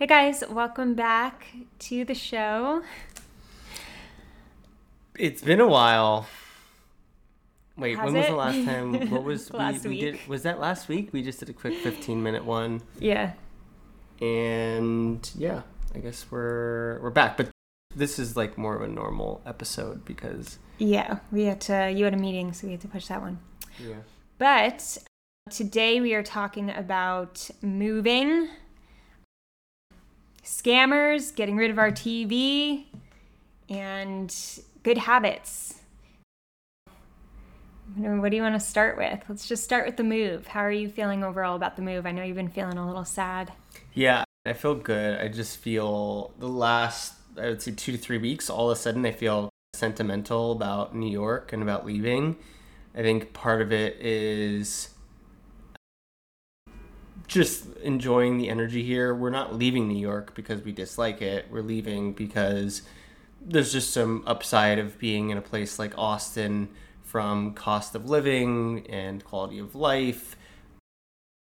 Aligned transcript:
Hey 0.00 0.06
guys, 0.06 0.42
welcome 0.48 0.94
back 0.94 1.48
to 1.80 2.06
the 2.06 2.14
show. 2.14 2.82
It's 5.14 5.42
been 5.42 5.60
a 5.60 5.66
while. 5.68 6.26
Wait, 7.76 7.98
Has 7.98 8.06
when 8.06 8.14
was 8.14 8.24
it? 8.24 8.30
the 8.30 8.34
last 8.36 8.64
time? 8.64 9.10
What 9.10 9.24
was 9.24 9.52
Last 9.52 9.84
we, 9.84 9.90
we 9.90 10.00
did? 10.00 10.18
Was 10.26 10.44
that 10.44 10.58
last 10.58 10.88
week? 10.88 11.10
We 11.12 11.22
just 11.22 11.38
did 11.40 11.50
a 11.50 11.52
quick 11.52 11.74
fifteen 11.82 12.22
minute 12.22 12.46
one, 12.46 12.80
Yeah. 12.98 13.32
and 14.22 15.30
yeah, 15.36 15.64
I 15.94 15.98
guess 15.98 16.24
we're 16.30 16.98
we're 17.02 17.10
back. 17.10 17.36
But 17.36 17.50
this 17.94 18.18
is 18.18 18.38
like 18.38 18.56
more 18.56 18.74
of 18.74 18.80
a 18.80 18.88
normal 18.88 19.42
episode 19.44 20.06
because 20.06 20.58
Yeah, 20.78 21.18
we 21.30 21.44
had 21.44 21.60
to, 21.62 21.90
you 21.94 22.06
had 22.06 22.14
a 22.14 22.18
meeting, 22.18 22.54
so 22.54 22.66
we 22.68 22.72
had 22.72 22.80
to 22.80 22.88
push 22.88 23.08
that 23.08 23.20
one. 23.20 23.38
yeah, 23.78 23.96
But 24.38 24.96
today 25.50 26.00
we 26.00 26.14
are 26.14 26.22
talking 26.22 26.70
about 26.70 27.50
moving, 27.60 28.48
scammers, 30.50 31.34
getting 31.34 31.56
rid 31.56 31.70
of 31.70 31.78
our 31.78 31.92
TV, 31.92 32.84
and 33.68 34.34
good 34.82 34.98
habits. 34.98 35.76
What 37.96 38.30
do 38.30 38.36
you 38.36 38.42
want 38.42 38.54
to 38.54 38.60
start 38.60 38.96
with? 38.96 39.22
Let's 39.28 39.48
just 39.48 39.64
start 39.64 39.86
with 39.86 39.96
the 39.96 40.04
move. 40.04 40.46
How 40.48 40.60
are 40.60 40.72
you 40.72 40.88
feeling 40.88 41.24
overall 41.24 41.56
about 41.56 41.76
the 41.76 41.82
move? 41.82 42.06
I 42.06 42.12
know 42.12 42.22
you've 42.22 42.36
been 42.36 42.48
feeling 42.48 42.78
a 42.78 42.86
little 42.86 43.04
sad. 43.04 43.52
yeah. 43.94 44.24
I 44.46 44.54
feel 44.54 44.74
good. 44.74 45.20
I 45.20 45.28
just 45.28 45.58
feel 45.58 46.32
the 46.38 46.48
last 46.48 47.12
I 47.38 47.50
would 47.50 47.60
say 47.60 47.72
two 47.72 47.92
to 47.92 47.98
three 47.98 48.16
weeks. 48.16 48.48
All 48.48 48.70
of 48.70 48.78
a 48.78 48.80
sudden, 48.80 49.04
I 49.04 49.12
feel 49.12 49.50
sentimental 49.74 50.52
about 50.52 50.94
New 50.94 51.10
York 51.10 51.52
and 51.52 51.62
about 51.62 51.84
leaving. 51.84 52.36
I 52.94 53.02
think 53.02 53.34
part 53.34 53.60
of 53.60 53.70
it 53.70 53.96
is 54.00 54.88
just 57.30 57.64
enjoying 57.76 58.38
the 58.38 58.48
energy 58.48 58.82
here. 58.82 59.14
We're 59.14 59.30
not 59.30 59.54
leaving 59.54 59.86
New 59.86 59.96
York 59.98 60.34
because 60.34 60.62
we 60.62 60.72
dislike 60.72 61.22
it. 61.22 61.46
We're 61.48 61.62
leaving 61.62 62.12
because 62.12 62.82
there's 63.40 63.72
just 63.72 63.92
some 63.92 64.24
upside 64.26 64.80
of 64.80 64.98
being 64.98 65.30
in 65.30 65.38
a 65.38 65.40
place 65.40 65.78
like 65.78 65.96
Austin 65.96 66.68
from 67.04 67.54
cost 67.54 67.94
of 67.94 68.10
living 68.10 68.84
and 68.88 69.24
quality 69.24 69.60
of 69.60 69.76
life 69.76 70.36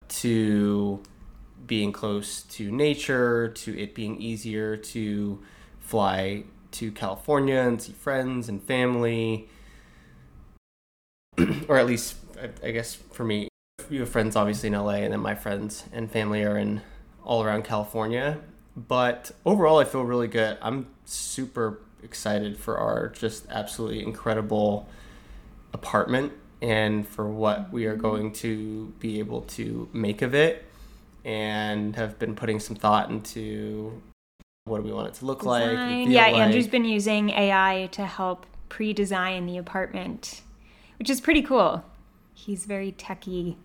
to 0.08 1.02
being 1.68 1.92
close 1.92 2.42
to 2.42 2.70
nature 2.72 3.48
to 3.48 3.78
it 3.78 3.94
being 3.94 4.20
easier 4.20 4.76
to 4.76 5.40
fly 5.78 6.42
to 6.72 6.90
California 6.90 7.60
and 7.60 7.80
see 7.80 7.92
friends 7.92 8.48
and 8.48 8.60
family 8.62 9.48
or 11.68 11.78
at 11.78 11.86
least 11.86 12.16
I- 12.62 12.72
guess 12.72 12.94
for 12.94 13.24
me 13.24 13.48
you 13.90 14.00
have 14.00 14.08
friends 14.08 14.36
obviously 14.36 14.68
in 14.68 14.74
LA 14.74 14.96
and 14.96 15.12
then 15.12 15.20
my 15.20 15.34
friends 15.34 15.84
and 15.92 16.10
family 16.10 16.42
are 16.42 16.56
in 16.58 16.80
all 17.24 17.42
around 17.42 17.64
California 17.64 18.38
but 18.76 19.30
overall 19.44 19.78
I 19.78 19.84
feel 19.84 20.04
really 20.04 20.28
good 20.28 20.58
I'm 20.62 20.86
super 21.04 21.80
excited 22.02 22.56
for 22.56 22.78
our 22.78 23.08
just 23.08 23.46
absolutely 23.50 24.02
incredible 24.02 24.88
apartment 25.72 26.32
and 26.62 27.06
for 27.06 27.28
what 27.28 27.72
we 27.72 27.86
are 27.86 27.96
going 27.96 28.32
to 28.32 28.92
be 28.98 29.18
able 29.18 29.42
to 29.42 29.88
make 29.92 30.22
of 30.22 30.34
it 30.34 30.64
and 31.24 31.96
have 31.96 32.18
been 32.18 32.34
putting 32.34 32.60
some 32.60 32.76
thought 32.76 33.10
into 33.10 34.00
what 34.64 34.78
do 34.78 34.84
we 34.84 34.92
want 34.92 35.08
it 35.08 35.14
to 35.14 35.24
look 35.24 35.44
like 35.44 35.62
and 35.62 35.70
Design. 35.70 36.04
feel 36.04 36.12
Yeah, 36.12 36.26
like. 36.26 36.34
Andrew's 36.34 36.68
been 36.68 36.84
using 36.84 37.30
AI 37.30 37.88
to 37.92 38.06
help 38.06 38.46
pre-design 38.68 39.46
the 39.46 39.58
apartment, 39.58 40.42
which 40.98 41.10
is 41.10 41.20
pretty 41.20 41.42
cool. 41.42 41.84
He's 42.34 42.64
very 42.64 42.92
techy 42.92 43.56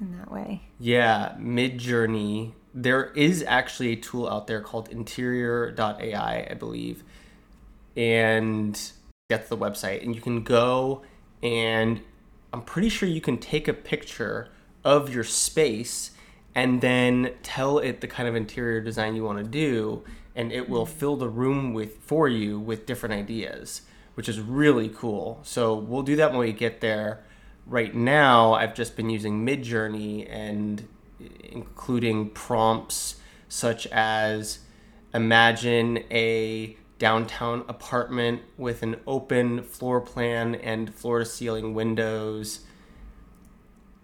in 0.00 0.16
that 0.18 0.30
way. 0.30 0.62
Yeah, 0.78 1.34
Midjourney. 1.38 2.52
There 2.74 3.06
is 3.12 3.44
actually 3.46 3.92
a 3.92 3.96
tool 3.96 4.28
out 4.28 4.46
there 4.46 4.60
called 4.60 4.88
interior.ai, 4.88 6.48
I 6.50 6.54
believe. 6.54 7.02
And 7.96 8.80
that's 9.28 9.48
the 9.48 9.56
website. 9.56 10.02
And 10.02 10.14
you 10.14 10.20
can 10.20 10.42
go 10.42 11.02
and 11.42 12.00
I'm 12.52 12.62
pretty 12.62 12.88
sure 12.88 13.08
you 13.08 13.20
can 13.20 13.38
take 13.38 13.68
a 13.68 13.74
picture 13.74 14.48
of 14.84 15.12
your 15.12 15.24
space 15.24 16.12
and 16.54 16.80
then 16.80 17.34
tell 17.42 17.78
it 17.78 18.00
the 18.00 18.06
kind 18.06 18.28
of 18.28 18.34
interior 18.34 18.80
design 18.80 19.14
you 19.14 19.24
want 19.24 19.38
to 19.38 19.44
do 19.44 20.02
and 20.34 20.52
it 20.52 20.68
will 20.68 20.86
fill 20.86 21.16
the 21.16 21.28
room 21.28 21.74
with 21.74 21.98
for 21.98 22.28
you 22.28 22.58
with 22.58 22.86
different 22.86 23.14
ideas 23.14 23.82
which 24.14 24.28
is 24.28 24.40
really 24.40 24.88
cool 24.88 25.40
so 25.42 25.74
we'll 25.74 26.02
do 26.02 26.16
that 26.16 26.30
when 26.30 26.40
we 26.40 26.52
get 26.52 26.80
there 26.80 27.22
right 27.68 27.94
now 27.94 28.54
i've 28.54 28.74
just 28.74 28.96
been 28.96 29.10
using 29.10 29.44
midjourney 29.46 30.26
and 30.28 30.88
including 31.44 32.28
prompts 32.30 33.16
such 33.48 33.86
as 33.88 34.60
imagine 35.14 35.98
a 36.10 36.76
downtown 36.98 37.64
apartment 37.68 38.42
with 38.56 38.82
an 38.82 38.96
open 39.06 39.62
floor 39.62 40.00
plan 40.00 40.54
and 40.56 40.92
floor 40.94 41.20
to 41.20 41.24
ceiling 41.24 41.72
windows 41.74 42.60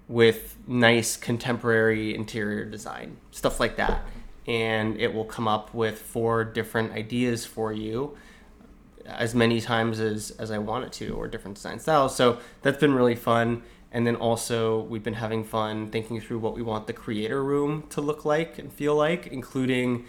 with 0.08 0.56
nice 0.66 1.16
contemporary 1.16 2.14
interior 2.14 2.64
design, 2.64 3.16
stuff 3.30 3.58
like 3.58 3.76
that. 3.76 4.02
And 4.46 5.00
it 5.00 5.14
will 5.14 5.24
come 5.24 5.48
up 5.48 5.72
with 5.72 5.98
four 5.98 6.44
different 6.44 6.92
ideas 6.92 7.46
for 7.46 7.72
you 7.72 8.16
as 9.06 9.34
many 9.34 9.60
times 9.60 10.00
as, 10.00 10.30
as 10.32 10.50
I 10.50 10.58
want 10.58 10.84
it 10.84 10.92
to, 10.94 11.10
or 11.14 11.28
different 11.28 11.56
design 11.56 11.78
styles. 11.78 12.16
So 12.16 12.38
that's 12.62 12.78
been 12.78 12.94
really 12.94 13.16
fun. 13.16 13.62
And 13.92 14.06
then 14.06 14.16
also, 14.16 14.80
we've 14.82 15.04
been 15.04 15.14
having 15.14 15.44
fun 15.44 15.90
thinking 15.90 16.20
through 16.20 16.40
what 16.40 16.54
we 16.54 16.62
want 16.62 16.86
the 16.86 16.92
creator 16.92 17.42
room 17.42 17.84
to 17.90 18.00
look 18.00 18.24
like 18.24 18.58
and 18.58 18.72
feel 18.72 18.96
like, 18.96 19.28
including 19.28 20.04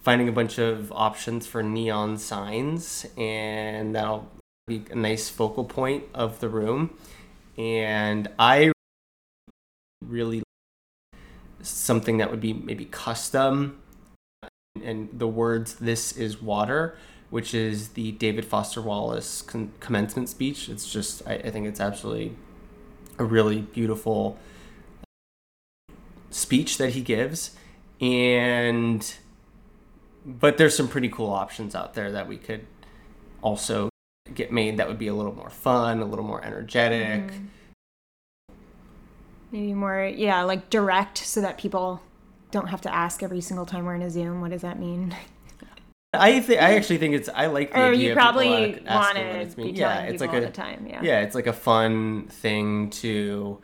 finding 0.00 0.28
a 0.28 0.32
bunch 0.32 0.58
of 0.58 0.90
options 0.92 1.46
for 1.46 1.62
neon 1.62 2.16
signs. 2.16 3.04
And 3.18 3.94
that'll 3.94 4.30
be 4.66 4.84
a 4.90 4.94
nice 4.94 5.28
focal 5.28 5.64
point 5.64 6.04
of 6.14 6.40
the 6.40 6.48
room. 6.48 6.96
And 7.58 8.28
I 8.38 8.72
really 10.04 10.42
something 11.62 12.18
that 12.18 12.30
would 12.30 12.40
be 12.40 12.52
maybe 12.52 12.84
custom 12.84 13.78
and 14.82 15.08
the 15.12 15.26
words 15.26 15.74
this 15.76 16.12
is 16.12 16.40
water 16.40 16.96
which 17.30 17.54
is 17.54 17.90
the 17.90 18.12
david 18.12 18.44
foster 18.44 18.80
wallace 18.80 19.42
con- 19.42 19.72
commencement 19.80 20.28
speech 20.28 20.68
it's 20.68 20.90
just 20.90 21.26
I, 21.26 21.34
I 21.34 21.50
think 21.50 21.66
it's 21.66 21.80
absolutely 21.80 22.36
a 23.18 23.24
really 23.24 23.62
beautiful 23.62 24.38
speech 26.30 26.78
that 26.78 26.90
he 26.90 27.00
gives 27.00 27.56
and 28.00 29.14
but 30.24 30.58
there's 30.58 30.76
some 30.76 30.88
pretty 30.88 31.08
cool 31.08 31.30
options 31.30 31.74
out 31.74 31.94
there 31.94 32.10
that 32.12 32.28
we 32.28 32.36
could 32.36 32.66
also 33.42 33.88
get 34.34 34.50
made 34.52 34.76
that 34.76 34.88
would 34.88 34.98
be 34.98 35.06
a 35.06 35.14
little 35.14 35.34
more 35.34 35.50
fun 35.50 36.00
a 36.00 36.04
little 36.04 36.24
more 36.24 36.44
energetic 36.44 37.22
Mm. 37.22 37.46
Maybe 39.52 39.74
more, 39.74 40.04
yeah, 40.04 40.42
like 40.42 40.70
direct 40.70 41.18
so 41.18 41.40
that 41.40 41.56
people 41.56 42.02
don't 42.50 42.66
have 42.68 42.80
to 42.82 42.94
ask 42.94 43.22
every 43.22 43.40
single 43.40 43.66
time 43.66 43.84
we're 43.84 43.94
in 43.94 44.02
a 44.02 44.10
Zoom, 44.10 44.40
what 44.40 44.50
does 44.50 44.62
that 44.62 44.78
mean? 44.78 45.14
I 46.20 46.40
think 46.40 46.60
I 46.60 46.76
actually 46.76 46.98
think 46.98 47.14
it's 47.14 47.28
I 47.28 47.46
like 47.46 47.72
the 47.72 47.80
or 47.80 47.86
idea 47.86 47.98
you 47.98 48.12
of 48.12 48.18
people 48.18 48.22
probably 48.22 48.74
asking 48.74 48.86
want 48.86 49.06
what 49.06 49.14
to 49.14 49.40
it's 49.40 49.54
be 49.54 49.70
Yeah, 49.70 50.02
it's 50.02 50.20
like 50.20 50.30
all 50.30 50.36
a 50.36 50.40
the 50.42 50.50
time. 50.50 50.86
Yeah, 50.88 51.00
yeah, 51.02 51.20
it's 51.20 51.34
like 51.34 51.46
a 51.46 51.52
fun 51.52 52.26
thing 52.28 52.90
to. 52.90 53.60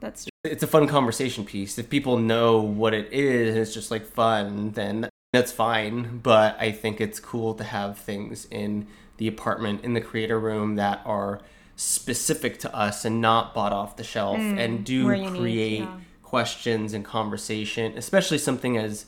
that's 0.00 0.24
true. 0.24 0.50
It's 0.52 0.62
a 0.62 0.66
fun 0.66 0.86
conversation 0.86 1.44
piece. 1.44 1.78
If 1.78 1.90
people 1.90 2.18
know 2.18 2.60
what 2.60 2.94
it 2.94 3.12
is 3.12 3.50
and 3.50 3.58
it's 3.58 3.74
just 3.74 3.90
like 3.90 4.06
fun, 4.06 4.72
then 4.72 5.08
that's 5.32 5.52
fine. 5.52 6.20
But 6.22 6.56
I 6.60 6.72
think 6.72 7.00
it's 7.00 7.20
cool 7.20 7.54
to 7.54 7.64
have 7.64 7.98
things 7.98 8.46
in 8.50 8.86
the 9.16 9.28
apartment 9.28 9.82
in 9.84 9.94
the 9.94 10.00
creator 10.00 10.38
room 10.38 10.76
that 10.76 11.00
are 11.04 11.40
specific 11.76 12.58
to 12.60 12.74
us 12.74 13.04
and 13.04 13.20
not 13.20 13.54
bought 13.54 13.72
off 13.72 13.96
the 13.96 14.04
shelf 14.04 14.38
mm, 14.38 14.58
and 14.58 14.84
do 14.84 15.06
create 15.36 15.80
yeah. 15.80 15.98
questions 16.22 16.94
and 16.94 17.04
conversation, 17.04 17.92
especially 17.96 18.38
something 18.38 18.78
as 18.78 19.04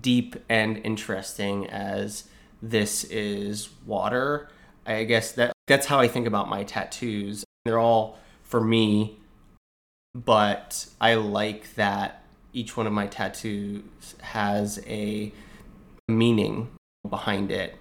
deep 0.00 0.36
and 0.48 0.78
interesting 0.78 1.66
as 1.68 2.24
this 2.62 3.04
is 3.04 3.70
water. 3.86 4.48
I 4.86 5.04
guess 5.04 5.32
that 5.32 5.52
that's 5.66 5.86
how 5.86 5.98
I 6.00 6.08
think 6.08 6.26
about 6.26 6.48
my 6.48 6.64
tattoos. 6.64 7.44
They're 7.64 7.78
all 7.78 8.18
for 8.42 8.60
me, 8.60 9.18
but 10.14 10.86
I 11.00 11.14
like 11.14 11.74
that 11.74 12.24
each 12.52 12.76
one 12.76 12.86
of 12.86 12.92
my 12.92 13.06
tattoos 13.06 13.84
has 14.20 14.82
a 14.86 15.32
meaning 16.08 16.70
behind 17.08 17.50
it. 17.50 17.76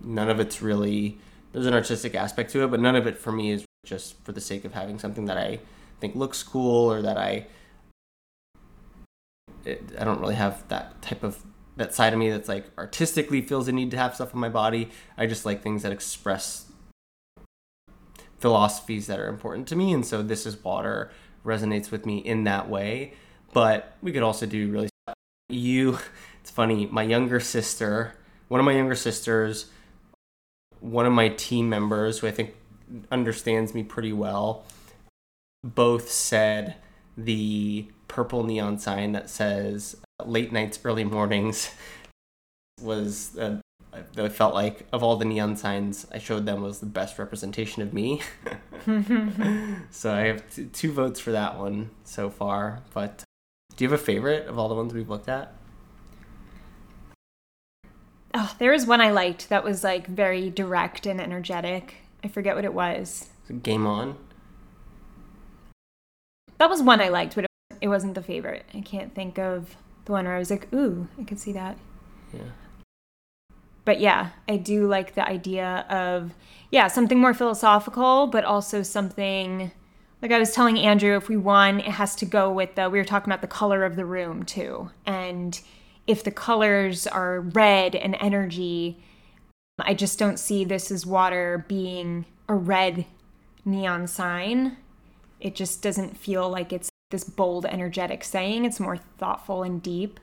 None 0.00 0.30
of 0.30 0.38
it's 0.38 0.62
really 0.62 1.18
there's 1.52 1.66
an 1.66 1.74
artistic 1.74 2.14
aspect 2.14 2.50
to 2.52 2.62
it, 2.64 2.70
but 2.70 2.80
none 2.80 2.96
of 2.96 3.06
it 3.06 3.18
for 3.18 3.32
me 3.32 3.50
is 3.50 3.64
just 3.84 4.22
for 4.24 4.32
the 4.32 4.40
sake 4.40 4.64
of 4.64 4.74
having 4.74 4.98
something 4.98 5.24
that 5.24 5.38
I 5.38 5.60
think 6.00 6.14
looks 6.14 6.42
cool 6.42 6.90
or 6.90 7.02
that 7.02 7.16
I 7.16 7.46
it, 9.66 9.92
I 9.98 10.04
don't 10.04 10.20
really 10.20 10.34
have 10.34 10.66
that 10.68 11.00
type 11.02 11.22
of 11.22 11.42
that 11.76 11.94
side 11.94 12.12
of 12.12 12.18
me 12.18 12.30
that's 12.30 12.48
like 12.48 12.66
artistically 12.78 13.42
feels 13.42 13.66
the 13.66 13.72
need 13.72 13.90
to 13.90 13.98
have 13.98 14.14
stuff 14.14 14.34
on 14.34 14.40
my 14.40 14.48
body. 14.48 14.90
I 15.16 15.26
just 15.26 15.44
like 15.44 15.62
things 15.62 15.82
that 15.82 15.92
express 15.92 16.70
philosophies 18.38 19.06
that 19.06 19.18
are 19.18 19.28
important 19.28 19.68
to 19.68 19.76
me, 19.76 19.92
and 19.92 20.04
so 20.04 20.22
this 20.22 20.46
is 20.46 20.62
water 20.62 21.10
resonates 21.44 21.90
with 21.90 22.06
me 22.06 22.18
in 22.18 22.44
that 22.44 22.68
way. 22.68 23.14
But 23.52 23.96
we 24.02 24.12
could 24.12 24.22
also 24.22 24.46
do 24.46 24.70
really 24.70 24.88
you 25.48 25.98
it's 26.46 26.52
funny. 26.52 26.86
My 26.86 27.02
younger 27.02 27.40
sister, 27.40 28.14
one 28.46 28.60
of 28.60 28.64
my 28.64 28.72
younger 28.72 28.94
sisters, 28.94 29.66
one 30.78 31.04
of 31.04 31.12
my 31.12 31.28
team 31.30 31.68
members, 31.68 32.20
who 32.20 32.28
I 32.28 32.30
think 32.30 32.54
understands 33.10 33.74
me 33.74 33.82
pretty 33.82 34.12
well, 34.12 34.64
both 35.64 36.08
said 36.08 36.76
the 37.16 37.88
purple 38.08 38.44
neon 38.44 38.78
sign 38.78 39.12
that 39.12 39.30
says 39.30 39.96
late 40.24 40.52
nights, 40.52 40.78
early 40.84 41.04
mornings 41.04 41.70
was 42.82 43.36
uh, 43.38 43.60
I 44.18 44.28
felt 44.28 44.54
like 44.54 44.86
of 44.92 45.02
all 45.02 45.16
the 45.16 45.24
neon 45.24 45.56
signs 45.56 46.06
I 46.12 46.18
showed 46.18 46.46
them 46.46 46.62
was 46.62 46.80
the 46.80 46.86
best 46.86 47.18
representation 47.18 47.82
of 47.82 47.92
me. 47.92 48.20
so 49.90 50.12
I 50.12 50.20
have 50.22 50.54
t- 50.54 50.66
two 50.66 50.92
votes 50.92 51.20
for 51.20 51.32
that 51.32 51.58
one 51.58 51.90
so 52.04 52.30
far. 52.30 52.82
But 52.92 53.24
do 53.76 53.84
you 53.84 53.90
have 53.90 53.98
a 53.98 54.02
favorite 54.02 54.46
of 54.48 54.58
all 54.58 54.68
the 54.68 54.74
ones 54.74 54.92
we've 54.92 55.08
looked 55.08 55.28
at? 55.28 55.54
Oh, 58.34 58.54
there 58.58 58.72
was 58.72 58.86
one 58.86 59.00
I 59.00 59.10
liked 59.10 59.48
that 59.48 59.64
was 59.64 59.82
like 59.82 60.06
very 60.06 60.50
direct 60.50 61.06
and 61.06 61.20
energetic. 61.20 61.94
I 62.22 62.28
forget 62.28 62.54
what 62.54 62.64
it 62.64 62.74
was. 62.74 63.28
Game 63.62 63.86
on. 63.86 64.16
That 66.58 66.70
was 66.70 66.82
one 66.82 67.00
I 67.00 67.08
liked, 67.08 67.34
but 67.34 67.46
it 67.80 67.88
wasn't 67.88 68.14
the 68.14 68.22
favorite. 68.22 68.64
I 68.74 68.80
can't 68.80 69.14
think 69.14 69.38
of 69.38 69.76
the 70.04 70.12
one 70.12 70.24
where 70.24 70.34
I 70.34 70.38
was 70.38 70.50
like, 70.50 70.72
ooh, 70.72 71.08
I 71.18 71.24
could 71.24 71.38
see 71.38 71.52
that. 71.52 71.76
Yeah 72.32 72.50
but 73.86 74.00
yeah, 74.00 74.30
I 74.48 74.58
do 74.58 74.86
like 74.86 75.14
the 75.14 75.26
idea 75.26 75.86
of 75.88 76.34
yeah, 76.70 76.88
something 76.88 77.18
more 77.18 77.32
philosophical, 77.32 78.26
but 78.26 78.44
also 78.44 78.82
something 78.82 79.70
like 80.20 80.32
I 80.32 80.38
was 80.38 80.50
telling 80.50 80.78
Andrew 80.78 81.16
if 81.16 81.28
we 81.28 81.36
won, 81.36 81.78
it 81.78 81.86
has 81.86 82.16
to 82.16 82.26
go 82.26 82.52
with 82.52 82.74
the 82.74 82.90
we 82.90 82.98
were 82.98 83.04
talking 83.04 83.30
about 83.30 83.40
the 83.40 83.46
color 83.46 83.84
of 83.84 83.96
the 83.96 84.04
room 84.04 84.42
too. 84.42 84.90
And 85.06 85.58
if 86.06 86.24
the 86.24 86.32
colors 86.32 87.06
are 87.06 87.40
red 87.40 87.94
and 87.94 88.16
energy, 88.20 88.98
I 89.78 89.94
just 89.94 90.18
don't 90.18 90.38
see 90.38 90.64
this 90.64 90.90
as 90.90 91.06
water 91.06 91.64
being 91.68 92.26
a 92.48 92.54
red 92.54 93.06
neon 93.64 94.08
sign. 94.08 94.78
It 95.38 95.54
just 95.54 95.80
doesn't 95.80 96.16
feel 96.16 96.50
like 96.50 96.72
it's 96.72 96.90
this 97.10 97.24
bold, 97.24 97.66
energetic 97.66 98.24
saying. 98.24 98.64
It's 98.64 98.80
more 98.80 98.96
thoughtful 98.96 99.62
and 99.62 99.82
deep. 99.82 100.18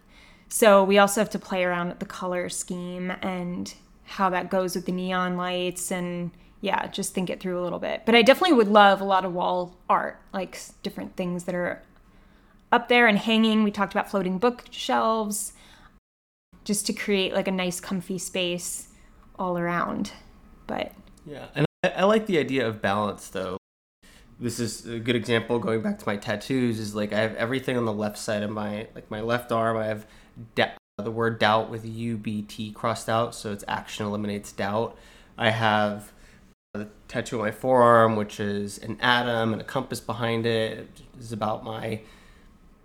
So 0.50 0.84
we 0.84 0.98
also 0.98 1.22
have 1.22 1.30
to 1.32 1.40
play 1.40 1.64
around 1.64 1.90
with 1.90 2.00
the 2.00 2.06
color 2.06 2.50
scheme 2.50 3.12
and 3.22 3.74
how 4.04 4.30
that 4.30 4.50
goes 4.50 4.76
with 4.76 4.86
the 4.86 4.92
neon 4.92 5.38
lights 5.38 5.92
and 5.92 6.32
yeah, 6.62 6.88
just 6.88 7.14
think 7.14 7.30
it 7.30 7.40
through 7.40 7.60
a 7.60 7.64
little 7.64 7.80
bit. 7.80 8.04
But 8.06 8.16
I 8.16 8.22
definitely 8.22 8.56
would 8.56 8.68
love 8.68 9.02
a 9.02 9.06
lot 9.06 9.26
of 9.26 9.34
wall 9.34 9.76
art, 9.90 10.22
like 10.34 10.60
different 10.82 11.16
things 11.16 11.46
that 11.46 11.56
are 11.56 11.82
up 12.72 12.90
there 12.90 13.08
and 13.08 13.18
hanging. 13.18 13.64
We 13.64 13.72
talked 13.72 13.94
about 13.94 14.10
floating 14.10 14.38
bookshelves 14.38 15.54
just 16.64 16.86
to 16.88 16.94
create 16.94 17.34
like 17.34 17.48
a 17.48 17.52
nice 17.52 17.80
comfy 17.80 18.18
space 18.18 18.90
all 19.38 19.58
around. 19.58 20.12
But 20.68 20.94
yeah, 21.26 21.48
and 21.56 21.66
I, 21.84 21.90
I 21.90 22.04
like 22.04 22.28
the 22.28 22.38
idea 22.38 22.68
of 22.68 22.82
balance 22.82 23.28
though. 23.30 23.58
This 24.44 24.60
is 24.60 24.86
a 24.86 25.00
good 25.00 25.16
example 25.16 25.58
going 25.58 25.82
back 25.82 26.00
to 26.00 26.06
my 26.06 26.18
tattoos 26.18 26.78
is 26.78 26.94
like 26.94 27.14
I 27.14 27.20
have 27.20 27.34
everything 27.36 27.78
on 27.78 27.86
the 27.86 27.94
left 27.94 28.18
side 28.18 28.44
of 28.44 28.52
my 28.52 28.88
like 28.94 29.10
my 29.10 29.22
left 29.22 29.54
arm. 29.54 29.78
I 29.78 29.86
have 29.86 30.06
da- 30.56 30.74
the 30.98 31.12
word 31.12 31.40
doubt 31.40 31.70
with 31.70 31.86
UBT 31.86 32.74
crossed 32.74 33.08
out, 33.08 33.34
so 33.34 33.54
it's 33.54 33.64
action 33.70 34.06
eliminates 34.06 34.52
doubt. 34.52 34.98
I 35.38 35.52
have 35.52 36.12
the 36.74 36.90
tattoo 37.08 37.38
on 37.38 37.46
my 37.46 37.52
forearm, 37.52 38.18
which 38.18 38.42
is 38.42 38.80
an 38.80 39.00
atom 39.00 39.54
and 39.54 39.62
a 39.62 39.66
compass 39.66 40.02
behind 40.02 40.46
it. 40.46 40.90
Is 41.18 41.32
about 41.32 41.64
my 41.64 42.02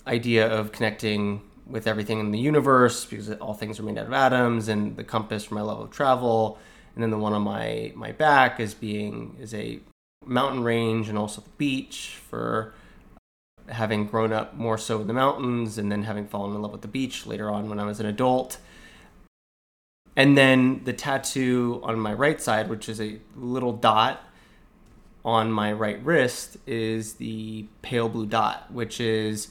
idea 0.07 0.47
of 0.47 0.71
connecting 0.71 1.43
with 1.67 1.89
everything 1.89 2.21
in 2.21 2.31
the 2.31 2.39
universe 2.39 3.05
because 3.05 3.33
all 3.33 3.55
things 3.55 3.81
are 3.81 3.83
made 3.83 3.99
out 3.99 4.07
of 4.07 4.13
atoms, 4.13 4.69
and 4.69 4.97
the 4.97 5.03
compass 5.03 5.47
for 5.47 5.57
my 5.57 5.63
love 5.63 5.81
of 5.81 5.91
travel. 5.91 6.57
And 6.95 7.03
then 7.03 7.11
the 7.11 7.19
one 7.19 7.33
on 7.33 7.43
my 7.43 7.93
my 7.97 8.13
back 8.13 8.61
is 8.61 8.75
being 8.75 9.37
is 9.41 9.53
a 9.55 9.81
mountain 10.27 10.63
range 10.63 11.09
and 11.09 11.17
also 11.17 11.41
the 11.41 11.51
beach 11.57 12.19
for 12.29 12.75
having 13.69 14.07
grown 14.07 14.33
up 14.33 14.55
more 14.55 14.79
so 14.79 15.01
in 15.01 15.07
the 15.07 15.13
mountains 15.13 15.79
and 15.79 15.91
then 15.93 16.05
having 16.05 16.27
fallen 16.27 16.55
in 16.55 16.63
love 16.63 16.73
with 16.73 16.83
the 16.83 16.89
beach 16.89 17.27
later 17.27 17.51
on 17.51 17.69
when 17.69 17.79
I 17.79 17.85
was 17.85 18.01
an 18.01 18.07
adult. 18.07 18.59
And 20.17 20.37
then 20.37 20.83
the 20.85 20.93
tattoo 20.93 21.81
on 21.85 21.99
my 22.01 22.13
right 22.13 22.41
side, 22.41 22.69
which 22.69 22.89
is 22.89 23.01
a 23.01 23.21
little 23.37 23.73
dot 23.73 24.21
on 25.25 25.53
my 25.53 25.73
right 25.73 26.03
wrist, 26.05 26.57
is 26.67 27.15
the 27.15 27.67
pale 27.83 28.09
blue 28.09 28.27
dot, 28.27 28.73
which 28.73 29.01
is 29.01 29.49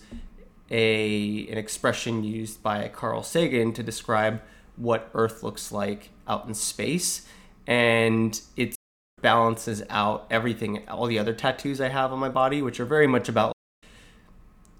a 0.70 1.48
an 1.48 1.58
expression 1.58 2.24
used 2.24 2.62
by 2.62 2.90
Carl 2.90 3.24
Sagan 3.24 3.72
to 3.74 3.84
describe 3.84 4.42
what 4.76 5.10
Earth 5.14 5.42
looks 5.44 5.72
like 5.72 6.10
out 6.28 6.46
in 6.48 6.54
space, 6.54 7.26
and 7.66 8.42
it 8.58 8.77
balances 9.22 9.84
out 9.90 10.28
everything, 10.30 10.88
all 10.88 11.08
the 11.08 11.20
other 11.20 11.34
tattoos 11.34 11.82
I 11.82 11.90
have 11.90 12.12
on 12.12 12.20
my 12.20 12.30
body, 12.30 12.62
which 12.62 12.80
are 12.80 12.86
very 12.86 13.08
much 13.08 13.30
about 13.30 13.54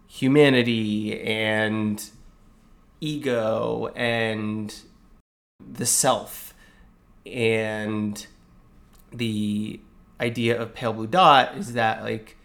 humanity 0.08 1.20
and 1.22 2.10
ego 3.00 3.92
and 3.96 4.74
the 5.60 5.86
self 5.86 6.54
and 7.26 8.26
the 9.12 9.80
idea 10.20 10.60
of 10.60 10.74
pale 10.74 10.94
blue 10.94 11.08
dot 11.08 11.56
is 11.56 11.74
that 11.74 12.04
like 12.04 12.38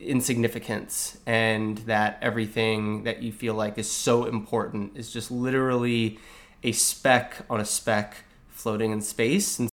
insignificance 0.00 1.18
and 1.26 1.78
that 1.78 2.18
everything 2.20 3.04
that 3.04 3.22
you 3.22 3.32
feel 3.32 3.54
like 3.54 3.78
is 3.78 3.90
so 3.90 4.24
important 4.24 4.96
is 4.96 5.12
just 5.12 5.30
literally 5.30 6.18
a 6.62 6.72
speck 6.72 7.44
on 7.48 7.60
a 7.60 7.64
speck 7.64 8.24
floating 8.48 8.90
in 8.90 9.00
space. 9.00 9.58
And 9.58 9.68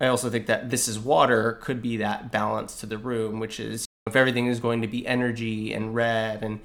I 0.00 0.06
also 0.06 0.30
think 0.30 0.46
that 0.46 0.70
this 0.70 0.86
is 0.88 0.98
water 0.98 1.54
could 1.54 1.82
be 1.82 1.96
that 1.98 2.30
balance 2.30 2.78
to 2.80 2.86
the 2.86 2.98
room 2.98 3.40
which 3.40 3.58
is 3.58 3.86
if 4.06 4.16
everything 4.16 4.46
is 4.46 4.60
going 4.60 4.82
to 4.82 4.88
be 4.88 5.06
energy 5.06 5.72
and 5.72 5.94
red 5.94 6.42
and 6.42 6.60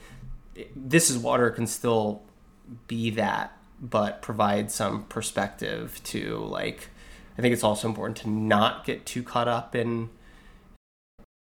this 0.76 1.10
is 1.10 1.18
water 1.18 1.50
can 1.50 1.68
still 1.68 2.22
be 2.88 3.10
that 3.12 3.58
but 3.82 4.22
provide 4.22 4.72
some 4.72 5.04
perspective 5.06 6.00
to 6.04 6.38
like 6.38 6.90
i 7.38 7.42
think 7.42 7.54
it's 7.54 7.64
also 7.64 7.88
important 7.88 8.18
to 8.18 8.30
not 8.30 8.86
get 8.86 9.06
too 9.06 9.24
caught 9.24 9.48
up 9.48 9.76
in 9.76 10.10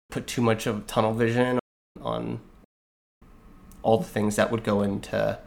put 0.09 0.27
too 0.27 0.41
much 0.41 0.65
of 0.65 0.88
tunnel 0.88 1.13
vision 1.13 1.59
on 2.01 2.39
all 3.83 3.97
the 3.97 4.05
things 4.05 4.35
that 4.35 4.51
would 4.51 4.63
go 4.63 4.81
into 4.81 5.38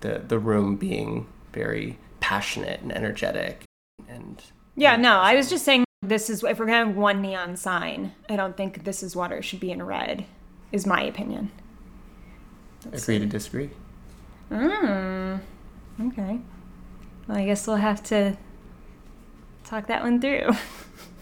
the 0.00 0.22
the 0.26 0.38
room 0.38 0.76
being 0.76 1.26
very 1.52 1.98
passionate 2.20 2.80
and 2.80 2.92
energetic 2.92 3.64
and 4.08 4.42
yeah 4.76 4.96
no 4.96 5.18
i 5.18 5.34
was 5.34 5.48
just 5.48 5.64
saying 5.64 5.84
this 6.02 6.30
is 6.30 6.42
if 6.42 6.58
we're 6.58 6.66
gonna 6.66 6.86
have 6.86 6.96
one 6.96 7.20
neon 7.20 7.56
sign, 7.56 8.14
I 8.28 8.36
don't 8.36 8.56
think 8.56 8.84
this 8.84 9.02
is 9.02 9.14
water 9.14 9.42
should 9.42 9.60
be 9.60 9.70
in 9.70 9.82
red. 9.82 10.24
Is 10.72 10.86
my 10.86 11.02
opinion. 11.02 11.50
That's 12.82 13.02
Agree 13.02 13.18
to 13.18 13.26
disagree. 13.26 13.70
Mm. 14.50 15.40
Okay. 16.06 16.40
Well, 17.28 17.38
I 17.38 17.44
guess 17.44 17.66
we'll 17.66 17.76
have 17.76 18.02
to 18.04 18.36
talk 19.64 19.88
that 19.88 20.02
one 20.02 20.20
through. 20.20 20.50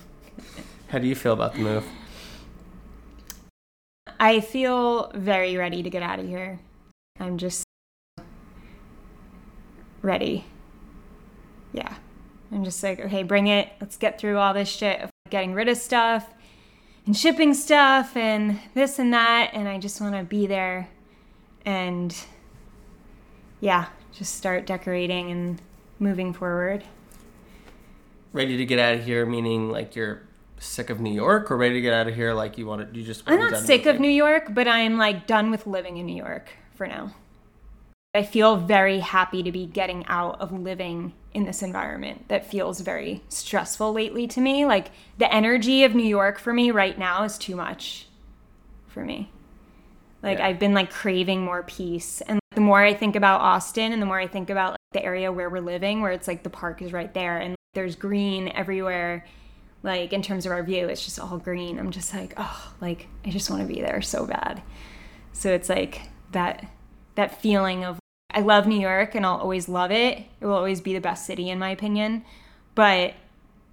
How 0.88 0.98
do 0.98 1.08
you 1.08 1.14
feel 1.14 1.32
about 1.32 1.54
the 1.54 1.60
move? 1.60 1.86
I 4.20 4.40
feel 4.40 5.10
very 5.14 5.56
ready 5.56 5.82
to 5.82 5.90
get 5.90 6.02
out 6.02 6.18
of 6.18 6.26
here. 6.26 6.60
I'm 7.18 7.36
just 7.36 7.64
ready. 10.02 10.44
Yeah. 11.72 11.96
I'm 12.50 12.64
just 12.64 12.82
like, 12.82 13.00
okay, 13.00 13.22
bring 13.22 13.46
it. 13.46 13.70
Let's 13.80 13.96
get 13.96 14.18
through 14.18 14.38
all 14.38 14.54
this 14.54 14.68
shit 14.68 15.00
of 15.00 15.10
getting 15.30 15.54
rid 15.54 15.68
of 15.68 15.76
stuff 15.76 16.28
and 17.06 17.16
shipping 17.16 17.54
stuff 17.54 18.16
and 18.16 18.58
this 18.74 18.98
and 18.98 19.12
that. 19.12 19.50
And 19.52 19.68
I 19.68 19.78
just 19.78 20.00
want 20.00 20.14
to 20.14 20.24
be 20.24 20.46
there 20.46 20.88
and, 21.64 22.16
yeah, 23.60 23.86
just 24.12 24.36
start 24.36 24.66
decorating 24.66 25.30
and 25.30 25.60
moving 25.98 26.32
forward. 26.32 26.84
Ready 28.32 28.56
to 28.56 28.64
get 28.64 28.78
out 28.78 28.94
of 28.94 29.04
here, 29.04 29.26
meaning 29.26 29.70
like 29.70 29.94
you're 29.96 30.22
sick 30.58 30.90
of 30.90 31.00
New 31.00 31.12
York, 31.12 31.50
or 31.50 31.56
ready 31.56 31.74
to 31.74 31.80
get 31.80 31.92
out 31.92 32.08
of 32.08 32.14
here 32.14 32.34
like 32.34 32.58
you 32.58 32.66
want 32.66 32.92
to? 32.92 32.98
You 32.98 33.04
just 33.04 33.22
I'm 33.26 33.38
not 33.38 33.58
sick 33.58 33.86
of 33.86 34.00
New 34.00 34.10
York, 34.10 34.54
but 34.54 34.68
I'm 34.68 34.96
like 34.96 35.26
done 35.26 35.50
with 35.50 35.66
living 35.66 35.98
in 35.98 36.06
New 36.06 36.16
York 36.16 36.50
for 36.74 36.86
now. 36.86 37.14
I 38.14 38.22
feel 38.22 38.56
very 38.56 39.00
happy 39.00 39.42
to 39.42 39.52
be 39.52 39.66
getting 39.66 40.04
out 40.06 40.40
of 40.40 40.50
living 40.52 41.12
in 41.34 41.44
this 41.44 41.62
environment 41.62 42.28
that 42.28 42.46
feels 42.46 42.80
very 42.80 43.22
stressful 43.28 43.92
lately 43.92 44.26
to 44.28 44.40
me. 44.40 44.64
Like 44.64 44.90
the 45.18 45.32
energy 45.32 45.84
of 45.84 45.94
New 45.94 46.06
York 46.06 46.38
for 46.38 46.54
me 46.54 46.70
right 46.70 46.98
now 46.98 47.24
is 47.24 47.36
too 47.36 47.54
much 47.54 48.06
for 48.86 49.04
me. 49.04 49.30
Like 50.22 50.38
yeah. 50.38 50.46
I've 50.46 50.58
been 50.58 50.74
like 50.74 50.90
craving 50.90 51.42
more 51.44 51.62
peace. 51.62 52.22
And 52.22 52.40
the 52.54 52.60
more 52.62 52.82
I 52.82 52.94
think 52.94 53.14
about 53.14 53.42
Austin 53.42 53.92
and 53.92 54.00
the 54.00 54.06
more 54.06 54.18
I 54.18 54.26
think 54.26 54.48
about 54.48 54.72
like, 54.72 54.78
the 54.92 55.04
area 55.04 55.30
where 55.30 55.50
we're 55.50 55.60
living, 55.60 56.00
where 56.00 56.12
it's 56.12 56.26
like 56.26 56.42
the 56.42 56.50
park 56.50 56.80
is 56.80 56.94
right 56.94 57.12
there 57.12 57.36
and 57.36 57.54
there's 57.74 57.94
green 57.94 58.48
everywhere. 58.48 59.26
Like 59.82 60.14
in 60.14 60.22
terms 60.22 60.46
of 60.46 60.52
our 60.52 60.62
view, 60.62 60.88
it's 60.88 61.04
just 61.04 61.20
all 61.20 61.36
green. 61.36 61.78
I'm 61.78 61.90
just 61.90 62.14
like, 62.14 62.32
oh, 62.38 62.72
like 62.80 63.06
I 63.26 63.30
just 63.30 63.50
want 63.50 63.62
to 63.62 63.72
be 63.72 63.82
there 63.82 64.00
so 64.00 64.26
bad. 64.26 64.62
So 65.34 65.52
it's 65.52 65.68
like 65.68 66.00
that 66.32 66.68
that 67.18 67.42
feeling 67.42 67.84
of 67.84 67.98
I 68.30 68.40
love 68.40 68.66
New 68.66 68.78
York 68.78 69.14
and 69.16 69.26
I'll 69.26 69.38
always 69.38 69.68
love 69.68 69.90
it. 69.90 70.18
It 70.40 70.46
will 70.46 70.54
always 70.54 70.80
be 70.80 70.94
the 70.94 71.00
best 71.00 71.26
city 71.26 71.50
in 71.50 71.58
my 71.58 71.70
opinion. 71.70 72.24
But 72.76 73.14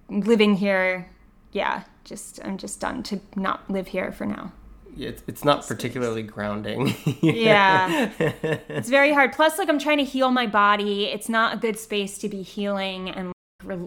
living 0.08 0.56
here, 0.56 1.08
yeah, 1.52 1.84
just 2.04 2.40
I'm 2.44 2.58
just 2.58 2.80
done 2.80 3.04
to 3.04 3.20
not 3.36 3.70
live 3.70 3.88
here 3.88 4.10
for 4.10 4.26
now. 4.26 4.52
Yeah, 4.96 5.10
it's, 5.10 5.22
it's 5.28 5.44
not 5.44 5.66
particularly 5.66 6.24
grounding. 6.24 6.94
yeah. 7.22 8.10
It's 8.18 8.88
very 8.88 9.12
hard. 9.12 9.32
Plus 9.32 9.58
like 9.58 9.68
I'm 9.68 9.78
trying 9.78 9.98
to 9.98 10.04
heal 10.04 10.32
my 10.32 10.48
body. 10.48 11.04
It's 11.04 11.28
not 11.28 11.54
a 11.54 11.56
good 11.56 11.78
space 11.78 12.18
to 12.18 12.28
be 12.28 12.42
healing 12.42 13.10
and 13.10 13.32
like, 13.62 13.78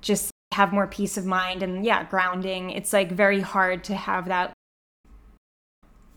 just 0.00 0.30
have 0.52 0.72
more 0.72 0.86
peace 0.86 1.18
of 1.18 1.26
mind 1.26 1.62
and 1.62 1.84
yeah, 1.84 2.04
grounding. 2.04 2.70
It's 2.70 2.94
like 2.94 3.12
very 3.12 3.40
hard 3.40 3.84
to 3.84 3.94
have 3.94 4.28
that 4.28 4.54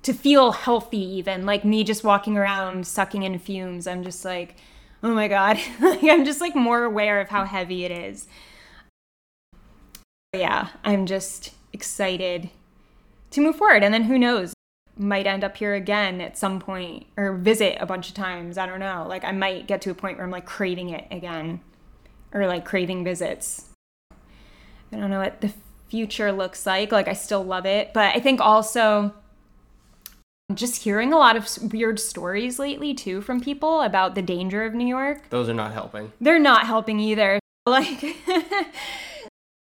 to 0.06 0.14
feel 0.14 0.52
healthy 0.52 1.02
even 1.02 1.48
like 1.48 1.66
me 1.66 1.84
just 1.84 2.04
walking 2.04 2.38
around 2.38 2.86
sucking 2.86 3.24
in 3.24 3.40
fumes 3.40 3.88
i'm 3.88 4.04
just 4.04 4.24
like 4.24 4.56
oh 5.02 5.14
my 5.14 5.28
god. 5.28 5.60
Like 5.80 6.04
i'm 6.04 6.24
just 6.24 6.42
like 6.42 6.56
more 6.56 6.84
aware 6.84 7.20
of 7.20 7.30
how 7.30 7.44
heavy 7.46 7.86
it 7.86 7.92
is. 7.92 8.28
Yeah 10.34 10.70
i'm 10.84 11.08
just 11.08 11.54
excited 11.74 12.52
to 13.32 13.42
move 13.42 13.56
forward. 13.56 13.84
And 13.84 13.94
then 13.94 14.04
who 14.04 14.20
knows 14.20 14.54
might 14.96 15.28
end 15.28 15.44
up 15.44 15.58
here 15.58 15.74
again 15.74 16.22
at 16.22 16.38
some 16.38 16.60
point 16.60 17.08
or 17.18 17.34
visit 17.34 17.78
a 17.82 17.86
bunch 17.88 18.08
of 18.08 18.14
times 18.14 18.60
i 18.60 18.68
don't 18.68 18.80
know. 18.80 19.08
Like 19.10 19.24
i 19.24 19.32
might 19.32 19.66
get 19.66 19.82
to 19.82 19.90
a 19.90 19.96
point 19.96 20.18
where 20.18 20.26
i'm 20.26 20.32
like 20.32 20.46
craving 20.46 20.90
it 20.90 21.08
again 21.10 21.62
or 22.32 22.46
like 22.46 22.64
craving 22.64 23.04
visits. 23.04 23.70
I 24.92 24.98
don't 24.98 25.10
know 25.10 25.20
what 25.20 25.42
the 25.42 25.52
future 25.88 26.32
looks 26.32 26.68
like. 26.68 26.92
Like 26.92 27.08
i 27.08 27.14
still 27.14 27.44
love 27.44 27.66
it. 27.66 27.92
But 27.92 28.16
i 28.16 28.20
think 28.20 28.40
also 28.40 29.16
just 30.54 30.84
hearing 30.84 31.12
a 31.12 31.18
lot 31.18 31.36
of 31.36 31.74
weird 31.74 32.00
stories 32.00 32.60
lately 32.60 32.94
too 32.94 33.22
from 33.22 33.42
people 33.42 33.82
about 33.82 34.16
the 34.16 34.22
danger 34.22 34.64
of 34.64 34.74
New 34.74 34.88
York. 34.88 35.30
Those 35.30 35.50
are 35.50 35.54
not 35.54 35.74
helping. 35.74 36.12
They're 36.22 36.40
not 36.40 36.66
helping 36.66 37.00
either. 37.00 37.40
Like 37.68 38.16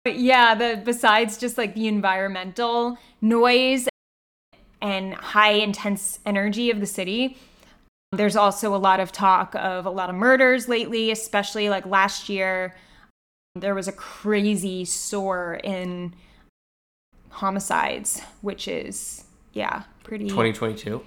but 0.04 0.18
yeah, 0.18 0.54
the 0.54 0.82
besides 0.84 1.38
just 1.38 1.56
like 1.56 1.74
the 1.74 1.88
environmental 1.88 2.98
noise 3.22 3.88
and 4.82 5.14
high 5.14 5.52
intense 5.52 6.18
energy 6.26 6.70
of 6.70 6.80
the 6.80 6.86
city, 6.86 7.38
there's 8.12 8.36
also 8.36 8.74
a 8.74 8.76
lot 8.76 9.00
of 9.00 9.10
talk 9.10 9.54
of 9.54 9.86
a 9.86 9.90
lot 9.90 10.10
of 10.10 10.16
murders 10.16 10.68
lately, 10.68 11.10
especially 11.10 11.70
like 11.70 11.86
last 11.86 12.28
year 12.28 12.74
there 13.54 13.74
was 13.74 13.88
a 13.88 13.92
crazy 13.92 14.84
soar 14.84 15.60
in 15.64 16.14
homicides, 17.30 18.20
which 18.40 18.68
is 18.68 19.24
yeah, 19.52 19.84
pretty 20.04 20.28
2022. 20.28 21.02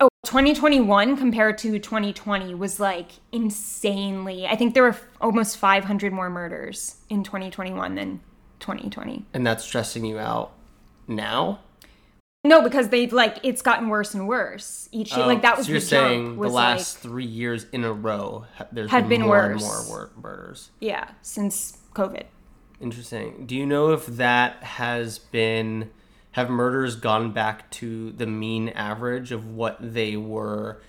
Oh, 0.00 0.08
2021 0.26 1.16
compared 1.16 1.58
to 1.58 1.78
2020 1.78 2.54
was 2.54 2.78
like 2.78 3.12
insanely. 3.32 4.46
I 4.46 4.54
think 4.54 4.74
there 4.74 4.84
were 4.84 4.96
almost 5.20 5.56
500 5.56 6.12
more 6.12 6.30
murders 6.30 6.96
in 7.08 7.24
2021 7.24 7.94
than 7.94 8.20
2020. 8.60 9.24
And 9.34 9.46
that's 9.46 9.64
stressing 9.64 10.04
you 10.04 10.18
out 10.18 10.52
now? 11.08 11.60
No, 12.44 12.62
because 12.62 12.88
they've 12.90 13.12
like 13.12 13.38
it's 13.42 13.62
gotten 13.62 13.88
worse 13.88 14.14
and 14.14 14.28
worse 14.28 14.88
each 14.92 15.10
year. 15.16 15.24
Oh, 15.24 15.26
like 15.26 15.42
that 15.42 15.56
was 15.56 15.66
so 15.66 15.72
you're 15.72 15.80
saying 15.80 16.38
the 16.38 16.48
last 16.48 16.96
like, 16.96 17.02
three 17.02 17.24
years 17.24 17.66
in 17.72 17.84
a 17.84 17.92
row 17.92 18.46
there's 18.70 18.90
have 18.90 19.08
been, 19.08 19.20
been 19.20 19.22
more 19.22 19.48
worse. 19.48 19.62
and 19.62 19.88
more 19.88 20.10
murders. 20.22 20.70
Yeah, 20.80 21.10
since 21.20 21.76
COVID. 21.94 22.24
Interesting. 22.80 23.44
Do 23.46 23.56
you 23.56 23.66
know 23.66 23.92
if 23.92 24.06
that 24.06 24.62
has 24.62 25.18
been 25.18 25.90
have 26.32 26.50
murders 26.50 26.94
gone 26.94 27.32
back 27.32 27.68
to 27.70 28.12
the 28.12 28.26
mean 28.26 28.68
average 28.70 29.32
of 29.32 29.54
what 29.54 29.76
they 29.80 30.16
were 30.16 30.80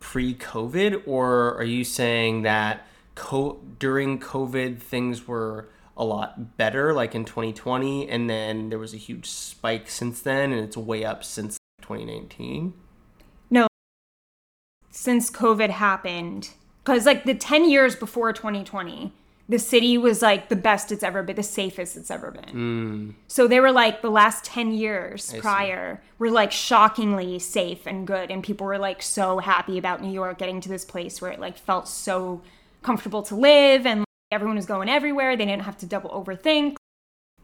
pre-COVID, 0.00 1.02
or 1.06 1.54
are 1.54 1.64
you 1.64 1.84
saying 1.84 2.42
that 2.42 2.86
co- 3.14 3.60
during 3.78 4.18
COVID 4.18 4.80
things 4.80 5.28
were 5.28 5.68
a 5.96 6.04
lot 6.04 6.56
better, 6.56 6.92
like 6.92 7.14
in 7.14 7.24
2020, 7.24 8.08
and 8.08 8.28
then 8.28 8.68
there 8.68 8.78
was 8.78 8.94
a 8.94 8.98
huge 8.98 9.26
spike 9.26 9.88
since 9.88 10.20
then, 10.20 10.52
and 10.52 10.60
it's 10.60 10.76
way 10.76 11.04
up 11.04 11.22
since 11.22 11.56
2019? 11.82 12.74
No, 13.48 13.68
since 14.90 15.30
COVID 15.30 15.70
happened, 15.70 16.50
because 16.82 17.06
like 17.06 17.24
the 17.24 17.34
10 17.34 17.70
years 17.70 17.94
before 17.94 18.32
2020 18.32 19.12
the 19.48 19.58
city 19.58 19.96
was 19.96 20.22
like 20.22 20.48
the 20.48 20.56
best 20.56 20.90
it's 20.90 21.02
ever 21.02 21.22
been, 21.22 21.36
the 21.36 21.42
safest 21.42 21.96
it's 21.96 22.10
ever 22.10 22.32
been. 22.32 22.54
Mm. 22.54 23.14
So 23.28 23.46
they 23.46 23.60
were 23.60 23.70
like 23.70 24.02
the 24.02 24.10
last 24.10 24.44
10 24.44 24.72
years 24.72 25.32
I 25.32 25.38
prior 25.38 26.00
see. 26.02 26.10
were 26.18 26.30
like 26.30 26.50
shockingly 26.50 27.38
safe 27.38 27.86
and 27.86 28.06
good. 28.06 28.30
And 28.30 28.42
people 28.42 28.66
were 28.66 28.78
like 28.78 29.02
so 29.02 29.38
happy 29.38 29.78
about 29.78 30.02
New 30.02 30.10
York 30.10 30.38
getting 30.38 30.60
to 30.62 30.68
this 30.68 30.84
place 30.84 31.20
where 31.20 31.30
it 31.30 31.38
like 31.38 31.56
felt 31.56 31.86
so 31.86 32.42
comfortable 32.82 33.22
to 33.24 33.36
live 33.36 33.86
and 33.86 34.00
like, 34.00 34.06
everyone 34.32 34.56
was 34.56 34.66
going 34.66 34.88
everywhere. 34.88 35.36
They 35.36 35.46
didn't 35.46 35.62
have 35.62 35.78
to 35.78 35.86
double 35.86 36.10
overthink. 36.10 36.76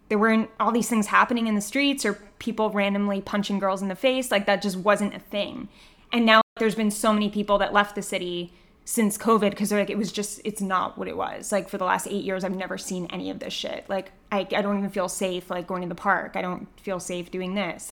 There 0.09 0.18
weren't 0.18 0.50
all 0.59 0.73
these 0.73 0.88
things 0.88 1.06
happening 1.06 1.47
in 1.47 1.54
the 1.54 1.61
streets 1.61 2.04
or 2.04 2.14
people 2.38 2.71
randomly 2.71 3.21
punching 3.21 3.61
girls 3.61 3.80
in 3.80 3.88
the 3.88 3.94
face. 3.94 4.32
Like 4.32 4.47
that 4.47 4.61
just 4.61 4.76
wasn't 4.76 5.14
a 5.14 5.21
thing. 5.21 5.68
And 6.12 6.26
now 6.26 6.42
there's 6.59 6.75
been 6.75 6.90
so 6.90 7.12
many 7.12 7.30
people 7.30 7.59
that 7.59 7.73
left 7.73 7.94
the 7.94 8.02
city 8.02 8.52
since 8.84 9.16
COVID 9.16 9.50
because 9.50 9.70
they're 9.70 9.78
like 9.78 9.90
it 9.90 9.98
was 9.98 10.10
just 10.10 10.40
it's 10.44 10.60
not 10.60 10.98
what 10.98 11.08
it 11.08 11.16
was. 11.16 11.52
Like 11.52 11.68
for 11.68 11.78
the 11.78 11.84
last 11.84 12.06
eight 12.08 12.24
years, 12.24 12.44
I've 12.44 12.56
never 12.56 12.78
seen 12.78 13.06
any 13.10 13.30
of 13.30 13.38
this 13.38 13.52
shit. 13.52 13.84
Like 13.88 14.12
I, 14.30 14.40
I 14.40 14.62
don't 14.62 14.78
even 14.78 14.90
feel 14.90 15.08
safe 15.08 15.50
like 15.50 15.66
going 15.66 15.82
to 15.82 15.88
the 15.88 15.94
park. 15.94 16.32
I 16.34 16.42
don't 16.42 16.68
feel 16.80 17.00
safe 17.00 17.30
doing 17.30 17.54
this. 17.54 17.90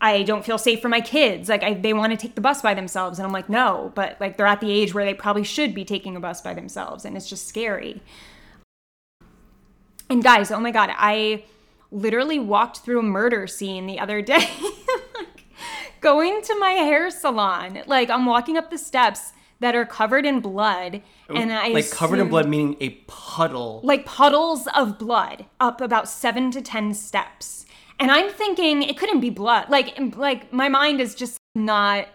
I 0.00 0.24
don't 0.24 0.44
feel 0.44 0.58
safe 0.58 0.80
for 0.80 0.88
my 0.88 1.00
kids. 1.00 1.48
Like 1.48 1.62
I, 1.62 1.74
they 1.74 1.92
want 1.92 2.12
to 2.12 2.16
take 2.16 2.34
the 2.34 2.40
bus 2.40 2.62
by 2.62 2.74
themselves, 2.74 3.18
and 3.18 3.26
I'm 3.26 3.32
like, 3.32 3.48
no. 3.48 3.92
But 3.94 4.16
like 4.20 4.36
they're 4.36 4.46
at 4.46 4.60
the 4.60 4.70
age 4.70 4.94
where 4.94 5.04
they 5.04 5.14
probably 5.14 5.44
should 5.44 5.74
be 5.74 5.84
taking 5.84 6.16
a 6.16 6.20
bus 6.20 6.40
by 6.40 6.54
themselves, 6.54 7.04
and 7.04 7.16
it's 7.16 7.28
just 7.28 7.48
scary. 7.48 8.02
And 10.08 10.22
guys, 10.22 10.50
oh 10.50 10.60
my 10.60 10.72
god, 10.72 10.90
I 10.92 11.44
literally 11.90 12.38
walked 12.38 12.78
through 12.78 13.00
a 13.00 13.04
murder 13.04 13.46
scene 13.46 13.86
the 13.86 13.98
other 13.98 14.22
day. 14.22 14.48
like, 15.14 15.44
going 16.00 16.42
to 16.42 16.58
my 16.58 16.72
hair 16.72 17.10
salon, 17.10 17.82
like 17.86 18.08
I'm 18.10 18.26
walking 18.26 18.56
up 18.56 18.70
the 18.70 18.78
steps 18.78 19.32
that 19.62 19.74
are 19.74 19.86
covered 19.86 20.26
in 20.26 20.40
blood. 20.40 21.02
And 21.28 21.52
I 21.52 21.68
like 21.68 21.84
assume, 21.84 21.96
covered 21.96 22.18
in 22.18 22.28
blood 22.28 22.48
meaning 22.48 22.76
a 22.80 22.90
puddle. 23.06 23.80
Like 23.82 24.04
puddles 24.04 24.68
of 24.76 24.98
blood 24.98 25.46
up 25.58 25.80
about 25.80 26.08
seven 26.08 26.50
to 26.50 26.60
ten 26.60 26.92
steps. 26.92 27.64
And 27.98 28.10
I'm 28.10 28.30
thinking 28.30 28.82
it 28.82 28.98
couldn't 28.98 29.20
be 29.20 29.30
blood. 29.30 29.70
Like 29.70 29.98
like 30.16 30.52
my 30.52 30.68
mind 30.68 31.00
is 31.00 31.14
just 31.14 31.38
not 31.54 32.08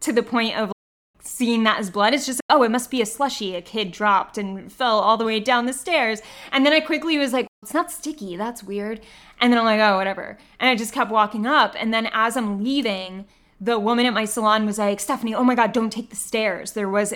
to 0.00 0.12
the 0.12 0.22
point 0.22 0.56
of 0.56 0.72
seeing 1.20 1.64
that 1.64 1.78
as 1.78 1.90
blood. 1.90 2.14
It's 2.14 2.26
just 2.26 2.40
oh, 2.48 2.62
it 2.62 2.70
must 2.70 2.90
be 2.90 3.02
a 3.02 3.06
slushy 3.06 3.54
a 3.54 3.62
kid 3.62 3.92
dropped 3.92 4.38
and 4.38 4.72
fell 4.72 4.98
all 4.98 5.16
the 5.16 5.24
way 5.24 5.40
down 5.40 5.66
the 5.66 5.72
stairs. 5.72 6.22
And 6.50 6.64
then 6.64 6.72
I 6.72 6.80
quickly 6.80 7.18
was 7.18 7.32
like, 7.32 7.46
it's 7.62 7.74
not 7.74 7.92
sticky. 7.92 8.36
That's 8.36 8.62
weird. 8.62 9.00
And 9.40 9.52
then 9.52 9.58
I'm 9.58 9.64
like, 9.64 9.80
oh, 9.80 9.96
whatever. 9.96 10.38
And 10.58 10.68
I 10.68 10.74
just 10.74 10.94
kept 10.94 11.10
walking 11.10 11.46
up. 11.46 11.74
And 11.78 11.92
then 11.92 12.08
as 12.12 12.36
I'm 12.36 12.62
leaving 12.62 13.26
the 13.62 13.78
woman 13.78 14.06
at 14.06 14.12
my 14.12 14.24
salon 14.24 14.66
was 14.66 14.78
like, 14.78 14.98
Stephanie, 14.98 15.34
oh 15.34 15.44
my 15.44 15.54
God, 15.54 15.72
don't 15.72 15.90
take 15.90 16.10
the 16.10 16.16
stairs. 16.16 16.72
There 16.72 16.88
was 16.88 17.14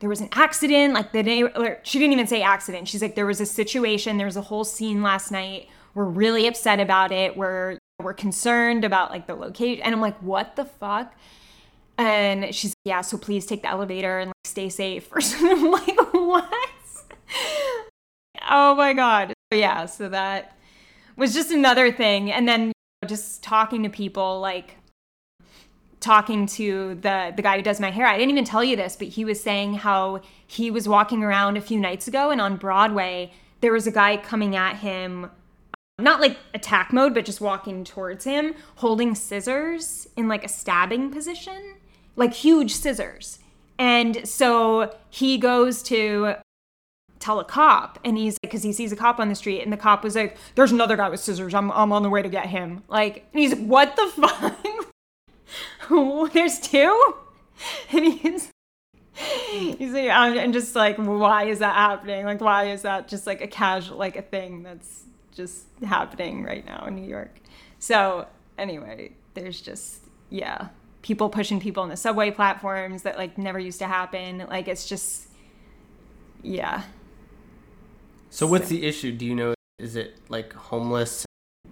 there 0.00 0.08
was 0.08 0.20
an 0.20 0.28
accident. 0.32 0.94
Like 0.94 1.12
the 1.12 1.22
day, 1.22 1.44
she 1.84 2.00
didn't 2.00 2.12
even 2.12 2.26
say 2.26 2.42
accident. 2.42 2.88
She's 2.88 3.00
like, 3.00 3.14
there 3.14 3.24
was 3.24 3.40
a 3.40 3.46
situation. 3.46 4.16
There 4.16 4.26
was 4.26 4.36
a 4.36 4.42
whole 4.42 4.64
scene 4.64 5.00
last 5.00 5.30
night. 5.30 5.68
We're 5.94 6.04
really 6.06 6.48
upset 6.48 6.80
about 6.80 7.12
it. 7.12 7.36
We're 7.36 7.78
we're 8.00 8.14
concerned 8.14 8.84
about 8.84 9.12
like 9.12 9.28
the 9.28 9.36
location. 9.36 9.84
And 9.84 9.94
I'm 9.94 10.00
like, 10.00 10.20
what 10.20 10.56
the 10.56 10.64
fuck? 10.64 11.14
And 11.98 12.52
she's 12.52 12.70
like, 12.70 12.86
yeah, 12.86 13.00
so 13.02 13.16
please 13.16 13.46
take 13.46 13.62
the 13.62 13.70
elevator 13.70 14.18
and 14.18 14.30
like 14.30 14.34
stay 14.44 14.68
safe. 14.68 15.08
Or 15.14 15.20
something. 15.20 15.50
I'm 15.52 15.70
like, 15.70 16.12
what? 16.12 16.50
oh 18.50 18.74
my 18.74 18.92
god. 18.92 19.32
Yeah, 19.52 19.86
so 19.86 20.08
that 20.08 20.58
was 21.16 21.32
just 21.32 21.52
another 21.52 21.92
thing. 21.92 22.32
And 22.32 22.48
then 22.48 22.72
just 23.06 23.44
talking 23.44 23.84
to 23.84 23.88
people 23.88 24.40
like 24.40 24.78
talking 26.04 26.46
to 26.46 26.94
the 26.96 27.32
the 27.34 27.42
guy 27.42 27.56
who 27.56 27.62
does 27.62 27.80
my 27.80 27.90
hair. 27.90 28.06
I 28.06 28.16
didn't 28.16 28.30
even 28.30 28.44
tell 28.44 28.62
you 28.62 28.76
this, 28.76 28.96
but 28.96 29.08
he 29.08 29.24
was 29.24 29.42
saying 29.42 29.74
how 29.74 30.20
he 30.46 30.70
was 30.70 30.88
walking 30.88 31.22
around 31.24 31.56
a 31.56 31.60
few 31.60 31.80
nights 31.80 32.06
ago 32.06 32.30
and 32.30 32.40
on 32.40 32.56
Broadway 32.56 33.32
there 33.60 33.72
was 33.72 33.86
a 33.86 33.90
guy 33.90 34.18
coming 34.18 34.54
at 34.54 34.76
him 34.76 35.30
um, 35.98 36.04
not 36.04 36.20
like 36.20 36.36
attack 36.52 36.92
mode, 36.92 37.14
but 37.14 37.24
just 37.24 37.40
walking 37.40 37.84
towards 37.84 38.24
him, 38.24 38.54
holding 38.76 39.14
scissors 39.14 40.08
in 40.16 40.28
like 40.28 40.44
a 40.44 40.48
stabbing 40.48 41.10
position, 41.10 41.76
like 42.16 42.34
huge 42.34 42.74
scissors. 42.74 43.38
And 43.78 44.28
so 44.28 44.94
he 45.08 45.38
goes 45.38 45.82
to 45.84 46.34
tell 47.20 47.40
a 47.40 47.44
cop, 47.44 47.98
and 48.04 48.18
he's 48.18 48.34
like, 48.34 48.50
because 48.50 48.62
he 48.62 48.72
sees 48.72 48.92
a 48.92 48.96
cop 48.96 49.18
on 49.18 49.28
the 49.28 49.34
street, 49.34 49.62
and 49.62 49.72
the 49.72 49.76
cop 49.76 50.04
was 50.04 50.14
like, 50.14 50.36
There's 50.56 50.72
another 50.72 50.96
guy 50.96 51.08
with 51.08 51.20
scissors. 51.20 51.54
I'm, 51.54 51.70
I'm 51.72 51.92
on 51.92 52.02
the 52.02 52.10
way 52.10 52.22
to 52.22 52.28
get 52.28 52.46
him. 52.46 52.82
Like, 52.88 53.26
he's 53.32 53.54
like, 53.54 53.64
What 53.64 53.96
the 53.96 54.06
fuck? 54.16 54.93
there's 56.32 56.58
two? 56.60 57.14
And 57.92 58.04
he's 58.14 58.50
he's 59.14 59.92
like, 59.92 60.10
I'm 60.10 60.52
just 60.52 60.74
like, 60.74 60.96
why 60.96 61.44
is 61.44 61.60
that 61.60 61.74
happening? 61.74 62.24
Like, 62.24 62.40
why 62.40 62.64
is 62.70 62.82
that 62.82 63.06
just 63.06 63.28
like 63.28 63.40
a 63.40 63.46
casual, 63.46 63.96
like 63.96 64.16
a 64.16 64.22
thing 64.22 64.64
that's 64.64 65.04
just 65.32 65.66
happening 65.84 66.42
right 66.42 66.66
now 66.66 66.86
in 66.86 66.96
New 66.96 67.08
York? 67.08 67.38
So, 67.78 68.26
anyway, 68.58 69.12
there's 69.34 69.60
just, 69.60 70.00
yeah, 70.30 70.68
people 71.04 71.28
pushing 71.28 71.60
people 71.60 71.82
on 71.82 71.90
the 71.90 71.96
subway 71.96 72.30
platforms 72.30 73.02
that 73.02 73.18
like 73.18 73.36
never 73.36 73.58
used 73.58 73.78
to 73.78 73.86
happen. 73.86 74.46
Like 74.48 74.68
it's 74.68 74.86
just 74.86 75.28
yeah. 76.42 76.84
So 78.30 78.46
what's 78.46 78.68
the 78.68 78.86
issue? 78.86 79.12
Do 79.12 79.26
you 79.26 79.34
know 79.34 79.54
is 79.78 79.96
it 79.96 80.16
like 80.30 80.54
homeless 80.54 81.26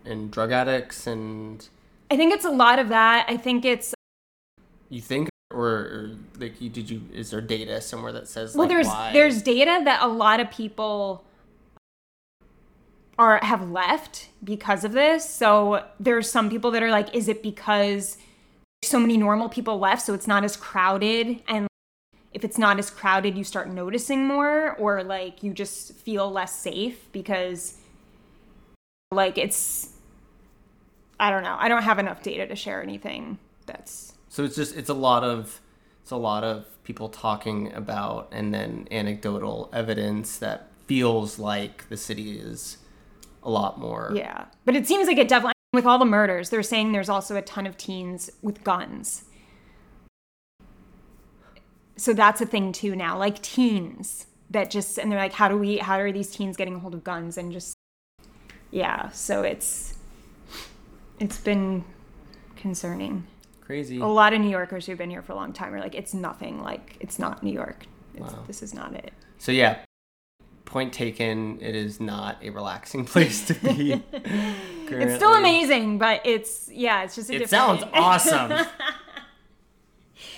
and 0.05 0.31
drug 0.31 0.53
addicts 0.53 1.07
and 1.07 1.67
I 2.13 2.17
think 2.17 2.35
it's 2.35 2.45
a 2.45 2.51
lot 2.51 2.79
of 2.79 2.91
that. 2.91 3.25
I 3.27 3.39
think 3.39 3.65
it's 3.65 3.95
you 4.91 5.01
think 5.01 5.31
or, 5.51 5.67
or 5.67 6.11
like 6.39 6.61
you 6.61 6.69
did 6.69 6.91
you 6.91 7.01
is 7.11 7.31
there 7.31 7.41
data 7.41 7.81
somewhere 7.81 8.13
that 8.13 8.29
says 8.29 8.55
well 8.55 8.69
like, 8.69 8.69
there's 8.69 8.87
why? 8.87 9.13
there's 9.15 9.41
data 9.41 9.81
that 9.87 10.03
a 10.03 10.07
lot 10.07 10.39
of 10.39 10.51
people 10.51 11.25
are 13.19 13.41
have 13.43 13.71
left 13.71 14.29
because 14.45 14.85
of 14.85 14.93
this. 14.93 15.27
So 15.27 15.87
there's 15.99 16.31
some 16.31 16.51
people 16.51 16.71
that 16.73 16.83
are 16.83 16.91
like, 16.91 17.15
is 17.15 17.29
it 17.29 17.43
because 17.43 18.19
so 18.85 19.01
many 19.01 19.17
normal 19.17 19.49
people 19.49 19.79
left, 19.79 20.03
so 20.03 20.13
it's 20.13 20.27
not 20.27 20.45
as 20.45 20.55
crowded 20.55 21.43
and 21.49 21.67
if 22.35 22.45
it's 22.45 22.59
not 22.59 22.79
as 22.79 22.91
crowded, 22.91 23.39
you 23.39 23.45
start 23.45 23.71
noticing 23.71 24.27
more, 24.27 24.75
or 24.77 25.03
like 25.03 25.43
you 25.43 25.55
just 25.55 25.95
feel 25.95 26.31
less 26.31 26.55
safe 26.55 27.11
because 27.11 27.79
like 29.11 29.39
it's 29.39 29.92
I 31.21 31.31
don't 31.31 31.43
know. 31.43 31.57
I 31.59 31.69
don't 31.69 31.83
have 31.83 31.99
enough 31.99 32.23
data 32.23 32.47
to 32.47 32.57
share 32.57 32.83
anything 32.83 33.39
that's 33.67 34.15
So 34.29 34.45
it's 34.45 34.57
just 34.57 34.77
it's 34.77 34.89
a 34.89 34.95
lot 34.95 35.23
of 35.25 35.61
it's 36.03 36.11
a 36.11 36.17
lot 36.17 36.43
of 36.43 36.67
people 36.85 37.09
talking 37.09 37.73
about 37.75 38.29
and 38.33 38.53
then 38.53 38.89
anecdotal 38.91 39.71
evidence 39.73 40.39
that 40.39 40.69
feels 40.87 41.39
like 41.39 41.89
the 41.89 41.97
city 41.97 42.39
is 42.39 42.79
a 43.43 43.51
lot 43.51 43.79
more 43.79 44.13
Yeah. 44.15 44.47
But 44.65 44.77
it 44.77 44.87
seems 44.87 45.07
like 45.07 45.19
it 45.19 45.29
definitely, 45.29 45.53
with 45.73 45.87
all 45.87 45.99
the 45.99 46.05
murders, 46.05 46.51
they're 46.51 46.63
saying 46.63 46.93
there's 46.93 47.09
also 47.09 47.37
a 47.37 47.43
ton 47.43 47.67
of 47.67 47.77
teens 47.77 48.31
with 48.43 48.63
guns. 48.65 49.25
So 51.97 52.13
that's 52.13 52.41
a 52.41 52.47
thing 52.47 52.73
too 52.73 52.97
now. 52.97 53.17
Like 53.17 53.41
teens 53.43 54.27
that 54.51 54.71
just, 54.71 54.99
and 54.99 55.11
they're 55.11 55.19
like, 55.19 55.33
how 55.33 55.49
do 55.49 55.57
we, 55.57 55.79
how 55.79 55.99
are 55.99 56.13
these 56.13 56.31
teens 56.31 56.57
getting 56.57 56.75
a 56.75 56.79
hold 56.79 56.95
of 56.95 57.05
guns? 57.05 57.39
And 57.39 57.53
just, 57.53 57.75
yeah. 58.71 59.09
So 59.11 59.43
it's, 59.43 59.95
it's 61.23 61.39
been 61.39 61.85
concerning. 62.57 63.27
crazy. 63.61 63.99
A 64.01 64.07
lot 64.07 64.33
of 64.33 64.41
New 64.41 64.51
Yorkers 64.51 64.87
who've 64.87 64.99
been 64.99 65.11
here 65.11 65.23
for 65.23 65.33
a 65.33 65.37
long 65.37 65.53
time 65.53 65.73
are 65.75 65.81
like, 65.81 65.95
it's 65.95 66.13
nothing. 66.15 66.61
Like, 66.63 66.97
it's 67.01 67.19
not 67.19 67.43
New 67.43 67.53
York. 67.53 67.87
It's, 68.15 68.21
Wow. 68.33 68.45
This 68.47 68.63
is 68.63 68.75
not 68.75 68.93
it. 68.95 69.13
So 69.39 69.53
yeah, 69.53 69.79
point 70.67 70.93
taken. 70.93 71.59
It 71.61 71.75
is 71.75 72.01
not 72.01 72.37
a 72.43 72.51
relaxing 72.51 73.05
place 73.13 73.47
to 73.47 73.55
be. 73.55 74.03
It's 74.95 75.15
still 75.15 75.33
amazing, 75.33 75.97
but 75.97 76.21
it's, 76.27 76.69
yeah, 76.71 77.03
it's 77.05 77.15
just 77.15 77.31
a 77.31 77.35
It 77.35 77.39
different. 77.39 77.81
sounds 77.81 77.85
awesome. 77.95 78.67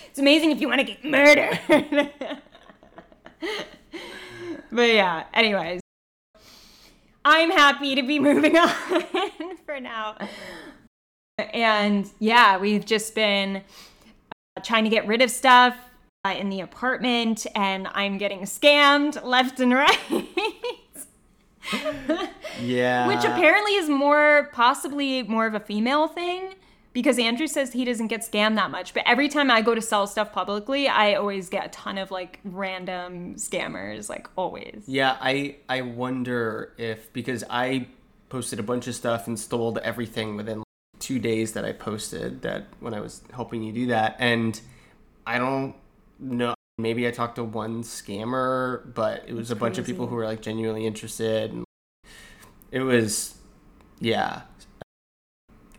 It's 0.09 0.19
amazing 0.21 0.51
if 0.51 0.61
you 0.61 0.69
want 0.69 0.79
to 0.79 0.85
get 0.85 1.03
murdered. 1.03 1.59
but 4.71 4.81
yeah, 4.89 5.25
anyways. 5.33 5.81
I'm 7.25 7.51
happy 7.51 7.95
to 7.95 8.03
be 8.03 8.19
moving 8.19 8.55
on 8.57 8.69
for 9.65 9.81
now. 9.81 10.15
And 11.37 12.09
yeah, 12.19 12.57
we've 12.57 12.85
just 12.85 13.13
been 13.13 13.57
uh, 13.57 14.61
trying 14.63 14.85
to 14.85 14.89
get 14.89 15.05
rid 15.05 15.21
of 15.21 15.29
stuff 15.29 15.75
uh, 16.25 16.29
in 16.29 16.49
the 16.49 16.61
apartment, 16.61 17.45
and 17.55 17.87
I'm 17.93 18.17
getting 18.17 18.41
scammed 18.41 19.23
left 19.23 19.59
and 19.59 19.73
right. 19.73 19.99
yeah. 22.61 23.07
Which 23.07 23.25
apparently 23.25 23.75
is 23.75 23.89
more, 23.89 24.49
possibly 24.53 25.23
more 25.23 25.45
of 25.45 25.53
a 25.53 25.59
female 25.59 26.07
thing 26.07 26.53
because 26.93 27.19
Andrew 27.19 27.47
says 27.47 27.73
he 27.73 27.83
doesn't 27.83 28.07
get 28.07 28.21
scammed 28.21 28.55
that 28.55 28.71
much. 28.71 28.93
But 28.93 29.03
every 29.05 29.27
time 29.27 29.51
I 29.51 29.61
go 29.61 29.75
to 29.75 29.81
sell 29.81 30.07
stuff 30.07 30.31
publicly, 30.31 30.87
I 30.87 31.15
always 31.15 31.49
get 31.49 31.65
a 31.65 31.69
ton 31.69 31.97
of 31.97 32.09
like 32.09 32.39
random 32.45 33.35
scammers, 33.35 34.09
like 34.09 34.29
always. 34.37 34.83
Yeah, 34.87 35.17
I 35.19 35.57
I 35.67 35.81
wonder 35.81 36.73
if 36.77 37.11
because 37.11 37.43
I 37.49 37.87
posted 38.29 38.59
a 38.59 38.63
bunch 38.63 38.87
of 38.87 38.95
stuff 38.95 39.27
and 39.27 39.37
stole 39.37 39.77
everything 39.83 40.37
within 40.37 40.64
two 41.05 41.19
days 41.19 41.51
that 41.53 41.63
I 41.63 41.71
posted 41.71 42.41
that 42.41 42.65
when 42.79 42.95
I 42.95 42.99
was 42.99 43.21
helping 43.31 43.61
you 43.61 43.71
do 43.71 43.85
that, 43.87 44.15
and 44.17 44.59
I 45.27 45.37
don't 45.37 45.75
know. 46.17 46.55
Maybe 46.79 47.07
I 47.07 47.11
talked 47.11 47.35
to 47.35 47.43
one 47.43 47.83
scammer, 47.83 48.91
but 48.95 49.23
it 49.27 49.33
was 49.33 49.51
a 49.51 49.55
bunch 49.55 49.77
of 49.77 49.85
people 49.85 50.07
who 50.07 50.15
were 50.15 50.25
like 50.25 50.41
genuinely 50.41 50.87
interested, 50.87 51.51
and 51.51 51.63
it 52.71 52.81
was, 52.81 53.35
yeah, 53.99 54.41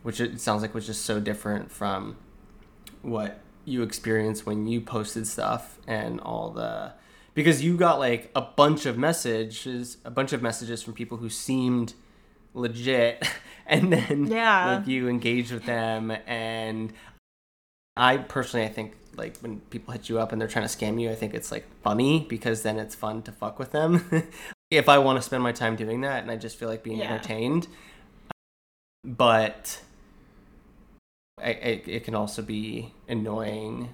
which 0.04 0.20
it 0.20 0.40
sounds 0.40 0.62
like 0.62 0.74
was 0.74 0.86
just 0.86 1.04
so 1.04 1.18
different 1.18 1.72
from 1.72 2.16
what 3.02 3.40
you 3.64 3.82
experienced 3.82 4.46
when 4.46 4.68
you 4.68 4.80
posted 4.80 5.26
stuff 5.26 5.80
and 5.88 6.20
all 6.20 6.50
the 6.50 6.92
because 7.34 7.64
you 7.64 7.76
got 7.76 7.98
like 7.98 8.30
a 8.36 8.40
bunch 8.40 8.86
of 8.86 8.96
messages 8.96 9.96
a 10.04 10.10
bunch 10.10 10.32
of 10.32 10.40
messages 10.40 10.84
from 10.84 10.94
people 10.94 11.18
who 11.18 11.28
seemed 11.28 11.94
legit 12.56 13.22
and 13.66 13.92
then 13.92 14.26
Yeah. 14.26 14.76
like 14.78 14.86
you 14.88 15.08
engage 15.08 15.52
with 15.52 15.64
them 15.66 16.10
and 16.26 16.92
i 17.96 18.16
personally 18.16 18.66
i 18.66 18.68
think 18.68 18.94
like 19.16 19.36
when 19.38 19.60
people 19.70 19.92
hit 19.92 20.08
you 20.08 20.18
up 20.18 20.32
and 20.32 20.40
they're 20.40 20.48
trying 20.48 20.66
to 20.66 20.76
scam 20.76 21.00
you 21.00 21.10
i 21.10 21.14
think 21.14 21.34
it's 21.34 21.52
like 21.52 21.66
funny 21.82 22.26
because 22.28 22.62
then 22.62 22.78
it's 22.78 22.94
fun 22.94 23.22
to 23.22 23.32
fuck 23.32 23.58
with 23.58 23.70
them 23.72 24.04
if 24.70 24.88
i 24.88 24.98
want 24.98 25.16
to 25.18 25.22
spend 25.22 25.42
my 25.42 25.52
time 25.52 25.76
doing 25.76 26.00
that 26.00 26.22
and 26.22 26.30
i 26.30 26.36
just 26.36 26.56
feel 26.58 26.68
like 26.68 26.82
being 26.82 26.98
Yeah. 26.98 27.12
entertained 27.12 27.68
but 29.04 29.80
I, 31.38 31.50
I, 31.50 31.82
it 31.86 32.04
can 32.04 32.14
also 32.14 32.40
be 32.40 32.94
annoying. 33.08 33.90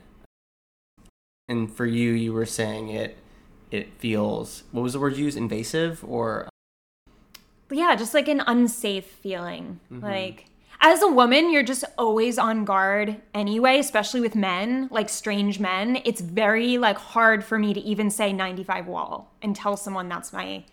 And 1.49 1.71
for 1.75 1.85
you, 1.85 2.13
you 2.13 2.33
were 2.33 2.47
saying 2.47 2.89
it. 2.89 3.17
It 3.71 3.93
feels 3.99 4.63
what 4.71 4.83
was 4.83 4.93
the 4.93 5.01
word 5.01 5.17
you 5.17 5.25
used? 5.25 5.37
Invasive 5.37 6.05
or 6.07 6.49
yeah, 7.73 7.95
just 7.95 8.15
like 8.15 8.29
an 8.29 8.43
unsafe 8.47 9.07
feeling. 9.07 9.81
Mm-hmm. 9.91 10.05
Like 10.05 10.47
as 10.81 11.01
a 11.01 11.09
woman, 11.09 11.53
you're 11.53 11.63
just 11.63 11.85
always 11.97 12.39
on 12.39 12.65
guard 12.65 13.21
anyway, 13.35 13.79
especially 13.79 14.21
with 14.21 14.35
men, 14.35 14.89
like 14.91 15.09
strange 15.09 15.61
men. 15.61 16.03
It's 16.05 16.21
very 16.21 16.77
like 16.77 16.97
hard 16.97 17.45
for 17.45 17.57
me 17.57 17.73
to 17.73 17.81
even 17.81 18.11
say 18.11 18.33
95 18.33 18.89
wall 18.89 19.33
and 19.43 19.55
tell 19.55 19.77
someone 19.77 20.09
that's 20.09 20.33
my 20.33 20.65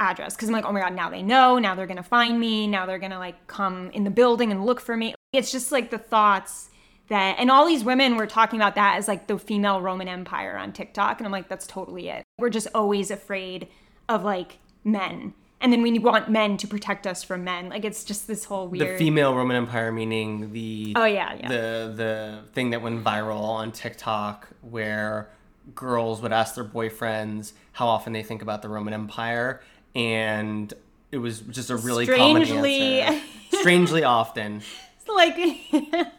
address 0.00 0.36
cuz 0.36 0.48
I'm 0.48 0.52
like, 0.52 0.64
"Oh 0.64 0.72
my 0.72 0.80
god, 0.80 0.94
now 0.94 1.10
they 1.10 1.22
know. 1.22 1.58
Now 1.58 1.76
they're 1.76 1.86
going 1.86 1.96
to 1.96 2.02
find 2.02 2.40
me. 2.40 2.66
Now 2.66 2.86
they're 2.86 2.98
going 2.98 3.12
to 3.12 3.18
like 3.18 3.46
come 3.46 3.90
in 3.90 4.02
the 4.02 4.10
building 4.10 4.50
and 4.50 4.66
look 4.66 4.80
for 4.80 4.96
me." 4.96 5.14
It's 5.32 5.52
just 5.52 5.70
like 5.70 5.90
the 5.90 5.98
thoughts 5.98 6.70
that 7.08 7.36
and 7.38 7.50
all 7.50 7.64
these 7.66 7.84
women 7.84 8.16
were 8.16 8.26
talking 8.26 8.58
about 8.58 8.74
that 8.74 8.96
as 8.96 9.06
like 9.06 9.28
the 9.28 9.38
female 9.38 9.80
Roman 9.80 10.08
Empire 10.08 10.56
on 10.56 10.72
TikTok 10.72 11.20
and 11.20 11.26
I'm 11.26 11.32
like, 11.32 11.48
"That's 11.48 11.68
totally 11.68 12.08
it." 12.08 12.24
We're 12.38 12.50
just 12.50 12.66
always 12.74 13.12
afraid 13.12 13.68
of 14.08 14.24
like 14.24 14.58
men. 14.82 15.34
And 15.62 15.72
then 15.72 15.80
we 15.82 15.98
want 15.98 16.28
men 16.28 16.56
to 16.58 16.66
protect 16.66 17.06
us 17.06 17.22
from 17.22 17.44
men. 17.44 17.68
Like 17.68 17.84
it's 17.84 18.02
just 18.04 18.26
this 18.26 18.44
whole 18.44 18.66
weird. 18.68 18.94
the 18.94 18.98
female 18.98 19.34
Roman 19.34 19.56
Empire, 19.56 19.92
meaning 19.92 20.52
the 20.52 20.92
Oh, 20.96 21.04
yeah, 21.04 21.34
yeah. 21.34 21.48
the 21.48 21.92
the 21.96 22.40
thing 22.52 22.70
that 22.70 22.82
went 22.82 23.02
viral 23.04 23.40
on 23.40 23.70
TikTok 23.72 24.48
where 24.62 25.30
girls 25.74 26.20
would 26.20 26.32
ask 26.32 26.56
their 26.56 26.64
boyfriends 26.64 27.52
how 27.72 27.86
often 27.86 28.12
they 28.12 28.22
think 28.24 28.42
about 28.42 28.62
the 28.62 28.68
Roman 28.68 28.92
Empire, 28.92 29.62
and 29.94 30.74
it 31.12 31.18
was 31.18 31.40
just 31.42 31.70
a 31.70 31.76
really 31.76 32.06
common 32.06 32.44
Strangely- 32.44 33.00
answer. 33.00 33.26
Strangely 33.60 34.02
often. 34.02 34.56
It's 34.96 35.08
like 35.08 35.34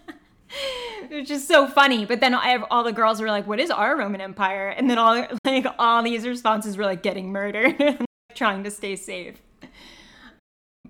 it's 1.09 1.27
just 1.29 1.47
so 1.47 1.67
funny. 1.67 2.05
But 2.05 2.19
then 2.21 2.33
I 2.33 2.49
have, 2.49 2.63
all 2.71 2.83
the 2.83 2.91
girls 2.93 3.19
were 3.21 3.27
like, 3.27 3.47
"What 3.47 3.59
is 3.59 3.69
our 3.71 3.97
Roman 3.97 4.21
Empire?" 4.21 4.69
And 4.69 4.89
then 4.89 4.97
all 4.97 5.27
like 5.45 5.65
all 5.79 6.01
these 6.03 6.25
responses 6.25 6.77
were 6.77 6.85
like 6.85 7.03
getting 7.03 7.31
murdered, 7.31 7.75
trying 8.35 8.63
to 8.63 8.71
stay 8.71 8.95
safe. 8.95 9.41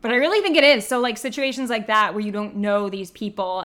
But 0.02 0.12
I 0.12 0.16
really 0.16 0.42
think 0.42 0.58
it 0.58 0.64
is. 0.64 0.88
So 0.88 1.00
like 1.00 1.18
situations 1.18 1.70
like 1.70 1.88
that 1.88 2.14
where 2.14 2.24
you 2.24 2.32
don't 2.32 2.58
know 2.58 2.90
these 2.90 3.12
people. 3.12 3.64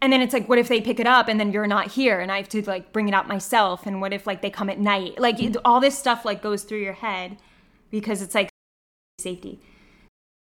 And 0.00 0.12
then 0.12 0.20
it's 0.20 0.32
like, 0.32 0.48
what 0.48 0.58
if 0.58 0.66
they 0.66 0.80
pick 0.80 0.98
it 0.98 1.06
up 1.06 1.28
and 1.28 1.38
then 1.38 1.52
you're 1.52 1.68
not 1.68 1.92
here 1.92 2.18
and 2.18 2.32
I 2.32 2.38
have 2.38 2.48
to 2.50 2.62
like 2.62 2.92
bring 2.92 3.08
it 3.08 3.14
up 3.14 3.28
myself? 3.28 3.86
And 3.86 4.00
what 4.00 4.12
if 4.12 4.26
like 4.26 4.42
they 4.42 4.50
come 4.50 4.68
at 4.68 4.80
night? 4.80 5.20
Like 5.20 5.38
all 5.64 5.78
this 5.78 5.96
stuff 5.96 6.24
like 6.24 6.42
goes 6.42 6.64
through 6.64 6.82
your 6.82 6.94
head 6.94 7.36
because 7.90 8.20
it's 8.20 8.34
like 8.34 8.48
safety. 9.20 9.60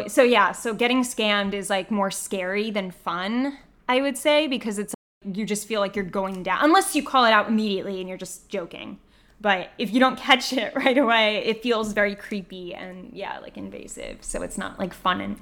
So 0.07 0.23
yeah, 0.23 0.53
so 0.53 0.75
getting 0.75 1.03
scammed 1.03 1.55
is 1.55 1.71
like 1.71 1.91
more 1.91 2.11
scary 2.11 2.71
than 2.71 2.91
fun, 2.91 3.59
I 3.89 4.03
would 4.03 4.19
say, 4.19 4.47
because 4.47 4.79
it's 4.79 4.95
you 5.25 5.45
just 5.45 5.67
feel 5.67 5.81
like 5.81 5.97
you're 5.97 6.05
going 6.05 6.43
down 6.43 6.59
unless 6.63 6.95
you 6.95 7.03
call 7.03 7.25
it 7.25 7.33
out 7.33 7.49
immediately 7.49 8.01
and 8.01 8.09
you're 8.09 8.19
just 8.19 8.49
joking. 8.49 8.99
But 9.41 9.71
if 9.79 9.93
you 9.93 10.01
don't 10.01 10.19
catch 10.19 10.53
it 10.53 10.75
right 10.77 10.99
away, 10.99 11.39
it 11.45 11.63
feels 11.63 11.93
very 11.93 12.15
creepy 12.15 12.75
and 12.75 13.11
yeah, 13.13 13.39
like 13.39 13.57
invasive. 13.57 14.19
So 14.23 14.43
it's 14.43 14.59
not 14.59 14.79
like 14.79 14.93
fun 14.93 15.21
and 15.21 15.41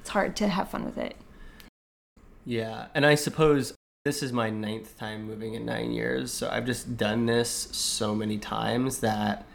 it's 0.00 0.10
hard 0.10 0.36
to 0.36 0.48
have 0.48 0.70
fun 0.70 0.84
with 0.84 0.98
it. 0.98 1.16
Yeah, 2.44 2.86
and 2.94 3.04
I 3.04 3.14
suppose 3.14 3.74
this 4.04 4.22
is 4.22 4.32
my 4.32 4.48
ninth 4.50 4.98
time 4.98 5.24
moving 5.24 5.54
in 5.54 5.66
nine 5.66 5.92
years, 5.92 6.32
so 6.32 6.48
I've 6.50 6.64
just 6.64 6.96
done 6.96 7.26
this 7.26 7.50
so 7.50 8.14
many 8.14 8.38
times 8.38 9.00
that 9.00 9.46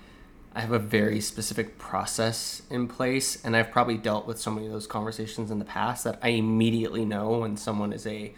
I 0.54 0.62
have 0.62 0.72
a 0.72 0.80
very 0.80 1.20
specific 1.20 1.80
process 1.80 2.62
in 2.70 2.88
place, 2.88 3.44
and 3.44 3.58
I've 3.58 3.72
probably 3.72 3.98
dealt 3.98 4.28
with 4.28 4.40
so 4.40 4.52
many 4.52 4.68
of 4.68 4.72
those 4.72 4.86
conversations 4.86 5.50
in 5.50 5.58
the 5.58 5.66
past 5.66 6.04
that 6.04 6.20
I 6.22 6.30
immediately 6.30 7.06
know 7.06 7.40
when 7.40 7.58
someone 7.58 7.92
is 7.92 8.06
a 8.06 8.34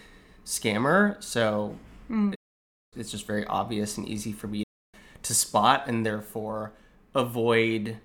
scammer. 0.45 1.21
So 1.21 1.75
Mm. 2.09 2.33
It's 2.95 3.11
just 3.11 3.27
very 3.27 3.45
obvious 3.45 3.97
and 3.97 4.07
easy 4.07 4.31
for 4.31 4.47
me 4.47 4.63
to 5.27 5.33
spot 5.33 5.83
and 5.87 6.05
therefore 6.05 6.73
avoid 7.15 7.97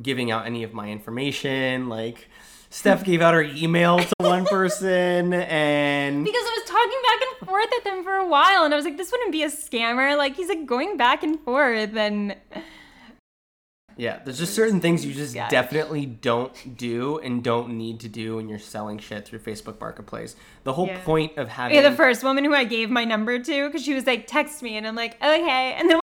giving 0.00 0.30
out 0.30 0.46
any 0.46 0.62
of 0.62 0.72
my 0.72 0.88
information. 0.90 1.88
Like, 1.88 2.28
Steph 2.70 3.04
gave 3.04 3.22
out 3.22 3.32
her 3.34 3.42
email 3.42 3.98
to 4.00 4.12
one 4.18 4.44
person 4.50 5.32
and 5.32 6.24
Because 6.24 6.44
I 6.44 6.58
was 6.60 6.68
talking 6.68 7.00
back 7.02 7.28
and 7.40 7.48
forth 7.48 7.68
with 7.70 7.84
them 7.84 8.04
for 8.04 8.14
a 8.14 8.26
while, 8.28 8.64
and 8.64 8.74
I 8.74 8.76
was 8.76 8.84
like, 8.84 8.96
this 8.96 9.10
wouldn't 9.10 9.32
be 9.32 9.42
a 9.42 9.48
scammer. 9.48 10.16
Like, 10.16 10.36
he's 10.36 10.48
like 10.48 10.66
going 10.66 10.96
back 10.96 11.22
and 11.22 11.40
forth, 11.40 11.96
and 11.96 12.36
Yeah, 13.96 14.20
there's 14.22 14.38
just 14.38 14.54
certain 14.54 14.80
things 14.82 15.06
you 15.06 15.14
just 15.14 15.34
Gosh. 15.34 15.50
definitely 15.50 16.04
don't 16.04 16.76
do 16.76 17.18
and 17.20 17.42
don't 17.42 17.78
need 17.78 18.00
to 18.00 18.08
do 18.10 18.36
when 18.36 18.48
you're 18.50 18.58
selling 18.58 18.98
shit 18.98 19.26
through 19.26 19.38
Facebook 19.38 19.80
Marketplace. 19.80 20.36
The 20.64 20.74
whole 20.74 20.88
Yeah. 20.88 21.02
point 21.02 21.38
of 21.38 21.48
having 21.48 21.76
yeah, 21.76 21.88
the 21.88 21.96
first 21.96 22.22
woman 22.22 22.44
who 22.44 22.52
I 22.54 22.64
gave 22.64 22.90
my 22.90 23.04
number 23.06 23.38
to, 23.38 23.66
because 23.68 23.82
she 23.82 23.94
was 23.94 24.06
like, 24.06 24.26
text 24.26 24.62
me, 24.62 24.76
and 24.76 24.86
I'm 24.86 24.96
like, 24.96 25.14
okay, 25.22 25.74
and 25.78 25.88
then 25.88 25.98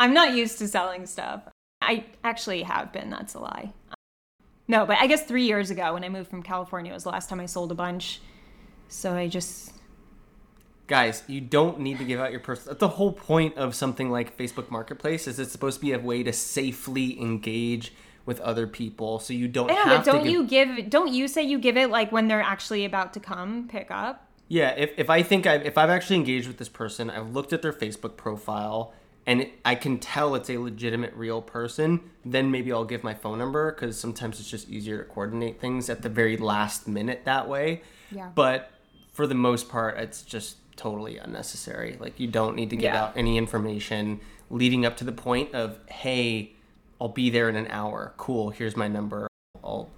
I'm 0.00 0.14
not 0.14 0.34
used 0.34 0.58
to 0.58 0.66
selling 0.66 1.06
stuff. 1.06 1.42
I 1.82 2.06
actually 2.24 2.62
have 2.62 2.90
been. 2.90 3.10
That's 3.10 3.34
a 3.34 3.38
lie. 3.38 3.72
No, 4.66 4.86
but 4.86 4.96
I 4.98 5.06
guess 5.06 5.24
three 5.24 5.44
years 5.44 5.70
ago 5.70 5.92
when 5.92 6.04
I 6.04 6.08
moved 6.08 6.30
from 6.30 6.42
California 6.42 6.92
was 6.92 7.02
the 7.02 7.10
last 7.10 7.28
time 7.28 7.38
I 7.38 7.46
sold 7.46 7.70
a 7.70 7.74
bunch. 7.74 8.20
So 8.88 9.14
I 9.14 9.28
just 9.28 9.74
guys, 10.86 11.22
you 11.28 11.40
don't 11.40 11.78
need 11.80 11.98
to 11.98 12.04
give 12.04 12.18
out 12.18 12.30
your 12.32 12.40
personal. 12.40 12.76
The 12.76 12.88
whole 12.88 13.12
point 13.12 13.56
of 13.56 13.74
something 13.74 14.10
like 14.10 14.36
Facebook 14.36 14.70
Marketplace 14.70 15.28
is 15.28 15.38
it's 15.38 15.52
supposed 15.52 15.76
to 15.78 15.80
be 15.82 15.92
a 15.92 15.98
way 15.98 16.22
to 16.22 16.32
safely 16.32 17.20
engage 17.20 17.92
with 18.26 18.40
other 18.40 18.66
people, 18.66 19.18
so 19.18 19.32
you 19.32 19.48
don't 19.48 19.68
yeah, 19.68 19.84
have 19.84 20.04
but 20.04 20.12
don't 20.12 20.24
to. 20.24 20.30
you 20.30 20.46
give? 20.46 20.88
Don't 20.88 21.12
you 21.12 21.28
say 21.28 21.42
you 21.42 21.58
give 21.58 21.76
it 21.76 21.90
like 21.90 22.10
when 22.10 22.28
they're 22.28 22.42
actually 22.42 22.84
about 22.84 23.12
to 23.14 23.20
come 23.20 23.68
pick 23.68 23.90
up? 23.90 24.26
Yeah, 24.48 24.70
if, 24.70 24.90
if 24.96 25.10
I 25.10 25.22
think 25.22 25.46
I've, 25.46 25.64
if 25.64 25.78
I've 25.78 25.90
actually 25.90 26.16
engaged 26.16 26.48
with 26.48 26.58
this 26.58 26.68
person, 26.68 27.08
I've 27.08 27.30
looked 27.30 27.52
at 27.52 27.62
their 27.62 27.72
Facebook 27.72 28.16
profile, 28.16 28.92
and 29.30 29.46
I 29.64 29.76
can 29.76 29.98
tell 29.98 30.34
it's 30.34 30.50
a 30.50 30.58
legitimate, 30.58 31.14
real 31.14 31.40
person, 31.40 32.00
then 32.24 32.50
maybe 32.50 32.72
I'll 32.72 32.84
give 32.84 33.04
my 33.04 33.14
phone 33.14 33.38
number 33.38 33.70
because 33.70 33.96
sometimes 33.96 34.40
it's 34.40 34.50
just 34.50 34.68
easier 34.68 34.98
to 34.98 35.04
coordinate 35.04 35.60
things 35.60 35.88
at 35.88 36.02
the 36.02 36.08
very 36.08 36.36
last 36.36 36.88
minute 36.88 37.22
that 37.26 37.48
way. 37.48 37.82
Yeah. 38.10 38.30
But 38.34 38.72
for 39.12 39.28
the 39.28 39.36
most 39.36 39.68
part, 39.68 39.96
it's 39.98 40.22
just 40.22 40.56
totally 40.74 41.16
unnecessary. 41.18 41.96
Like 42.00 42.18
you 42.18 42.26
don't 42.26 42.56
need 42.56 42.70
to 42.70 42.76
give 42.76 42.92
Yeah. 42.92 43.04
out 43.04 43.12
any 43.14 43.38
information 43.38 44.18
leading 44.50 44.84
up 44.84 44.96
to 44.96 45.04
the 45.04 45.12
point 45.12 45.54
of, 45.54 45.78
hey, 45.86 46.50
I'll 47.00 47.06
be 47.08 47.30
there 47.30 47.48
in 47.48 47.54
an 47.54 47.68
hour. 47.68 48.14
Cool. 48.16 48.50
Here's 48.50 48.76
my 48.76 48.88
number. 48.88 49.28
I'll, 49.62 49.90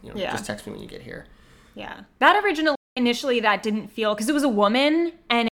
you 0.00 0.10
know, 0.10 0.14
Yeah. 0.14 0.30
just 0.30 0.46
text 0.46 0.64
me 0.68 0.74
when 0.74 0.80
you 0.80 0.86
get 0.88 1.02
here. 1.02 1.26
Yeah. 1.74 2.02
That 2.20 2.40
original 2.44 2.76
initially 2.94 3.40
that 3.40 3.64
didn't 3.64 3.88
feel 3.88 4.14
because 4.14 4.28
it 4.28 4.32
was 4.32 4.44
a 4.44 4.48
woman 4.48 5.14
and 5.28 5.48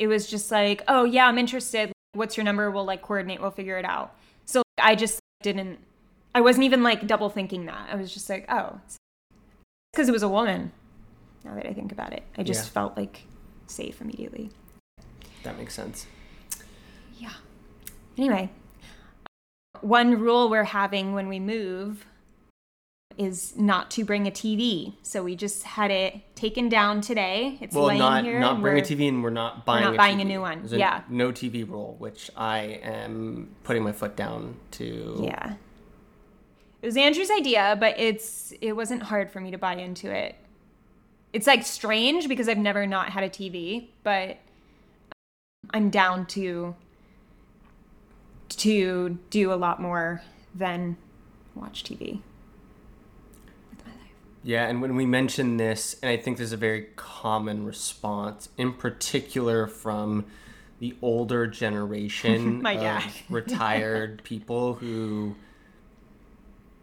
it 0.00 0.08
was 0.08 0.26
just 0.26 0.50
like, 0.50 0.82
oh 0.88 1.04
yeah, 1.04 1.28
I'm 1.28 1.38
interested. 1.38 1.92
What's 2.12 2.36
your 2.36 2.44
number? 2.44 2.70
We'll 2.70 2.84
like 2.84 3.02
coordinate. 3.02 3.40
We'll 3.40 3.50
figure 3.50 3.78
it 3.78 3.84
out. 3.84 4.14
So 4.44 4.62
I 4.82 4.94
just 4.94 5.20
didn't. 5.42 5.78
I 6.34 6.40
wasn't 6.40 6.64
even 6.64 6.82
like 6.82 7.06
double 7.06 7.28
thinking 7.30 7.66
that. 7.66 7.88
I 7.90 7.96
was 7.96 8.12
just 8.12 8.28
like, 8.28 8.46
oh, 8.48 8.80
because 9.92 10.08
it 10.08 10.12
was 10.12 10.22
a 10.22 10.28
woman. 10.28 10.72
Now 11.44 11.54
that 11.54 11.66
I 11.66 11.72
think 11.72 11.92
about 11.92 12.12
it, 12.12 12.22
I 12.36 12.42
just 12.42 12.66
Yeah. 12.66 12.70
felt 12.70 12.96
like 12.96 13.22
safe 13.66 14.00
immediately. 14.00 14.50
That 15.42 15.56
makes 15.56 15.74
sense. 15.74 16.06
Yeah. 17.18 17.32
Anyway, 18.18 18.50
one 19.80 20.18
rule 20.20 20.50
we're 20.50 20.64
having 20.64 21.14
when 21.14 21.28
we 21.28 21.40
move 21.40 22.04
is 23.20 23.54
not 23.54 23.90
to 23.90 24.02
bring 24.02 24.26
a 24.26 24.30
TV. 24.30 24.94
So 25.02 25.22
we 25.22 25.36
just 25.36 25.62
had 25.62 25.90
it 25.90 26.34
taken 26.34 26.70
down 26.70 27.02
today. 27.02 27.58
It's 27.60 27.76
well, 27.76 27.84
laying 27.84 27.98
not 27.98 28.24
here. 28.24 28.40
not 28.40 28.62
bring 28.62 28.78
a 28.78 28.80
TV, 28.82 29.08
and 29.08 29.22
we're 29.22 29.28
not 29.28 29.66
buying. 29.66 29.84
not 29.84 29.94
a 29.94 29.96
buying 29.98 30.22
a 30.22 30.24
new 30.24 30.40
one. 30.40 30.60
There's 30.60 30.72
a 30.72 30.78
Yeah. 30.78 31.02
no 31.10 31.30
TV 31.30 31.68
rule, 31.68 31.96
which 31.98 32.30
I 32.34 32.80
am 32.82 33.54
putting 33.62 33.82
my 33.84 33.92
foot 33.92 34.16
down 34.16 34.56
to. 34.72 35.20
Yeah. 35.22 35.56
It 36.80 36.86
was 36.86 36.96
Andrew's 36.96 37.30
idea, 37.30 37.76
but 37.78 37.98
it's 37.98 38.54
it 38.62 38.72
wasn't 38.72 39.02
hard 39.02 39.30
for 39.30 39.38
me 39.38 39.50
to 39.50 39.58
buy 39.58 39.74
into 39.74 40.10
it. 40.10 40.34
It's 41.34 41.46
like 41.46 41.62
strange 41.62 42.26
because 42.26 42.48
I've 42.48 42.56
never 42.56 42.86
not 42.86 43.10
had 43.10 43.22
a 43.22 43.28
TV, 43.28 43.88
but 44.02 44.30
um, 44.30 45.70
I'm 45.74 45.90
down 45.90 46.24
to 46.28 46.74
to 48.48 49.18
do 49.28 49.52
a 49.52 49.56
lot 49.56 49.78
more 49.80 50.22
than 50.54 50.96
watch 51.54 51.84
TV. 51.84 52.22
With 54.42 54.50
my 54.50 54.58
life. 54.58 54.64
Yeah, 54.64 54.70
and 54.70 54.82
when 54.82 54.96
we 54.96 55.06
mention 55.06 55.56
this, 55.56 55.96
and 56.02 56.10
I 56.10 56.16
think 56.16 56.36
there's 56.36 56.52
a 56.52 56.56
very 56.56 56.88
common 56.96 57.64
response, 57.64 58.48
in 58.56 58.72
particular 58.72 59.66
from 59.66 60.26
the 60.80 60.96
older 61.02 61.46
generation 61.46 62.62
My 62.62 62.74
dad. 62.74 63.04
retired 63.28 64.22
people 64.24 64.74
who 64.74 65.36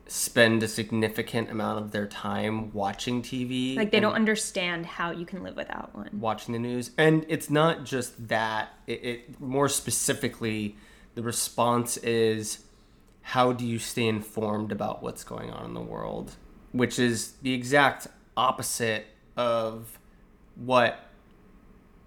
spend 0.06 0.64
a 0.64 0.68
significant 0.68 1.50
amount 1.50 1.84
of 1.84 1.92
their 1.92 2.08
time 2.08 2.72
watching 2.74 3.22
TV. 3.22 3.76
Like 3.76 3.92
they 3.92 4.00
don't 4.00 4.14
understand 4.14 4.86
how 4.86 5.12
you 5.12 5.26
can 5.26 5.44
live 5.44 5.56
without 5.56 5.94
one. 5.96 6.10
watching 6.14 6.54
the 6.54 6.60
news 6.60 6.92
and 6.98 7.26
it's 7.28 7.50
not 7.50 7.84
just 7.84 8.30
that 8.30 8.70
it, 8.88 9.04
it 9.04 9.42
more 9.42 9.68
specifically 9.68 10.78
the 11.16 11.22
response 11.22 11.98
is 11.98 12.60
how 13.22 13.52
do 13.52 13.66
you 13.66 13.78
stay 13.78 14.08
informed 14.08 14.72
about 14.72 15.04
what's 15.04 15.26
going 15.26 15.52
on 15.52 15.66
in 15.66 15.74
the 15.74 15.82
world 15.82 16.36
which 16.78 17.00
is 17.00 17.34
the 17.42 17.54
exact 17.54 18.08
opposite 18.36 19.08
of 19.36 20.00
what 20.56 21.00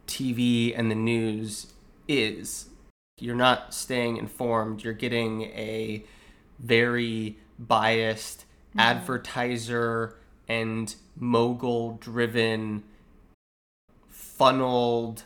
tv 0.06 0.72
and 0.76 0.90
the 0.90 0.94
news 0.94 1.72
is. 2.08 2.66
You're 3.18 3.36
not 3.36 3.74
staying 3.74 4.16
informed. 4.16 4.82
You're 4.82 4.92
getting 4.94 5.42
a 5.42 6.04
very 6.58 7.38
biased 7.58 8.40
mm-hmm. 8.70 8.80
advertiser 8.80 10.16
and 10.48 10.94
mogul 11.16 11.98
driven 12.00 12.82
funneled 14.08 15.24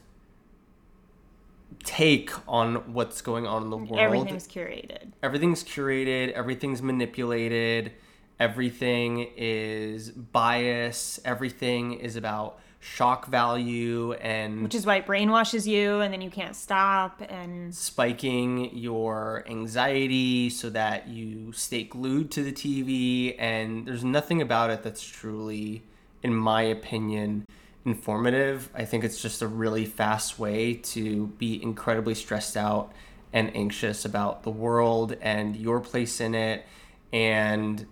take 1.85 2.31
on 2.49 2.93
what's 2.93 3.21
going 3.21 3.47
on 3.47 3.63
in 3.63 3.71
the 3.71 3.77
world. 3.77 3.99
Everything's 3.99 4.49
curated. 4.49 5.13
Everything's 5.23 5.63
curated, 5.63 6.33
everything's 6.33 6.83
manipulated, 6.83 7.93
everything 8.39 9.31
is 9.37 10.11
bias, 10.11 11.21
everything 11.25 11.95
is 11.95 12.17
about 12.17 12.61
shock 12.81 13.29
value 13.29 14.13
and 14.15 14.63
Which 14.63 14.75
is 14.75 14.85
why 14.85 14.97
it 14.97 15.07
brainwashes 15.07 15.67
you 15.67 16.01
and 16.01 16.13
then 16.13 16.21
you 16.21 16.29
can't 16.29 16.55
stop 16.55 17.23
and 17.31 17.75
spiking 17.75 18.77
your 18.77 19.43
anxiety 19.49 20.51
so 20.51 20.69
that 20.71 21.09
you 21.09 21.51
stay 21.53 21.85
glued 21.85 22.31
to 22.33 22.43
the 22.43 22.53
TV 22.53 23.37
and 23.39 23.87
there's 23.87 24.05
nothing 24.05 24.43
about 24.43 24.69
it 24.69 24.83
that's 24.83 25.03
truly 25.03 25.83
in 26.23 26.35
my 26.35 26.61
opinion 26.61 27.47
informative. 27.87 28.71
I 28.75 28.85
think 28.85 29.03
it's 29.03 29.21
just 29.21 29.41
a 29.41 29.47
really 29.47 29.87
fast 29.87 30.39
way 30.39 30.75
to 30.75 31.29
be 31.39 31.63
incredibly 31.63 32.15
stressed 32.15 32.57
out 32.57 32.93
and 33.33 33.55
anxious 33.57 34.05
about 34.05 34.43
the 34.43 34.51
world 34.51 35.17
and 35.23 35.57
your 35.57 35.81
place 35.81 36.21
in 36.21 36.35
it. 36.35 36.67
And 37.13 37.87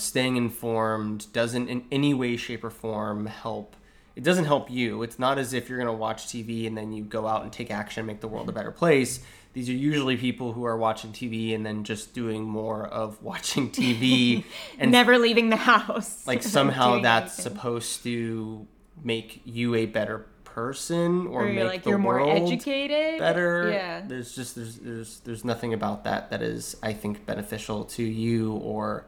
staying 0.00 0.36
informed 0.36 1.32
doesn't 1.32 1.68
in 1.68 1.84
any 1.90 2.14
way 2.14 2.36
shape 2.36 2.64
or 2.64 2.70
form 2.70 3.26
help 3.26 3.74
it 4.16 4.24
doesn't 4.24 4.46
help 4.46 4.70
you 4.70 5.02
it's 5.02 5.18
not 5.18 5.38
as 5.38 5.52
if 5.52 5.68
you're 5.68 5.78
going 5.78 5.86
to 5.86 5.92
watch 5.92 6.26
tv 6.26 6.66
and 6.66 6.76
then 6.76 6.92
you 6.92 7.04
go 7.04 7.26
out 7.26 7.42
and 7.42 7.52
take 7.52 7.70
action 7.70 8.00
and 8.00 8.06
make 8.06 8.20
the 8.20 8.28
world 8.28 8.48
a 8.48 8.52
better 8.52 8.70
place 8.72 9.20
these 9.54 9.68
are 9.68 9.72
usually 9.72 10.16
people 10.16 10.52
who 10.52 10.64
are 10.64 10.76
watching 10.76 11.12
tv 11.12 11.54
and 11.54 11.64
then 11.64 11.84
just 11.84 12.14
doing 12.14 12.44
more 12.44 12.86
of 12.86 13.22
watching 13.22 13.70
tv 13.70 14.44
and 14.78 14.90
never 14.92 15.18
leaving 15.18 15.48
the 15.50 15.56
house. 15.56 16.26
like 16.26 16.42
somehow 16.42 17.00
that's 17.00 17.38
anything. 17.38 17.54
supposed 17.56 18.02
to 18.02 18.66
make 19.02 19.40
you 19.44 19.74
a 19.74 19.86
better 19.86 20.26
person 20.44 21.28
or, 21.28 21.44
or 21.44 21.52
make 21.52 21.64
like 21.64 21.82
the 21.84 21.90
you're 21.90 21.98
more 21.98 22.14
world 22.18 22.42
educated. 22.50 23.18
better 23.20 23.70
Yeah. 23.70 24.00
there's 24.06 24.34
just 24.34 24.56
there's 24.56 24.76
there's 24.76 25.20
there's 25.20 25.44
nothing 25.44 25.72
about 25.72 26.02
that 26.04 26.30
that 26.30 26.42
is 26.42 26.76
i 26.82 26.92
think 26.92 27.24
beneficial 27.26 27.84
to 27.84 28.02
you 28.02 28.54
or 28.54 29.06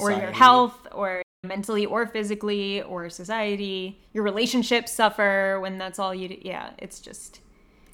or 0.00 0.10
your 0.12 0.32
health 0.32 0.86
or 0.92 1.22
mentally 1.44 1.84
or 1.86 2.06
physically 2.06 2.80
or 2.82 3.08
society 3.10 3.98
your 4.12 4.22
relationships 4.22 4.92
suffer 4.92 5.58
when 5.60 5.76
that's 5.78 5.98
all 5.98 6.14
you 6.14 6.28
do 6.28 6.38
yeah 6.42 6.70
it's 6.78 7.00
just 7.00 7.40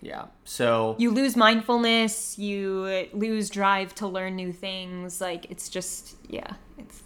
yeah 0.02 0.26
so 0.44 0.94
you 0.98 1.10
lose 1.10 1.34
mindfulness 1.34 2.38
you 2.38 3.06
lose 3.12 3.48
drive 3.50 3.94
to 3.94 4.06
learn 4.06 4.36
new 4.36 4.52
things 4.52 5.20
like 5.20 5.50
it's 5.50 5.68
just 5.68 6.16
yeah 6.28 6.52
it's 6.76 7.02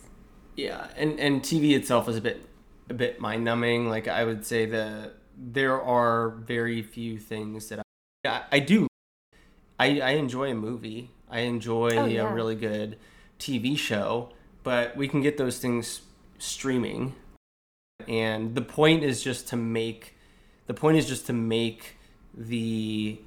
Yeah, 0.56 0.88
and 0.96 1.18
and 1.18 1.42
TV 1.42 1.74
itself 1.74 2.08
is 2.08 2.16
a 2.16 2.20
bit 2.20 2.44
a 2.90 2.94
bit 2.94 3.18
mind 3.20 3.42
numbing. 3.44 3.88
Like 3.88 4.06
I 4.08 4.24
would 4.24 4.44
say 4.44 4.66
the 4.66 5.12
there 5.38 5.80
are 5.80 6.30
very 6.30 6.82
few 6.82 7.18
things 7.18 7.68
that 7.70 7.78
I 7.78 8.28
I, 8.28 8.42
I 8.52 8.58
do. 8.58 8.86
I 9.78 10.00
I 10.00 10.10
enjoy 10.10 10.50
a 10.50 10.54
movie. 10.54 11.10
I 11.30 11.40
enjoy 11.40 11.96
Oh, 11.98 12.04
yeah. 12.04 12.28
a 12.28 12.34
really 12.34 12.54
good 12.54 12.98
TV 13.38 13.78
show, 13.78 14.28
but 14.62 14.96
we 14.96 15.08
can 15.08 15.22
get 15.22 15.36
those 15.36 15.58
things 15.58 16.02
streaming. 16.38 17.14
And 18.08 18.54
the 18.54 18.62
point 18.62 19.04
is 19.04 19.22
just 19.22 19.48
to 19.48 19.56
make 19.56 20.16
the 20.66 20.74
point 20.74 20.96
is 20.96 21.06
just 21.06 21.26
to 21.26 21.32
make 21.32 21.96
the 22.34 23.20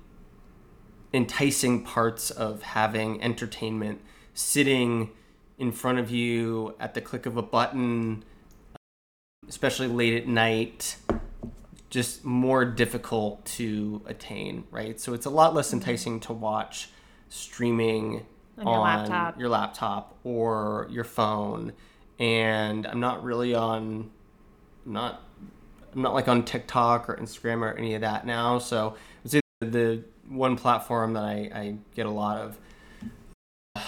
enticing 1.13 1.83
parts 1.83 2.31
of 2.31 2.61
having 2.61 3.21
entertainment 3.21 4.01
sitting 4.33 5.11
in 5.57 5.71
front 5.71 5.99
of 5.99 6.11
you 6.11 6.75
at 6.79 6.93
the 6.93 7.01
click 7.01 7.25
of 7.25 7.37
a 7.37 7.41
button, 7.41 8.23
especially 9.47 9.87
late 9.87 10.13
at 10.13 10.27
night, 10.27 10.97
just 11.89 12.25
more 12.25 12.65
difficult 12.65 13.45
to 13.45 14.01
attain, 14.05 14.65
right? 14.71 14.99
So 14.99 15.13
it's 15.13 15.25
a 15.25 15.29
lot 15.29 15.53
less 15.53 15.71
enticing 15.71 16.19
to 16.21 16.33
watch 16.33 16.89
streaming 17.29 18.25
On 18.57 18.67
your 18.67 18.79
laptop. 18.79 19.39
your 19.39 19.49
laptop 19.49 20.17
or 20.23 20.87
your 20.89 21.03
phone. 21.03 21.73
And 22.19 22.87
I'm 22.87 22.99
not 22.99 23.23
really 23.23 23.53
on, 23.53 24.09
I'm 24.85 24.93
not, 24.93 25.21
I'm 25.93 26.01
not 26.01 26.13
like 26.13 26.27
on 26.27 26.43
TikTok 26.43 27.09
or 27.09 27.15
Instagram 27.17 27.61
or 27.61 27.73
any 27.77 27.95
of 27.95 28.01
that 28.01 28.25
now. 28.25 28.59
So 28.59 28.95
say 29.25 29.41
the 29.59 30.03
one 30.27 30.55
platform 30.55 31.13
that 31.13 31.23
I, 31.23 31.49
I 31.53 31.75
get 31.95 32.05
a 32.05 32.11
lot 32.11 32.37
of 32.37 32.57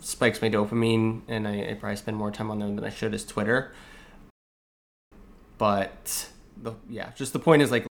spikes 0.00 0.40
my 0.40 0.48
dopamine, 0.48 1.22
and 1.28 1.46
I, 1.48 1.70
I 1.70 1.74
probably 1.74 1.96
spend 1.96 2.16
more 2.16 2.30
time 2.30 2.50
on 2.50 2.58
them 2.58 2.76
than 2.76 2.84
I 2.84 2.90
should 2.90 3.14
is 3.14 3.24
Twitter. 3.24 3.72
But 5.58 6.28
the 6.60 6.74
yeah, 6.88 7.10
just 7.14 7.32
the 7.32 7.38
point 7.38 7.62
is 7.62 7.70
like 7.70 7.86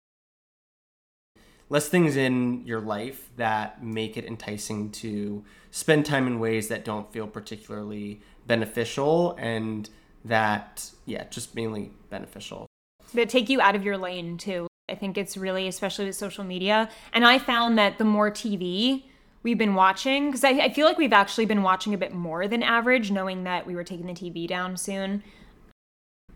less 1.72 1.90
things 1.90 2.16
in 2.16 2.64
your 2.66 2.82
life 2.82 3.30
that 3.38 3.84
make 3.84 4.18
it 4.18 4.26
enticing 4.26 4.92
to 4.92 5.44
spend 5.72 6.06
time 6.06 6.28
in 6.28 6.40
ways 6.40 6.68
that 6.68 6.86
don't 6.86 7.12
feel 7.12 7.26
particularly 7.26 8.22
beneficial 8.46 9.36
and 9.40 9.90
that 10.24 10.92
yeah 11.06 11.24
just 11.30 11.56
mainly 11.56 11.92
beneficial 12.10 12.68
that 13.14 13.30
take 13.30 13.50
you 13.50 13.62
out 13.62 13.76
of 13.76 13.84
your 13.84 13.98
lane 13.98 14.38
too. 14.38 14.68
I 14.90 14.96
think 14.96 15.18
it's 15.18 15.38
really, 15.38 15.68
especially 15.68 16.06
with 16.06 16.16
social 16.16 16.44
media. 16.44 16.90
And 17.14 17.26
I 17.26 17.40
found 17.40 17.78
that 17.78 17.98
the 17.98 18.04
more 18.04 18.30
TV 18.30 19.04
we've 19.44 19.58
been 19.58 19.74
watching, 19.74 20.28
because 20.28 20.44
I, 20.44 20.50
I 20.50 20.74
feel 20.74 20.86
like 20.86 20.98
we've 20.98 21.14
actually 21.14 21.46
been 21.46 21.64
watching 21.64 21.94
a 21.94 21.98
bit 21.98 22.14
more 22.14 22.48
than 22.48 22.62
average, 22.62 23.12
knowing 23.12 23.44
that 23.46 23.66
we 23.66 23.76
were 23.76 23.84
taking 23.84 24.06
the 24.06 24.14
TV 24.14 24.48
down 24.48 24.78
soon. 24.78 25.24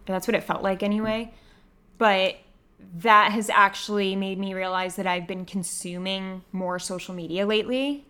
That's 0.05 0.27
what 0.27 0.35
it 0.35 0.43
felt 0.43 0.63
like 0.63 0.83
anyway. 0.83 1.33
But 1.97 2.37
that 2.97 3.31
has 3.31 3.49
actually 3.49 4.15
made 4.15 4.39
me 4.39 4.53
realize 4.53 4.95
that 4.95 5.07
I've 5.07 5.27
been 5.27 5.45
consuming 5.45 6.43
more 6.51 6.79
social 6.79 7.13
media 7.13 7.45
lately. 7.45 8.05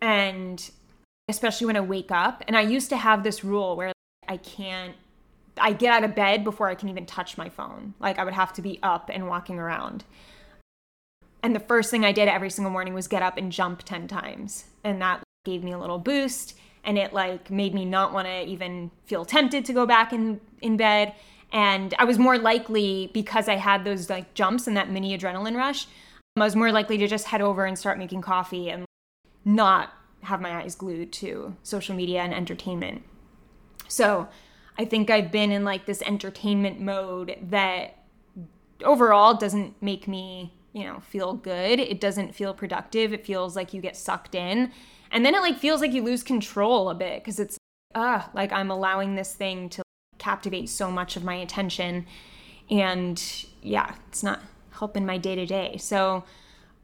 And 0.00 0.70
especially 1.28 1.66
when 1.66 1.76
I 1.76 1.80
wake 1.80 2.10
up. 2.10 2.42
And 2.46 2.56
I 2.56 2.62
used 2.62 2.88
to 2.90 2.96
have 2.96 3.22
this 3.22 3.44
rule 3.44 3.76
where 3.76 3.92
I 4.26 4.36
can't 4.36 4.94
I 5.60 5.72
get 5.72 5.92
out 5.92 6.04
of 6.04 6.14
bed 6.14 6.44
before 6.44 6.68
I 6.68 6.76
can 6.76 6.88
even 6.88 7.04
touch 7.04 7.36
my 7.36 7.48
phone. 7.48 7.94
Like 7.98 8.18
I 8.18 8.24
would 8.24 8.34
have 8.34 8.52
to 8.54 8.62
be 8.62 8.78
up 8.82 9.10
and 9.12 9.26
walking 9.26 9.58
around. 9.58 10.04
And 11.42 11.54
the 11.54 11.60
first 11.60 11.90
thing 11.90 12.04
I 12.04 12.12
did 12.12 12.28
every 12.28 12.50
single 12.50 12.70
morning 12.70 12.94
was 12.94 13.08
get 13.08 13.22
up 13.22 13.36
and 13.36 13.50
jump 13.50 13.82
10 13.82 14.06
times. 14.06 14.66
And 14.84 15.02
that 15.02 15.22
gave 15.44 15.64
me 15.64 15.72
a 15.72 15.78
little 15.78 15.98
boost 15.98 16.54
and 16.84 16.96
it 16.96 17.12
like 17.12 17.50
made 17.50 17.74
me 17.74 17.84
not 17.84 18.12
want 18.12 18.26
to 18.26 18.44
even 18.44 18.90
feel 19.06 19.24
tempted 19.24 19.64
to 19.64 19.72
go 19.72 19.86
back 19.86 20.12
in 20.12 20.40
in 20.62 20.76
bed 20.76 21.14
and 21.52 21.94
I 21.98 22.04
was 22.04 22.18
more 22.18 22.38
likely 22.38 23.10
because 23.12 23.48
I 23.48 23.56
had 23.56 23.84
those 23.84 24.10
like 24.10 24.34
jumps 24.34 24.66
and 24.66 24.76
that 24.76 24.90
mini 24.90 25.16
adrenaline 25.16 25.56
rush. 25.56 25.86
I 26.36 26.44
was 26.44 26.56
more 26.56 26.72
likely 26.72 26.98
to 26.98 27.06
just 27.06 27.26
head 27.26 27.40
over 27.40 27.64
and 27.64 27.78
start 27.78 27.98
making 27.98 28.22
coffee 28.22 28.70
and 28.70 28.84
not 29.44 29.92
have 30.22 30.40
my 30.40 30.62
eyes 30.62 30.74
glued 30.74 31.12
to 31.14 31.56
social 31.62 31.94
media 31.94 32.20
and 32.20 32.34
entertainment. 32.34 33.02
So, 33.88 34.28
I 34.80 34.84
think 34.84 35.10
I've 35.10 35.32
been 35.32 35.50
in 35.50 35.64
like 35.64 35.86
this 35.86 36.02
entertainment 36.02 36.80
mode 36.80 37.36
that 37.42 38.04
overall 38.84 39.34
doesn't 39.34 39.80
make 39.82 40.06
me, 40.06 40.54
you 40.72 40.84
know, 40.84 41.00
feel 41.00 41.34
good. 41.34 41.80
It 41.80 42.00
doesn't 42.00 42.34
feel 42.34 42.54
productive. 42.54 43.12
It 43.12 43.26
feels 43.26 43.56
like 43.56 43.74
you 43.74 43.80
get 43.80 43.96
sucked 43.96 44.36
in. 44.36 44.70
And 45.10 45.26
then 45.26 45.34
it 45.34 45.40
like 45.40 45.58
feels 45.58 45.80
like 45.80 45.92
you 45.92 46.04
lose 46.04 46.22
control 46.22 46.90
a 46.90 46.94
bit 46.94 47.24
because 47.24 47.40
it's 47.40 47.58
ah, 47.94 48.30
like 48.34 48.52
I'm 48.52 48.70
allowing 48.70 49.16
this 49.16 49.34
thing 49.34 49.68
to 49.70 49.82
captivate 50.18 50.68
so 50.68 50.90
much 50.90 51.16
of 51.16 51.24
my 51.24 51.34
attention 51.34 52.06
and 52.70 53.46
yeah, 53.62 53.94
it's 54.08 54.22
not 54.22 54.40
helping 54.72 55.06
my 55.06 55.16
day 55.18 55.34
to 55.34 55.46
day. 55.46 55.76
So 55.78 56.24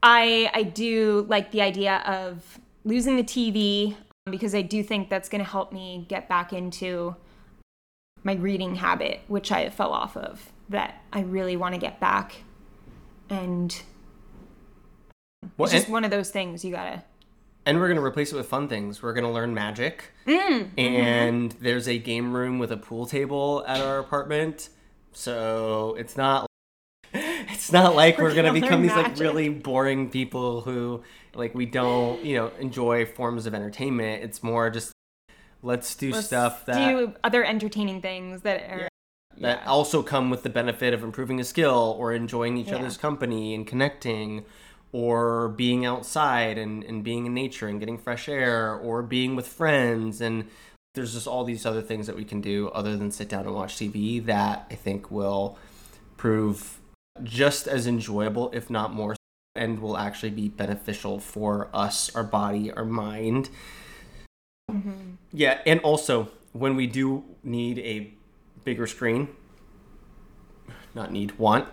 I 0.03 0.51
I 0.55 0.62
do 0.62 1.27
like 1.29 1.51
the 1.51 1.61
idea 1.62 1.97
of 2.07 2.59
losing 2.85 3.16
the 3.16 3.23
TV 3.23 3.94
um, 4.27 4.31
because 4.31 4.55
I 4.55 4.62
do 4.62 4.83
think 4.83 5.11
that's 5.11 5.29
going 5.29 5.44
to 5.44 5.51
help 5.51 5.73
me 5.73 6.07
get 6.09 6.29
back 6.29 6.53
into 6.53 7.16
my 8.23 8.35
reading 8.35 8.77
habit, 8.77 9.20
which 9.29 9.53
I 9.53 9.68
fell 9.68 9.92
off 9.92 10.16
of, 10.16 10.51
that 10.70 11.03
I 11.12 11.20
really 11.20 11.57
want 11.57 11.75
to 11.75 11.81
get 11.81 12.01
back. 12.01 12.37
And 13.29 13.83
Well, 15.59 15.64
it's 15.66 15.73
just 15.75 15.87
and- 15.87 15.92
one 15.92 16.05
of 16.05 16.11
those 16.11 16.31
things 16.31 16.64
you 16.64 16.73
gotta. 16.73 17.03
And 17.66 17.79
we're 17.79 17.88
going 17.88 17.98
to 17.98 18.05
replace 18.05 18.33
it 18.33 18.37
with 18.37 18.46
fun 18.46 18.68
things. 18.68 19.03
We're 19.03 19.12
going 19.14 19.24
to 19.24 19.31
learn 19.31 19.55
magic. 19.55 20.12
Mm, 20.27 20.79
and 20.79 21.53
there's 21.53 21.88
a 21.88 21.98
game 21.98 22.33
room 22.35 22.59
with 22.59 22.72
a 22.72 22.77
pool 22.77 23.07
table 23.07 23.64
at 23.66 23.81
our 23.81 23.98
apartment. 23.98 24.68
So 25.12 25.94
it's 25.98 26.16
not 26.16 26.46
it's 27.14 27.70
not 27.70 27.94
like 27.94 28.18
we're, 28.18 28.24
We're 28.24 28.35
gonna 28.35 28.48
gonna 28.48 28.61
become 28.61 28.83
these 28.83 28.92
like 28.92 29.18
really 29.18 29.48
boring 29.48 30.11
people 30.11 30.62
who 30.62 31.03
like 31.35 31.55
we 31.55 31.66
don't 31.66 32.24
you 32.24 32.37
know 32.37 32.50
enjoy 32.59 33.07
forms 33.07 33.46
of 33.46 33.55
entertainment. 33.55 34.24
It's 34.24 34.42
more 34.42 34.70
just 34.70 34.92
let's 35.62 35.94
do 35.94 36.11
let's 36.11 36.27
stuff 36.27 36.66
that 36.66 36.88
do 36.88 37.14
other 37.22 37.44
entertaining 37.44 38.03
things 38.03 38.42
that 38.42 38.62
are. 38.62 38.88
that 39.38 39.61
yeah. 39.62 39.68
also 39.68 40.03
come 40.03 40.31
with 40.31 40.42
the 40.42 40.50
benefit 40.50 40.92
of 40.92 41.05
improving 41.05 41.38
a 41.38 41.44
skill 41.44 41.96
or 41.98 42.12
enjoying 42.12 42.57
each 42.57 42.68
Yeah. 42.68 42.77
other's 42.77 42.96
company 42.96 43.55
and 43.55 43.66
connecting 43.66 44.44
or 44.95 45.49
being 45.49 45.85
outside 45.85 46.57
and, 46.57 46.85
and 46.85 47.03
being 47.03 47.27
in 47.27 47.35
nature 47.35 47.67
and 47.67 47.81
getting 47.81 47.99
fresh 47.99 48.29
air 48.29 48.73
or 48.73 49.03
being 49.03 49.35
with 49.35 49.45
friends 49.49 50.21
and 50.21 50.45
there's 50.95 51.15
just 51.15 51.27
all 51.27 51.43
these 51.43 51.67
other 51.67 51.83
things 51.83 52.07
that 52.07 52.15
we 52.15 52.25
can 52.25 52.41
do 52.41 52.69
other 52.69 52.97
than 52.97 53.11
sit 53.11 53.29
down 53.29 53.45
and 53.45 53.53
watch 53.53 53.75
TV 53.75 54.25
that 54.25 54.65
I 54.71 54.77
think 54.77 55.11
will 55.11 55.59
prove 56.17 56.79
just 57.25 57.67
as 57.67 57.89
enjoyable 57.89 58.53
if 58.53 58.71
not 58.71 58.93
more 58.95 59.17
and 59.57 59.81
will 59.81 59.97
actually 59.97 60.31
be 60.31 60.49
beneficial 60.49 61.19
for 61.19 61.69
us 61.75 62.15
our 62.15 62.23
body 62.25 62.71
our 62.71 62.85
mind 62.85 63.51
Mhm. 64.71 65.17
yeah, 65.33 65.59
and 65.67 65.81
also 65.81 66.29
when 66.53 66.77
we 66.77 66.87
do 66.87 67.25
need 67.43 67.79
a 67.81 68.13
bigger 68.65 68.87
screen, 68.87 69.29
not 70.95 71.11
need, 71.13 71.39
want, 71.39 71.69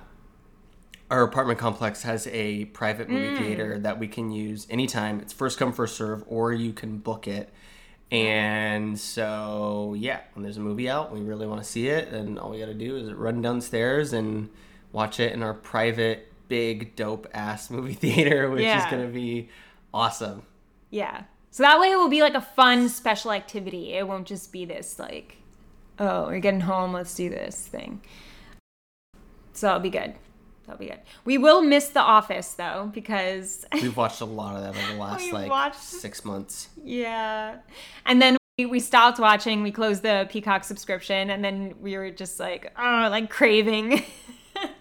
our 1.12 1.24
apartment 1.24 1.60
complex 1.60 2.04
has 2.04 2.26
a 2.28 2.66
private 2.66 3.10
movie 3.10 3.36
hmm. 3.36 3.44
theater 3.44 3.78
that 3.80 4.00
we 4.00 4.08
can 4.08 4.32
use 4.32 4.66
anytime. 4.70 5.20
It's 5.20 5.34
first 5.34 5.60
come, 5.60 5.74
first 5.74 5.98
serve, 5.98 6.24
or 6.26 6.54
you 6.54 6.72
can 6.72 7.00
book 7.00 7.28
it. 7.28 7.50
And 8.12 8.98
so, 8.98 9.94
yeah, 9.98 10.22
when 10.34 10.44
there's 10.44 10.56
a 10.56 10.62
movie 10.62 10.90
out, 10.90 11.12
we 11.12 11.20
really 11.20 11.46
want 11.46 11.62
to 11.62 11.70
see 11.70 11.90
it, 11.90 12.12
then 12.12 12.38
all 12.38 12.52
we 12.52 12.60
got 12.60 12.68
to 12.68 12.74
do 12.74 12.96
is 12.96 13.12
run 13.12 13.42
downstairs 13.42 14.14
and 14.14 14.50
watch 14.94 15.20
it 15.20 15.34
in 15.34 15.44
our 15.44 15.54
private, 15.54 16.32
big, 16.48 16.96
dope 16.96 17.28
ass 17.34 17.70
movie 17.70 17.94
theater, 17.94 18.50
which 18.50 18.64
is 18.64 18.86
going 18.90 19.06
to 19.06 19.14
be 19.14 19.50
awesome. 19.94 20.44
Yeah. 20.92 21.24
So 21.52 21.64
that 21.64 21.78
way 21.78 21.92
it 21.92 21.98
will 21.98 22.10
be 22.10 22.22
like 22.22 22.36
a 22.36 22.42
fun 22.42 22.88
special 22.88 23.34
activity. 23.34 23.94
It 23.94 24.08
won't 24.08 24.28
just 24.28 24.54
be 24.54 24.64
this 24.64 24.98
like, 24.98 25.36
oh, 26.00 26.28
we're 26.28 26.40
getting 26.40 26.62
home, 26.62 26.94
let's 26.94 27.14
do 27.14 27.30
this 27.30 27.68
thing. 27.68 28.02
So 29.52 29.68
it'll 29.68 29.82
be 29.82 29.90
good. 29.90 30.16
That'll 30.72 30.86
be 30.86 30.90
good. 30.92 31.02
We 31.26 31.38
will 31.38 31.62
miss 31.62 31.90
The 31.90 32.00
Office 32.00 32.54
though, 32.54 32.90
because 32.94 33.66
We've 33.74 33.96
watched 33.98 34.22
a 34.22 34.26
lot 34.26 34.56
of 34.56 34.62
that 34.64 34.70
over 34.82 34.94
the 34.94 34.98
last 35.00 35.30
like 35.34 35.50
watched- 35.50 35.82
six 35.82 36.24
months. 36.24 36.70
yeah. 36.82 37.58
And 38.06 38.22
then 38.22 38.38
we, 38.58 38.66
we 38.68 38.80
stopped 38.80 39.20
watching. 39.20 39.64
We 39.64 39.72
closed 39.72 40.02
the 40.02 40.28
Peacock 40.32 40.64
subscription, 40.64 41.30
and 41.30 41.44
then 41.44 41.76
we 41.82 41.98
were 41.98 42.10
just 42.10 42.40
like, 42.40 42.72
oh, 42.80 43.08
like 43.12 43.30
craving. 43.30 44.04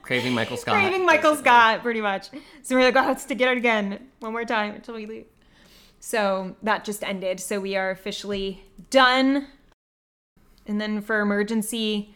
Craving 0.02 0.32
Michael 0.34 0.56
Scott. 0.56 0.74
Craving 0.74 1.06
Michael 1.06 1.30
basically. 1.30 1.50
Scott, 1.50 1.82
pretty 1.82 2.00
much. 2.00 2.28
So 2.62 2.74
we're 2.76 2.82
like, 2.82 2.96
oh, 2.96 3.06
let's 3.06 3.24
get 3.26 3.40
it 3.40 3.56
again 3.56 4.08
one 4.18 4.32
more 4.32 4.44
time 4.44 4.74
until 4.74 4.94
we 4.96 5.06
leave. 5.06 5.26
So 6.00 6.56
that 6.62 6.84
just 6.84 7.02
ended. 7.02 7.40
So 7.40 7.60
we 7.60 7.76
are 7.76 7.90
officially 7.90 8.62
done. 8.90 9.46
And 10.66 10.80
then 10.80 11.00
for 11.00 11.20
emergency 11.20 12.14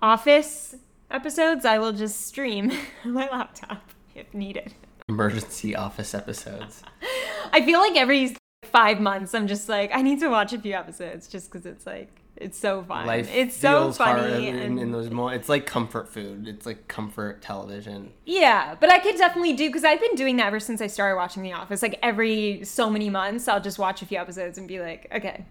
office 0.00 0.76
episodes, 1.10 1.64
I 1.64 1.78
will 1.78 1.92
just 1.92 2.26
stream 2.26 2.70
on 3.04 3.12
my 3.12 3.28
laptop 3.30 3.90
if 4.14 4.32
needed. 4.34 4.74
Emergency 5.08 5.74
office 5.74 6.14
episodes. 6.14 6.82
I 7.52 7.64
feel 7.64 7.80
like 7.80 7.96
every 7.96 8.36
five 8.64 9.00
months, 9.00 9.34
I'm 9.34 9.46
just 9.46 9.68
like, 9.68 9.90
I 9.94 10.02
need 10.02 10.20
to 10.20 10.28
watch 10.28 10.52
a 10.52 10.58
few 10.58 10.74
episodes 10.74 11.28
just 11.28 11.50
because 11.50 11.64
it's 11.64 11.86
like, 11.86 12.10
it's 12.36 12.58
so 12.58 12.82
fun. 12.82 13.06
Life 13.06 13.28
it's 13.34 13.56
so 13.56 13.90
funny. 13.90 14.46
in, 14.46 14.78
in 14.78 14.92
those 14.92 15.10
moments. 15.10 15.40
It's 15.40 15.48
like 15.48 15.66
comfort 15.66 16.08
food. 16.08 16.46
It's 16.46 16.66
like 16.66 16.86
comfort 16.86 17.42
television. 17.42 18.12
Yeah, 18.26 18.76
but 18.78 18.92
I 18.92 19.00
could 19.00 19.16
definitely 19.16 19.54
do 19.54 19.68
because 19.68 19.84
I've 19.84 20.00
been 20.00 20.14
doing 20.14 20.36
that 20.36 20.46
ever 20.46 20.60
since 20.60 20.80
I 20.80 20.86
started 20.86 21.16
watching 21.16 21.42
The 21.42 21.52
Office. 21.52 21.82
Like 21.82 21.98
every 22.00 22.64
so 22.64 22.90
many 22.90 23.10
months, 23.10 23.48
I'll 23.48 23.60
just 23.60 23.78
watch 23.78 24.02
a 24.02 24.06
few 24.06 24.18
episodes 24.18 24.56
and 24.56 24.68
be 24.68 24.78
like, 24.78 25.08
okay, 25.12 25.46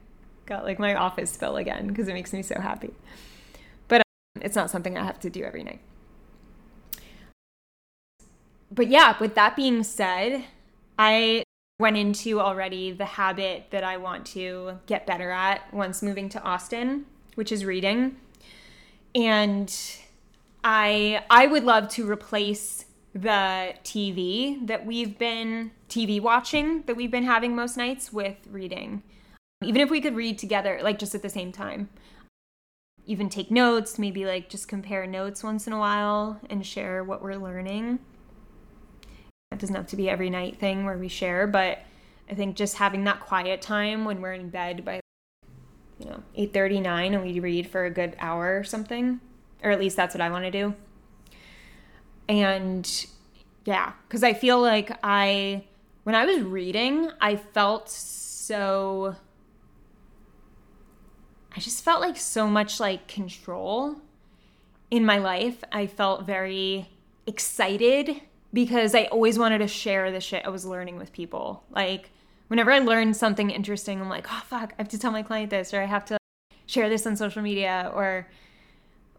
got 0.45 0.63
like 0.63 0.79
my 0.79 0.95
Office 0.95 1.35
fill 1.35 1.57
again 1.57 1.87
because 1.87 2.07
it 2.07 2.13
makes 2.13 2.31
me 2.31 2.41
so 2.41 2.59
happy. 2.59 2.93
It's 4.43 4.55
not 4.55 4.69
something 4.69 4.97
I 4.97 5.03
have 5.03 5.19
to 5.21 5.29
do 5.29 5.43
every 5.43 5.63
night. 5.63 5.81
But 8.71 8.87
yeah, 8.87 9.15
with 9.19 9.35
that 9.35 9.55
being 9.55 9.83
said, 9.83 10.43
I 10.99 11.43
went 11.79 11.97
into 11.97 12.39
already 12.41 12.91
the 12.91 13.05
habit 13.05 13.67
that 13.69 13.83
I 13.83 13.97
want 13.97 14.25
to 14.27 14.79
get 14.87 15.05
better 15.05 15.31
at 15.31 15.73
once 15.73 16.01
moving 16.01 16.27
to 16.29 16.41
Austin, 16.41 17.05
which 17.35 17.51
is 17.51 17.65
reading. 17.65 18.17
And 19.13 19.73
I 20.63 21.23
I 21.29 21.47
would 21.47 21.63
love 21.63 21.87
to 21.89 22.09
replace 22.09 22.85
the 23.13 23.73
TV 23.83 24.65
that 24.67 24.85
we've 24.85 25.17
been 25.17 25.71
TV 25.89 26.21
watching 26.21 26.83
that 26.83 26.95
we've 26.95 27.11
been 27.11 27.23
having 27.23 27.55
most 27.55 27.77
nights 27.77 28.11
with 28.11 28.35
reading. 28.49 29.01
Even 29.63 29.81
if 29.81 29.89
we 29.89 30.01
could 30.01 30.15
read 30.15 30.37
together 30.37 30.79
like 30.83 30.99
just 30.99 31.15
at 31.15 31.21
the 31.21 31.29
same 31.29 31.51
time. 31.51 31.89
Even 33.07 33.29
take 33.29 33.49
notes, 33.49 33.97
maybe 33.97 34.25
like 34.25 34.49
just 34.49 34.67
compare 34.67 35.07
notes 35.07 35.43
once 35.43 35.65
in 35.65 35.73
a 35.73 35.79
while 35.79 36.39
and 36.49 36.65
share 36.65 37.03
what 37.03 37.23
we're 37.23 37.35
learning. 37.35 37.99
It 39.51 39.59
doesn't 39.59 39.75
have 39.75 39.87
to 39.87 39.95
be 39.95 40.09
every 40.09 40.29
night 40.29 40.59
thing 40.59 40.85
where 40.85 40.97
we 40.97 41.07
share, 41.07 41.47
but 41.47 41.79
I 42.29 42.35
think 42.35 42.55
just 42.55 42.75
having 42.75 43.05
that 43.05 43.21
quiet 43.21 43.61
time 43.61 44.05
when 44.05 44.21
we're 44.21 44.33
in 44.33 44.49
bed 44.49 44.83
by 44.83 44.99
you 45.99 46.05
know, 46.05 46.21
8:39 46.35 47.13
and 47.13 47.23
we 47.23 47.39
read 47.39 47.69
for 47.69 47.85
a 47.85 47.89
good 47.89 48.15
hour 48.19 48.59
or 48.59 48.63
something, 48.63 49.19
or 49.63 49.71
at 49.71 49.79
least 49.79 49.95
that's 49.95 50.13
what 50.13 50.21
I 50.21 50.29
want 50.29 50.45
to 50.45 50.51
do. 50.51 50.75
And 52.29 53.07
yeah, 53.65 53.93
cuz 54.09 54.23
I 54.23 54.33
feel 54.33 54.61
like 54.61 54.91
I 55.01 55.63
when 56.03 56.15
I 56.15 56.25
was 56.25 56.41
reading, 56.41 57.09
I 57.19 57.35
felt 57.35 57.89
so 57.89 59.15
I 61.57 61.59
just 61.59 61.83
felt 61.83 62.01
like 62.01 62.17
so 62.17 62.47
much 62.47 62.79
like 62.79 63.07
control 63.07 63.95
in 64.91 65.03
my 65.03 65.17
life. 65.17 65.63
I 65.71 65.87
felt 65.87 66.23
very 66.23 66.87
excited 67.25 68.21
because 68.53 68.93
I 68.93 69.05
always 69.05 69.39
wanted 69.39 69.57
to 69.57 69.67
share 69.67 70.11
the 70.11 70.21
shit 70.21 70.45
I 70.45 70.49
was 70.49 70.67
learning 70.67 70.97
with 70.97 71.11
people. 71.11 71.63
Like 71.71 72.11
whenever 72.47 72.71
I 72.71 72.77
learned 72.77 73.17
something 73.17 73.49
interesting, 73.49 73.99
I'm 73.99 74.07
like, 74.07 74.27
oh 74.29 74.43
fuck, 74.45 74.73
I 74.73 74.83
have 74.83 74.89
to 74.89 74.99
tell 74.99 75.11
my 75.11 75.23
client 75.23 75.49
this, 75.49 75.73
or 75.73 75.81
I 75.81 75.85
have 75.85 76.05
to 76.05 76.19
share 76.67 76.89
this 76.89 77.07
on 77.07 77.15
social 77.15 77.41
media, 77.41 77.91
or 77.91 78.27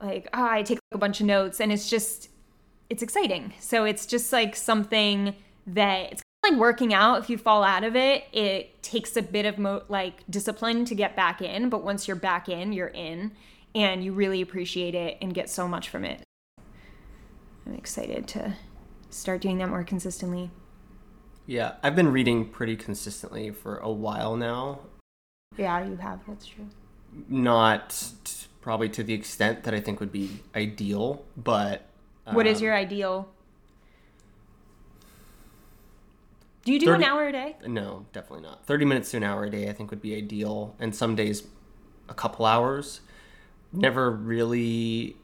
like, 0.00 0.28
oh, 0.32 0.48
I 0.48 0.62
take 0.62 0.78
a 0.92 0.98
bunch 0.98 1.18
of 1.20 1.26
notes, 1.26 1.60
and 1.60 1.72
it's 1.72 1.90
just, 1.90 2.30
it's 2.88 3.02
exciting. 3.02 3.52
So 3.58 3.82
it's 3.84 4.06
just 4.06 4.32
like 4.32 4.54
something 4.54 5.34
that 5.66 6.12
it's 6.12 6.22
like 6.48 6.58
working 6.58 6.94
out. 6.94 7.18
If 7.18 7.30
you 7.30 7.38
fall 7.38 7.62
out 7.62 7.84
of 7.84 7.96
it, 7.96 8.24
it 8.32 8.82
takes 8.82 9.16
a 9.16 9.22
bit 9.22 9.46
of 9.46 9.58
mo- 9.58 9.82
like 9.88 10.22
discipline 10.30 10.84
to 10.86 10.94
get 10.94 11.16
back 11.16 11.42
in, 11.42 11.68
but 11.68 11.82
once 11.82 12.06
you're 12.06 12.16
back 12.16 12.48
in, 12.48 12.72
you're 12.72 12.88
in, 12.88 13.32
and 13.74 14.04
you 14.04 14.12
really 14.12 14.40
appreciate 14.40 14.94
it 14.94 15.18
and 15.20 15.34
get 15.34 15.50
so 15.50 15.68
much 15.68 15.88
from 15.88 16.04
it. 16.04 16.22
I'm 17.66 17.74
excited 17.74 18.26
to 18.28 18.54
start 19.10 19.40
doing 19.40 19.58
that 19.58 19.68
more 19.68 19.84
consistently. 19.84 20.50
Yeah, 21.46 21.74
I've 21.82 21.96
been 21.96 22.12
reading 22.12 22.48
pretty 22.48 22.76
consistently 22.76 23.50
for 23.50 23.78
a 23.78 23.90
while 23.90 24.36
now. 24.36 24.80
Yeah, 25.56 25.84
you 25.84 25.96
have. 25.96 26.20
That's 26.26 26.46
true. 26.46 26.66
Not 27.28 27.90
t- 28.24 28.46
probably 28.60 28.88
to 28.90 29.02
the 29.02 29.14
extent 29.14 29.64
that 29.64 29.72
I 29.72 29.80
think 29.80 30.00
would 30.00 30.12
be 30.12 30.42
ideal, 30.54 31.24
but. 31.36 31.86
What 32.30 32.46
is 32.46 32.58
um, 32.58 32.64
your 32.64 32.74
ideal? 32.74 33.30
Do 36.68 36.74
you 36.74 36.80
do 36.80 36.86
30 36.88 37.02
an 37.02 37.10
hour 37.10 37.26
a 37.26 37.32
day? 37.32 37.56
No, 37.66 38.04
definitely 38.12 38.42
not. 38.46 38.66
30 38.66 38.84
minutes 38.84 39.10
to 39.12 39.16
an 39.16 39.22
hour 39.22 39.44
a 39.44 39.50
day, 39.50 39.70
I 39.70 39.72
think, 39.72 39.88
would 39.88 40.02
be 40.02 40.14
ideal. 40.14 40.76
And 40.78 40.94
some 40.94 41.16
days, 41.16 41.44
a 42.10 42.12
couple 42.12 42.44
hours. 42.44 43.00
Never 43.72 44.10
really. 44.10 45.16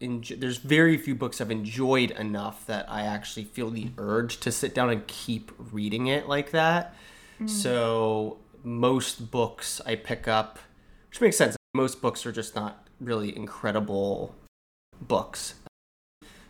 Enjo- 0.00 0.40
There's 0.40 0.56
very 0.56 0.96
few 0.96 1.14
books 1.14 1.42
I've 1.42 1.50
enjoyed 1.50 2.12
enough 2.12 2.64
that 2.64 2.90
I 2.90 3.02
actually 3.02 3.44
feel 3.44 3.68
the 3.68 3.90
urge 3.98 4.40
to 4.40 4.50
sit 4.50 4.74
down 4.74 4.88
and 4.88 5.06
keep 5.06 5.52
reading 5.58 6.06
it 6.06 6.30
like 6.30 6.50
that. 6.52 6.94
Mm. 7.38 7.50
So, 7.50 8.38
most 8.64 9.30
books 9.30 9.82
I 9.84 9.96
pick 9.96 10.26
up, 10.26 10.58
which 11.10 11.20
makes 11.20 11.36
sense. 11.36 11.58
Most 11.74 12.00
books 12.00 12.24
are 12.24 12.32
just 12.32 12.56
not 12.56 12.88
really 13.02 13.36
incredible 13.36 14.34
books. 14.98 15.56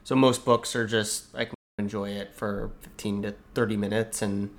So, 0.04 0.14
most 0.14 0.44
books 0.44 0.76
are 0.76 0.86
just, 0.86 1.34
I 1.34 1.46
can 1.46 1.54
enjoy 1.88 2.10
it 2.10 2.34
for 2.34 2.70
15 2.82 3.22
to 3.22 3.34
30 3.54 3.76
minutes 3.78 4.20
and 4.20 4.50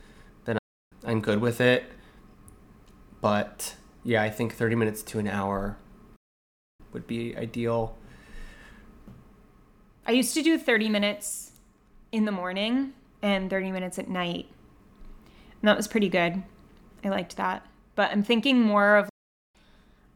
then 0.46 0.58
I'm 1.06 1.22
good 1.22 1.42
with 1.42 1.62
it. 1.62 1.84
But 3.22 3.76
yeah, 4.04 4.24
I 4.24 4.32
think 4.32 4.56
30 4.56 4.76
minutes 4.76 5.04
to 5.04 5.20
an 5.20 5.28
hour 5.28 5.78
would 6.92 7.06
be 7.06 7.38
ideal. 7.38 7.96
I 10.08 10.14
used 10.14 10.34
to 10.34 10.42
do 10.42 10.58
30 10.58 10.90
minutes 10.90 11.52
in 12.12 12.26
the 12.26 12.32
morning 12.32 12.94
and 13.22 13.48
30 13.48 13.72
minutes 13.72 14.00
at 14.00 14.10
night. 14.10 14.48
And 15.62 15.70
that 15.70 15.78
was 15.78 15.88
pretty 15.88 16.10
good. 16.10 16.42
I 17.04 17.10
liked 17.10 17.38
that. 17.38 17.64
But 17.94 18.10
I'm 18.10 18.24
thinking 18.24 18.60
more 18.60 18.96
of 18.98 19.10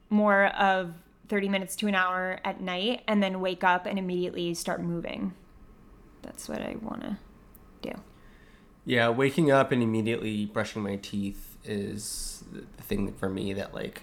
more 0.10 0.47
of 0.47 0.95
30 1.28 1.49
minutes 1.49 1.76
to 1.76 1.88
an 1.88 1.93
hour 1.93 2.39
at 2.43 2.60
night 2.60 3.04
and 3.08 3.21
then 3.21 3.39
wake 3.39 3.63
up 3.63 3.86
and 3.86 3.99
immediately 3.99 4.56
start 4.56 4.82
moving. 4.82 5.34
That's 6.24 6.50
what 6.50 6.62
I 6.62 6.76
want 6.82 7.02
to 7.02 7.18
do. 7.82 7.92
Yeah, 8.86 9.10
waking 9.10 9.52
up 9.52 9.72
and 9.72 9.82
immediately 9.84 10.46
brushing 10.46 10.82
my 10.82 10.96
teeth 10.98 11.58
is 11.64 12.44
the 12.52 12.62
thing 12.84 13.14
for 13.14 13.30
me 13.30 13.54
that 13.54 13.74
like 13.74 14.02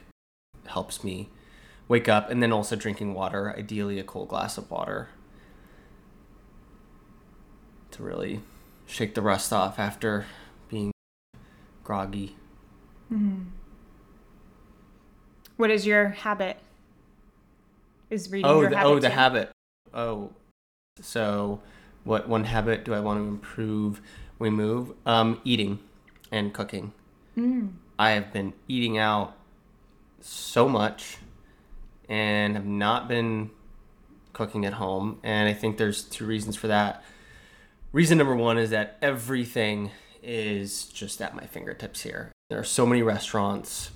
helps 0.67 1.03
me 1.05 1.29
wake 1.89 2.09
up 2.09 2.31
and 2.31 2.43
then 2.43 2.53
also 2.53 2.77
drinking 2.77 3.13
water, 3.15 3.55
ideally 3.59 3.99
a 3.99 4.05
cold 4.05 4.29
glass 4.29 4.57
of 4.57 4.71
water 4.71 5.09
to 7.91 8.03
really 8.03 8.41
shake 8.87 9.15
the 9.15 9.23
rust 9.23 9.53
off 9.53 9.79
after 9.79 10.27
being 10.69 10.93
groggy. 11.85 12.37
Mm-hmm. 13.13 13.43
What 15.57 15.71
is 15.71 15.87
your 15.87 16.09
habit? 16.09 16.59
Is 18.09 18.31
reading 18.31 18.47
Oh, 18.51 18.61
your 18.63 18.71
the, 18.71 18.77
habit? 18.77 18.89
oh, 18.91 18.99
the 18.99 19.09
too? 19.09 19.15
habit. 19.15 19.51
Oh, 19.93 20.31
so 21.01 21.61
what 22.05 22.29
one 22.29 22.45
habit 22.45 22.85
do 22.85 22.95
I 22.95 23.01
want 23.01 23.21
to 23.21 23.29
improve? 23.29 24.01
We 24.39 24.51
move. 24.51 24.93
Um, 25.07 25.41
eating 25.45 25.79
and 26.31 26.53
cooking. 26.53 26.93
Mm. 27.37 27.73
I 27.99 28.11
have 28.13 28.33
been 28.33 28.55
eating 28.69 28.97
out 28.99 29.37
so 30.21 30.69
much, 30.69 31.19
and 32.09 32.57
have 32.57 32.67
not 32.67 33.09
been 33.09 33.51
cooking 34.33 34.65
at 34.65 34.75
home. 34.75 35.19
And 35.23 35.49
I 35.49 35.53
think 35.53 35.79
there's 35.79 36.03
two 36.03 36.27
reasons 36.27 36.57
for 36.57 36.67
that. 36.69 37.05
Reason 37.93 38.19
number 38.19 38.37
one 38.37 38.59
is 38.59 38.71
that 38.71 38.99
everything 39.03 39.91
is 40.23 40.85
just 40.85 41.21
at 41.21 41.35
my 41.35 41.47
fingertips 41.47 42.03
here. 42.03 42.33
There 42.51 42.59
are 42.59 42.65
so 42.65 42.87
many 42.87 43.03
restaurants 43.03 43.91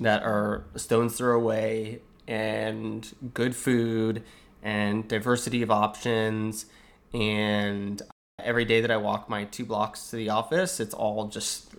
that 0.00 0.22
are 0.22 0.64
a 0.74 0.78
stone's 0.78 1.16
throw 1.16 1.36
away 1.36 2.00
and 2.26 3.14
good 3.34 3.54
food 3.54 4.22
and 4.62 5.06
diversity 5.06 5.62
of 5.62 5.70
options 5.70 6.66
and 7.14 8.02
every 8.40 8.64
day 8.64 8.80
that 8.80 8.90
i 8.90 8.96
walk 8.96 9.28
my 9.28 9.44
two 9.44 9.64
blocks 9.64 10.10
to 10.10 10.16
the 10.16 10.28
office 10.28 10.80
it's 10.80 10.92
all 10.92 11.28
just 11.28 11.70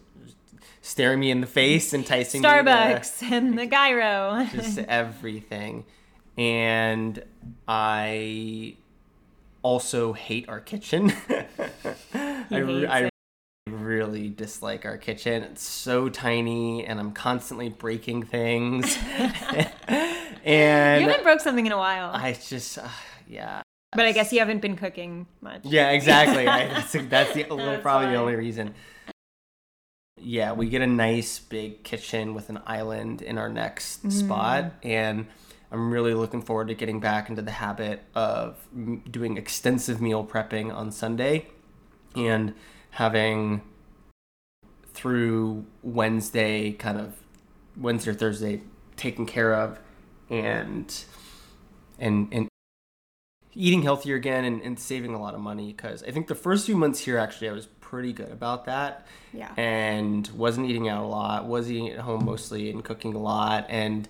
staring 0.82 1.20
me 1.20 1.32
in 1.32 1.42
the 1.42 1.48
face 1.48 1.94
enticing 1.94 2.42
me 2.42 2.48
to- 2.48 2.54
Starbucks 2.54 3.24
and 3.24 3.58
the 3.58 3.66
gyro. 3.66 4.46
just 4.54 4.78
everything. 4.78 5.84
And 6.38 7.24
i 7.68 8.76
also 9.64 10.14
hate 10.14 10.48
our 10.48 10.60
kitchen. 10.60 11.12
I, 12.14 12.58
re- 12.58 12.86
I 12.88 13.10
really 13.68 14.30
dislike 14.30 14.86
our 14.86 14.98
kitchen. 14.98 15.42
It's 15.42 15.64
so 15.64 16.08
tiny 16.08 16.86
and 16.86 17.00
i'm 17.00 17.12
constantly 17.14 17.70
breaking 17.70 18.24
things. 18.24 18.98
And 20.46 21.02
you 21.02 21.08
haven't 21.10 21.24
broke 21.24 21.40
something 21.40 21.66
in 21.66 21.72
a 21.72 21.78
while. 21.78 22.12
i 22.14 22.34
just 22.34 22.78
uh, 22.78 22.88
yeah 23.28 23.64
but 23.96 24.06
I 24.06 24.12
guess 24.12 24.32
you 24.34 24.40
haven't 24.40 24.62
been 24.62 24.76
cooking 24.76 25.28
much. 25.42 25.62
yeah 25.64 25.92
exactly. 25.92 26.48
I, 26.48 26.68
that's, 26.68 26.92
that's 26.94 27.34
the 27.34 27.44
That's 27.44 27.82
probably 27.82 28.10
the 28.10 28.16
only 28.16 28.36
reason. 28.36 28.74
Yeah 30.22 30.54
we 30.54 30.70
get 30.70 30.82
a 30.82 30.88
nice 30.88 31.40
big 31.40 31.84
kitchen 31.84 32.34
with 32.34 32.50
an 32.50 32.60
island 32.66 33.22
in 33.22 33.38
our 33.38 33.50
next 33.50 34.12
spot 34.12 34.64
mm. 34.64 34.72
and 34.84 35.28
i'm 35.72 35.92
really 35.92 36.14
looking 36.14 36.42
forward 36.42 36.68
to 36.68 36.74
getting 36.74 37.00
back 37.00 37.30
into 37.30 37.42
the 37.42 37.52
habit 37.52 38.02
of 38.16 38.58
m- 38.74 39.04
doing 39.10 39.38
extensive 39.38 40.02
meal 40.02 40.26
prepping 40.26 40.74
on 40.74 40.92
sunday 40.92 41.48
and 42.16 42.54
having 42.92 43.62
through 44.94 45.66
wednesday 45.84 46.72
kind 46.72 46.98
of 47.00 47.22
wednesday 47.78 48.12
or 48.12 48.14
thursday 48.14 48.62
taken 48.96 49.26
care 49.26 49.54
of 49.54 49.80
and 50.30 51.06
and 52.00 52.28
and 52.32 52.48
eating 53.56 53.82
healthier 53.84 54.16
again 54.16 54.44
and, 54.46 54.62
and 54.62 54.78
saving 54.80 55.14
a 55.14 55.22
lot 55.22 55.34
of 55.34 55.40
money 55.40 55.72
because 55.72 56.04
i 56.04 56.12
think 56.12 56.28
the 56.28 56.36
first 56.36 56.66
few 56.66 56.76
months 56.76 57.00
here 57.00 57.18
actually 57.18 57.48
i 57.50 57.52
was 57.54 57.68
pretty 57.80 58.12
good 58.14 58.32
about 58.32 58.66
that 58.66 59.08
Yeah. 59.34 59.52
and 59.58 60.28
wasn't 60.36 60.70
eating 60.70 60.90
out 60.90 61.04
a 61.04 61.08
lot 61.08 61.46
was 61.48 61.72
eating 61.72 61.90
at 61.90 62.00
home 62.00 62.26
mostly 62.26 62.70
and 62.70 62.84
cooking 62.84 63.14
a 63.14 63.20
lot 63.20 63.66
and 63.70 64.08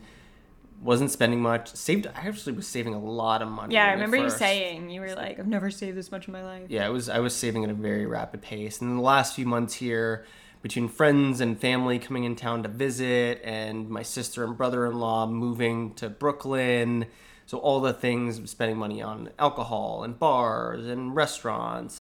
wasn't 0.81 1.09
spending 1.09 1.41
much. 1.41 1.73
Saved. 1.73 2.05
I 2.05 2.27
actually 2.27 2.51
was 2.53 2.67
saving 2.67 2.93
a 2.93 2.99
lot 2.99 3.41
of 3.41 3.47
money. 3.47 3.73
Yeah, 3.73 3.85
I 3.87 3.91
remember 3.93 4.17
you 4.17 4.29
saying 4.29 4.89
you 4.89 4.99
were 5.01 5.15
like, 5.15 5.39
I've 5.39 5.47
never 5.47 5.71
saved 5.71 5.97
this 5.97 6.11
much 6.11 6.27
in 6.27 6.33
my 6.33 6.43
life. 6.43 6.63
Yeah, 6.69 6.85
I 6.85 6.89
was. 6.89 7.07
I 7.07 7.19
was 7.19 7.33
saving 7.33 7.63
at 7.63 7.69
a 7.69 7.73
very 7.73 8.05
rapid 8.05 8.41
pace. 8.41 8.81
And 8.81 8.97
the 8.97 9.01
last 9.01 9.35
few 9.35 9.45
months 9.47 9.75
here, 9.75 10.25
between 10.61 10.89
friends 10.89 11.39
and 11.39 11.59
family 11.59 11.97
coming 11.97 12.25
in 12.25 12.35
town 12.35 12.61
to 12.63 12.69
visit, 12.69 13.41
and 13.43 13.89
my 13.89 14.03
sister 14.03 14.43
and 14.43 14.55
brother-in-law 14.57 15.27
moving 15.27 15.93
to 15.95 16.09
Brooklyn, 16.09 17.05
so 17.45 17.57
all 17.59 17.79
the 17.79 17.93
things 17.93 18.49
spending 18.49 18.77
money 18.77 19.01
on 19.01 19.29
alcohol 19.37 20.03
and 20.03 20.17
bars 20.17 20.85
and 20.85 21.15
restaurants, 21.15 21.97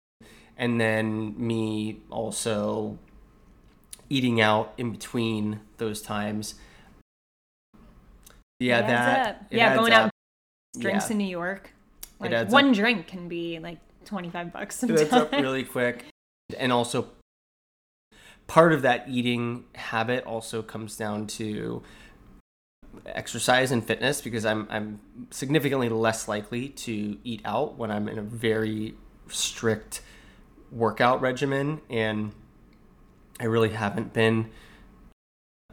and 0.57 0.79
then 0.79 1.35
me 1.37 2.01
also 2.09 2.97
eating 4.09 4.39
out 4.39 4.73
in 4.77 4.91
between 4.91 5.59
those 5.77 6.01
times. 6.01 6.55
Yeah, 8.59 8.81
that 8.81 9.27
up. 9.27 9.41
yeah, 9.51 9.75
going 9.75 9.93
out 9.93 10.11
drinks 10.79 11.07
Yeah. 11.07 11.11
in 11.11 11.17
New 11.17 11.27
York. 11.27 11.71
Like 12.19 12.49
one 12.49 12.69
up. 12.69 12.75
drink 12.75 13.07
can 13.07 13.27
be 13.27 13.59
like 13.59 13.79
twenty 14.05 14.29
five 14.29 14.53
bucks 14.53 14.83
It 14.83 14.91
adds 14.91 15.11
up 15.13 15.31
really 15.31 15.63
quick. 15.63 16.05
And 16.57 16.71
also, 16.71 17.07
part 18.47 18.71
of 18.73 18.81
that 18.83 19.09
eating 19.09 19.65
habit 19.75 20.23
also 20.25 20.61
comes 20.61 20.95
down 20.95 21.27
to 21.27 21.81
exercise 23.05 23.71
and 23.71 23.85
fitness 23.85 24.21
because 24.21 24.45
I'm 24.45 24.67
I'm 24.69 24.99
significantly 25.31 25.89
less 25.89 26.27
likely 26.27 26.69
to 26.69 27.17
eat 27.23 27.41
out 27.45 27.77
when 27.77 27.91
I'm 27.91 28.07
in 28.07 28.17
a 28.17 28.21
very 28.21 28.95
strict 29.29 30.01
workout 30.71 31.21
regimen. 31.21 31.81
And 31.89 32.31
I 33.39 33.45
really 33.45 33.69
haven't 33.69 34.13
been 34.13 34.49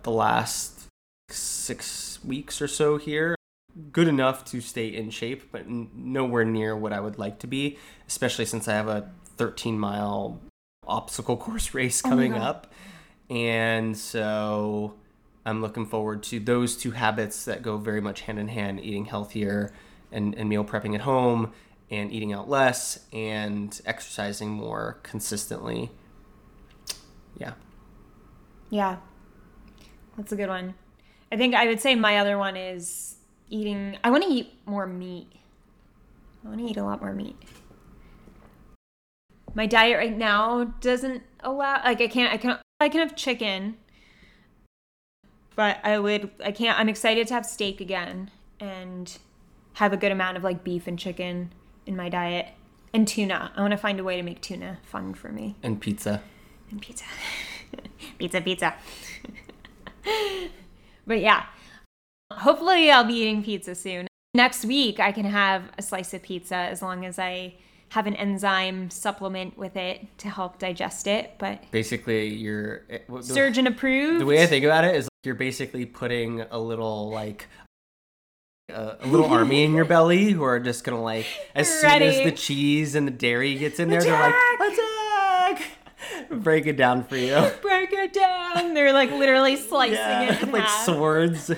the 0.03 0.11
last 0.11 0.87
6 1.29 2.25
weeks 2.25 2.61
or 2.61 2.69
so 2.69 2.97
here. 2.97 3.37
Good 3.93 4.09
enough 4.09 4.45
to 4.47 4.61
stay 4.61 4.89
in 4.89 5.11
shape 5.11 5.53
but 5.53 5.63
n- 5.63 5.91
nowhere 5.95 6.45
near 6.45 6.77
what 6.77 6.93
I 6.93 7.01
would 7.01 7.19
like 7.19 7.39
to 7.41 7.47
be 7.47 7.79
especially 8.09 8.45
since 8.45 8.67
I 8.67 8.73
have 8.73 8.89
a 8.89 9.11
13 9.37 9.79
mile 9.79 10.41
obstacle 10.89 11.37
course 11.37 11.73
race 11.75 12.03
Oh 12.05 12.09
coming 12.09 12.33
God. 12.33 12.41
up. 12.41 12.73
And 13.29 13.97
so 13.97 14.95
I'm 15.45 15.63
looking 15.63 15.87
forward 15.87 16.23
to 16.25 16.41
those 16.41 16.77
two 16.77 16.91
habits 16.91 17.45
that 17.47 17.63
go 17.63 17.77
very 17.77 18.01
much 18.01 18.23
hand 18.23 18.39
in 18.39 18.49
hand 18.49 18.81
eating 18.81 19.07
healthier 19.07 19.73
and, 20.13 20.35
and 20.35 20.49
meal 20.49 20.65
prepping 20.65 20.95
at 20.95 21.03
home 21.03 21.53
and 21.91 22.13
eating 22.13 22.33
out 22.33 22.49
less 22.49 23.07
and 23.13 23.81
exercising 23.85 24.51
more 24.51 24.99
consistently. 25.03 25.91
Yeah. 27.37 27.55
Yeah. 28.69 28.97
That's 30.17 30.33
a 30.33 30.37
good 30.37 30.49
one. 30.49 30.75
I 31.33 31.37
think 31.37 31.55
I 31.55 31.67
would 31.67 31.81
say 31.81 31.95
my 31.95 32.19
other 32.19 32.37
one 32.39 32.57
is 32.57 33.17
eating 33.49 33.99
I 34.05 34.11
want 34.11 34.25
to 34.25 34.31
eat 34.31 34.53
more 34.67 34.87
meat. 34.87 35.29
I 36.45 36.49
want 36.49 36.61
to 36.61 36.67
eat 36.67 36.77
a 36.77 36.85
lot 36.85 37.01
more 37.01 37.13
meat. 37.13 37.37
My 39.55 39.67
diet 39.67 39.97
right 39.97 40.17
now 40.17 40.65
doesn't 40.81 41.23
allow 41.41 41.83
like 41.85 42.01
I 42.01 42.09
can't 42.09 42.33
I 42.33 42.37
can 42.37 42.59
I 42.81 42.89
can 42.89 43.01
have 43.01 43.17
chicken. 43.17 43.77
But 45.61 45.79
I 45.85 45.99
would 45.99 46.31
I 46.43 46.53
can't 46.53 46.79
I'm 46.81 46.89
excited 46.89 47.27
to 47.29 47.35
have 47.35 47.45
steak 47.45 47.83
again 47.83 48.31
and 48.61 49.15
have 49.75 49.93
a 49.93 49.97
good 49.99 50.11
amount 50.11 50.39
of 50.39 50.43
like 50.43 50.65
beef 50.65 50.87
and 50.87 50.99
chicken 50.99 51.53
in 51.85 51.95
my 51.95 52.09
diet 52.09 52.47
and 52.95 53.07
tuna. 53.07 53.53
I 53.55 53.61
want 53.61 53.73
to 53.73 53.77
find 53.77 54.01
a 54.01 54.03
way 54.03 54.17
to 54.17 54.23
make 54.23 54.41
tuna 54.41 54.79
fun 54.85 55.13
for 55.13 55.29
me 55.29 55.57
And 55.63 55.79
pizza. 55.79 56.23
and 56.71 56.81
pizza. 56.81 57.05
pizza, 58.19 58.41
pizza. 58.41 58.73
but 61.07 61.21
yeah, 61.21 61.45
hopefully 62.33 62.91
I'll 62.91 63.05
be 63.05 63.21
eating 63.21 63.43
pizza 63.45 63.75
soon. 63.75 64.07
Next 64.33 64.65
week, 64.65 64.99
I 64.99 65.13
can 65.13 65.27
have 65.27 65.65
a 65.77 65.83
slice 65.83 66.15
of 66.15 66.23
pizza 66.23 66.55
as 66.57 66.81
long 66.81 67.05
as 67.05 67.19
I 67.19 67.57
have 67.91 68.07
an 68.07 68.17
enzyme 68.17 68.89
supplement 68.89 69.59
with 69.59 69.77
it 69.77 70.07
to 70.21 70.31
help 70.31 70.59
digest 70.59 71.07
it. 71.07 71.33
But 71.39 71.71
Basically, 71.71 72.33
you're. 72.35 72.85
eh, 72.89 73.01
surgeon 73.21 73.67
approved. 73.67 74.23
The 74.23 74.27
way 74.27 74.43
I 74.43 74.47
think 74.47 74.65
about 74.65 74.85
it 74.85 74.97
is 74.97 75.10
you're 75.25 75.35
basically 75.35 75.87
putting 75.87 76.41
a 76.43 76.59
little, 76.59 77.11
like, 77.11 77.49
a, 78.71 78.97
a 79.01 79.07
little 79.07 79.27
army 79.27 79.65
in 79.65 79.75
your 79.75 79.85
belly 79.85 80.31
who 80.31 80.43
are 80.43 80.61
just 80.61 80.85
gonna, 80.85 81.03
like, 81.03 81.27
as 81.55 81.69
soon 81.69 82.03
as 82.03 82.25
the 82.25 82.33
cheese 82.33 82.95
and 82.95 83.07
the 83.07 83.11
dairy 83.13 83.55
gets 83.57 83.79
in 83.81 83.89
there, 83.91 84.03
they're 84.03 84.13
like, 84.19 84.73
attack! 84.73 85.71
Break 86.31 86.67
it 86.67 86.77
down 86.77 87.05
for 87.05 87.17
you. 87.17 87.35
break 87.63 87.93
it 87.93 88.13
down. 88.13 88.73
They're 88.75 88.93
like 88.93 89.11
literally 89.11 89.57
slicing 89.57 89.95
Yeah, 89.97 90.33
it 90.35 90.43
in 90.43 90.51
like 90.53 90.63
half. 90.63 90.85
swords. 90.87 91.51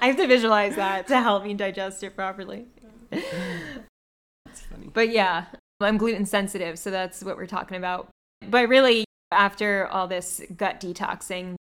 I 0.00 0.06
have 0.06 0.16
to 0.16 0.26
visualize 0.26 0.76
that 0.76 1.06
to 1.08 1.20
help 1.20 1.44
me 1.44 1.54
digest 1.54 2.02
it 2.02 2.16
properly. 2.16 2.66
It's 3.10 4.60
funny. 4.70 4.88
But 4.92 5.10
yeah, 5.10 5.44
I'm 5.80 5.96
gluten 5.98 6.26
sensitive, 6.26 6.78
so 6.78 6.90
that's 6.90 7.22
what 7.22 7.36
we're 7.36 7.46
talking 7.46 7.76
about. 7.76 8.08
But 8.48 8.68
really, 8.68 9.04
after 9.30 9.86
all 9.88 10.08
this 10.08 10.40
gut 10.56 10.80
detoxing, 10.80 11.54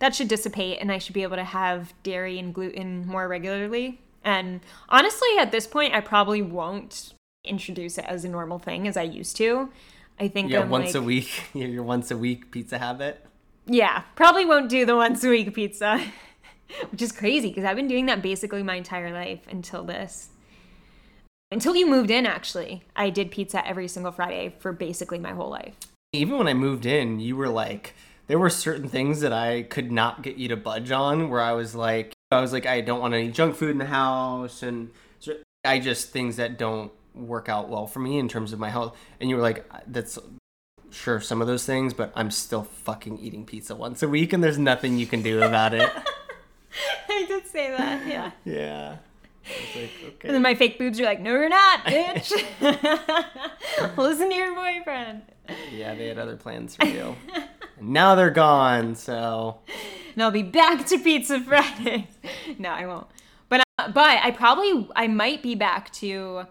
that 0.00 0.14
should 0.14 0.28
dissipate 0.28 0.78
and 0.80 0.90
I 0.90 0.98
should 0.98 1.14
be 1.14 1.22
able 1.22 1.36
to 1.36 1.44
have 1.44 1.94
dairy 2.02 2.38
and 2.38 2.52
gluten 2.52 3.06
more 3.06 3.28
regularly. 3.28 4.00
And 4.24 4.60
honestly, 4.88 5.28
at 5.38 5.52
this 5.52 5.66
point, 5.66 5.94
I 5.94 6.00
probably 6.00 6.42
won't 6.42 7.14
introduce 7.44 7.96
it 7.96 8.04
as 8.06 8.24
a 8.24 8.28
normal 8.28 8.58
thing 8.58 8.86
as 8.88 8.96
I 8.96 9.02
used 9.02 9.36
to. 9.36 9.70
I 10.18 10.28
think 10.28 10.50
Yeah, 10.50 10.60
I'm 10.60 10.70
once 10.70 10.94
like, 10.94 11.02
a 11.02 11.02
week. 11.02 11.30
Your 11.54 11.82
once 11.82 12.10
a 12.10 12.16
week 12.18 12.50
pizza 12.50 12.78
habit. 12.78 13.24
yeah, 13.66 14.02
probably 14.16 14.44
won't 14.44 14.68
do 14.68 14.84
the 14.84 14.96
once 14.96 15.22
a 15.24 15.28
week 15.30 15.54
pizza, 15.54 16.02
which 16.90 17.00
is 17.00 17.12
crazy 17.12 17.48
because 17.48 17.64
I've 17.64 17.76
been 17.76 17.88
doing 17.88 18.06
that 18.06 18.20
basically 18.20 18.62
my 18.62 18.74
entire 18.74 19.12
life 19.12 19.40
until 19.50 19.84
this. 19.84 20.28
Until 21.52 21.74
you 21.74 21.86
moved 21.86 22.10
in, 22.10 22.26
actually, 22.26 22.84
I 22.94 23.10
did 23.10 23.30
pizza 23.30 23.66
every 23.66 23.88
single 23.88 24.12
Friday 24.12 24.54
for 24.60 24.72
basically 24.72 25.18
my 25.18 25.32
whole 25.32 25.50
life. 25.50 25.74
Even 26.12 26.38
when 26.38 26.46
I 26.46 26.54
moved 26.54 26.86
in, 26.86 27.18
you 27.20 27.34
were 27.36 27.48
like, 27.48 27.94
there 28.30 28.38
were 28.38 28.48
certain 28.48 28.88
things 28.88 29.22
that 29.22 29.32
I 29.32 29.62
could 29.62 29.90
not 29.90 30.22
get 30.22 30.36
you 30.36 30.46
to 30.48 30.56
budge 30.56 30.92
on. 30.92 31.30
Where 31.30 31.40
I 31.40 31.50
was 31.50 31.74
like, 31.74 32.12
I 32.30 32.40
was 32.40 32.52
like, 32.52 32.64
I 32.64 32.80
don't 32.80 33.00
want 33.00 33.12
any 33.12 33.28
junk 33.28 33.56
food 33.56 33.70
in 33.70 33.78
the 33.78 33.86
house, 33.86 34.62
and 34.62 34.92
so 35.18 35.32
I 35.64 35.80
just 35.80 36.10
things 36.10 36.36
that 36.36 36.56
don't 36.56 36.92
work 37.12 37.48
out 37.48 37.68
well 37.68 37.88
for 37.88 37.98
me 37.98 38.20
in 38.20 38.28
terms 38.28 38.52
of 38.52 38.60
my 38.60 38.70
health. 38.70 38.96
And 39.20 39.28
you 39.28 39.34
were 39.34 39.42
like, 39.42 39.68
that's 39.88 40.16
sure 40.92 41.20
some 41.20 41.40
of 41.40 41.48
those 41.48 41.66
things, 41.66 41.92
but 41.92 42.12
I'm 42.14 42.30
still 42.30 42.62
fucking 42.62 43.18
eating 43.18 43.44
pizza 43.44 43.74
once 43.74 44.00
a 44.00 44.08
week, 44.08 44.32
and 44.32 44.44
there's 44.44 44.58
nothing 44.58 44.96
you 44.96 45.08
can 45.08 45.22
do 45.22 45.42
about 45.42 45.74
it. 45.74 45.90
I 47.08 47.24
did 47.26 47.48
say 47.48 47.70
that, 47.76 48.06
yeah. 48.06 48.30
yeah. 48.44 48.96
Like, 49.74 50.20
And 50.22 50.34
then 50.36 50.42
my 50.42 50.54
fake 50.54 50.78
boobs 50.78 51.00
are 51.00 51.04
like, 51.04 51.18
no, 51.18 51.32
you're 51.32 51.48
not, 51.48 51.80
bitch. 51.84 52.30
Listen 53.96 54.30
to 54.30 54.36
your 54.36 54.54
boyfriend. 54.54 55.22
Yeah, 55.72 55.96
they 55.96 56.06
had 56.06 56.18
other 56.20 56.36
plans 56.36 56.76
for 56.76 56.86
you. 56.86 57.16
Now 57.80 58.14
they're 58.14 58.30
gone, 58.30 58.94
so 58.94 59.58
And 60.14 60.22
I'll 60.22 60.30
be 60.30 60.42
back 60.42 60.86
to 60.86 60.98
Pizza 60.98 61.40
Fridays. 61.40 62.04
No, 62.58 62.70
I 62.70 62.84
won't. 62.86 63.06
But 63.48 63.62
uh, 63.78 63.90
but 63.90 64.20
I 64.22 64.32
probably 64.32 64.88
I 64.96 65.06
might 65.06 65.42
be 65.42 65.54
back 65.54 65.92
to 65.94 66.46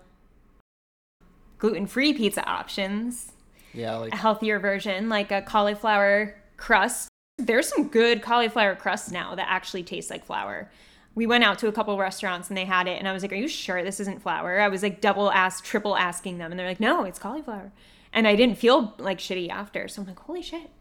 gluten-free 1.60 2.14
pizza 2.14 2.44
options, 2.48 3.34
yeah, 3.74 3.96
like 3.98 4.14
a 4.14 4.18
healthier 4.18 4.60
version 4.60 5.10
like 5.10 5.32
a 5.32 5.42
cauliflower 5.42 6.36
crust. 6.58 7.10
There's 7.38 7.68
some 7.68 7.90
good 7.90 8.22
cauliflower 8.22 8.76
crusts 8.76 9.12
now 9.12 9.36
that 9.36 9.48
actually 9.50 9.84
taste 9.84 10.10
like 10.10 10.26
flour. 10.26 10.72
We 11.16 11.28
went 11.28 11.44
out 11.44 11.60
to 11.60 11.68
a 11.68 11.72
couple 11.72 11.98
restaurants 11.98 12.48
and 12.48 12.58
they 12.58 12.66
had 12.66 12.88
it, 12.88 12.98
and 12.98 13.08
I 13.08 13.14
was 13.14 13.22
like, 13.22 13.32
"Are 13.34 13.36
you 13.36 13.48
sure 13.48 13.84
this 13.84 14.00
isn't 14.00 14.22
flour?" 14.22 14.60
I 14.60 14.70
was 14.70 14.82
like 14.84 15.02
double 15.02 15.32
ask, 15.32 15.64
triple 15.64 15.96
asking 15.98 16.38
them, 16.38 16.52
and 16.52 16.60
they're 16.60 16.68
like, 16.68 16.80
"No, 16.80 17.04
it's 17.04 17.20
cauliflower." 17.20 17.72
And 18.14 18.28
I 18.28 18.36
didn't 18.36 18.58
feel 18.58 18.96
like 18.98 19.20
shitty 19.20 19.50
after, 19.50 19.88
so 19.88 20.02
I'm 20.02 20.08
like, 20.08 20.20
"Holy 20.20 20.42
shit!" 20.42 20.72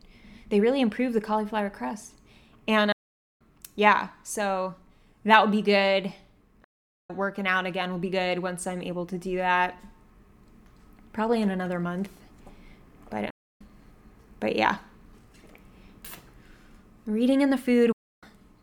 They 0.49 0.61
really 0.61 0.81
improved 0.81 1.15
the 1.15 1.21
cauliflower 1.21 1.71
crust, 1.71 2.15
and 2.67 2.91
uh, 2.91 2.95
yeah, 3.77 4.09
so 4.23 4.75
that 5.25 5.43
would 5.43 5.53
be 5.53 5.63
good. 5.63 6.13
Working 7.15 7.47
out 7.47 7.67
again 7.67 7.91
will 7.91 7.99
be 7.99 8.11
good 8.11 8.39
once 8.41 8.67
I'm 8.67 8.83
able 8.83 9.07
to 9.07 9.19
do 9.19 9.37
that. 9.37 9.79
Probably 11.13 11.43
in 11.43 11.51
another 11.51 11.81
month, 11.81 12.11
but 13.11 13.25
uh, 13.25 13.65
but 14.41 14.57
yeah, 14.57 14.79
reading 17.07 17.43
and 17.43 17.53
the 17.53 17.59
food 17.59 17.91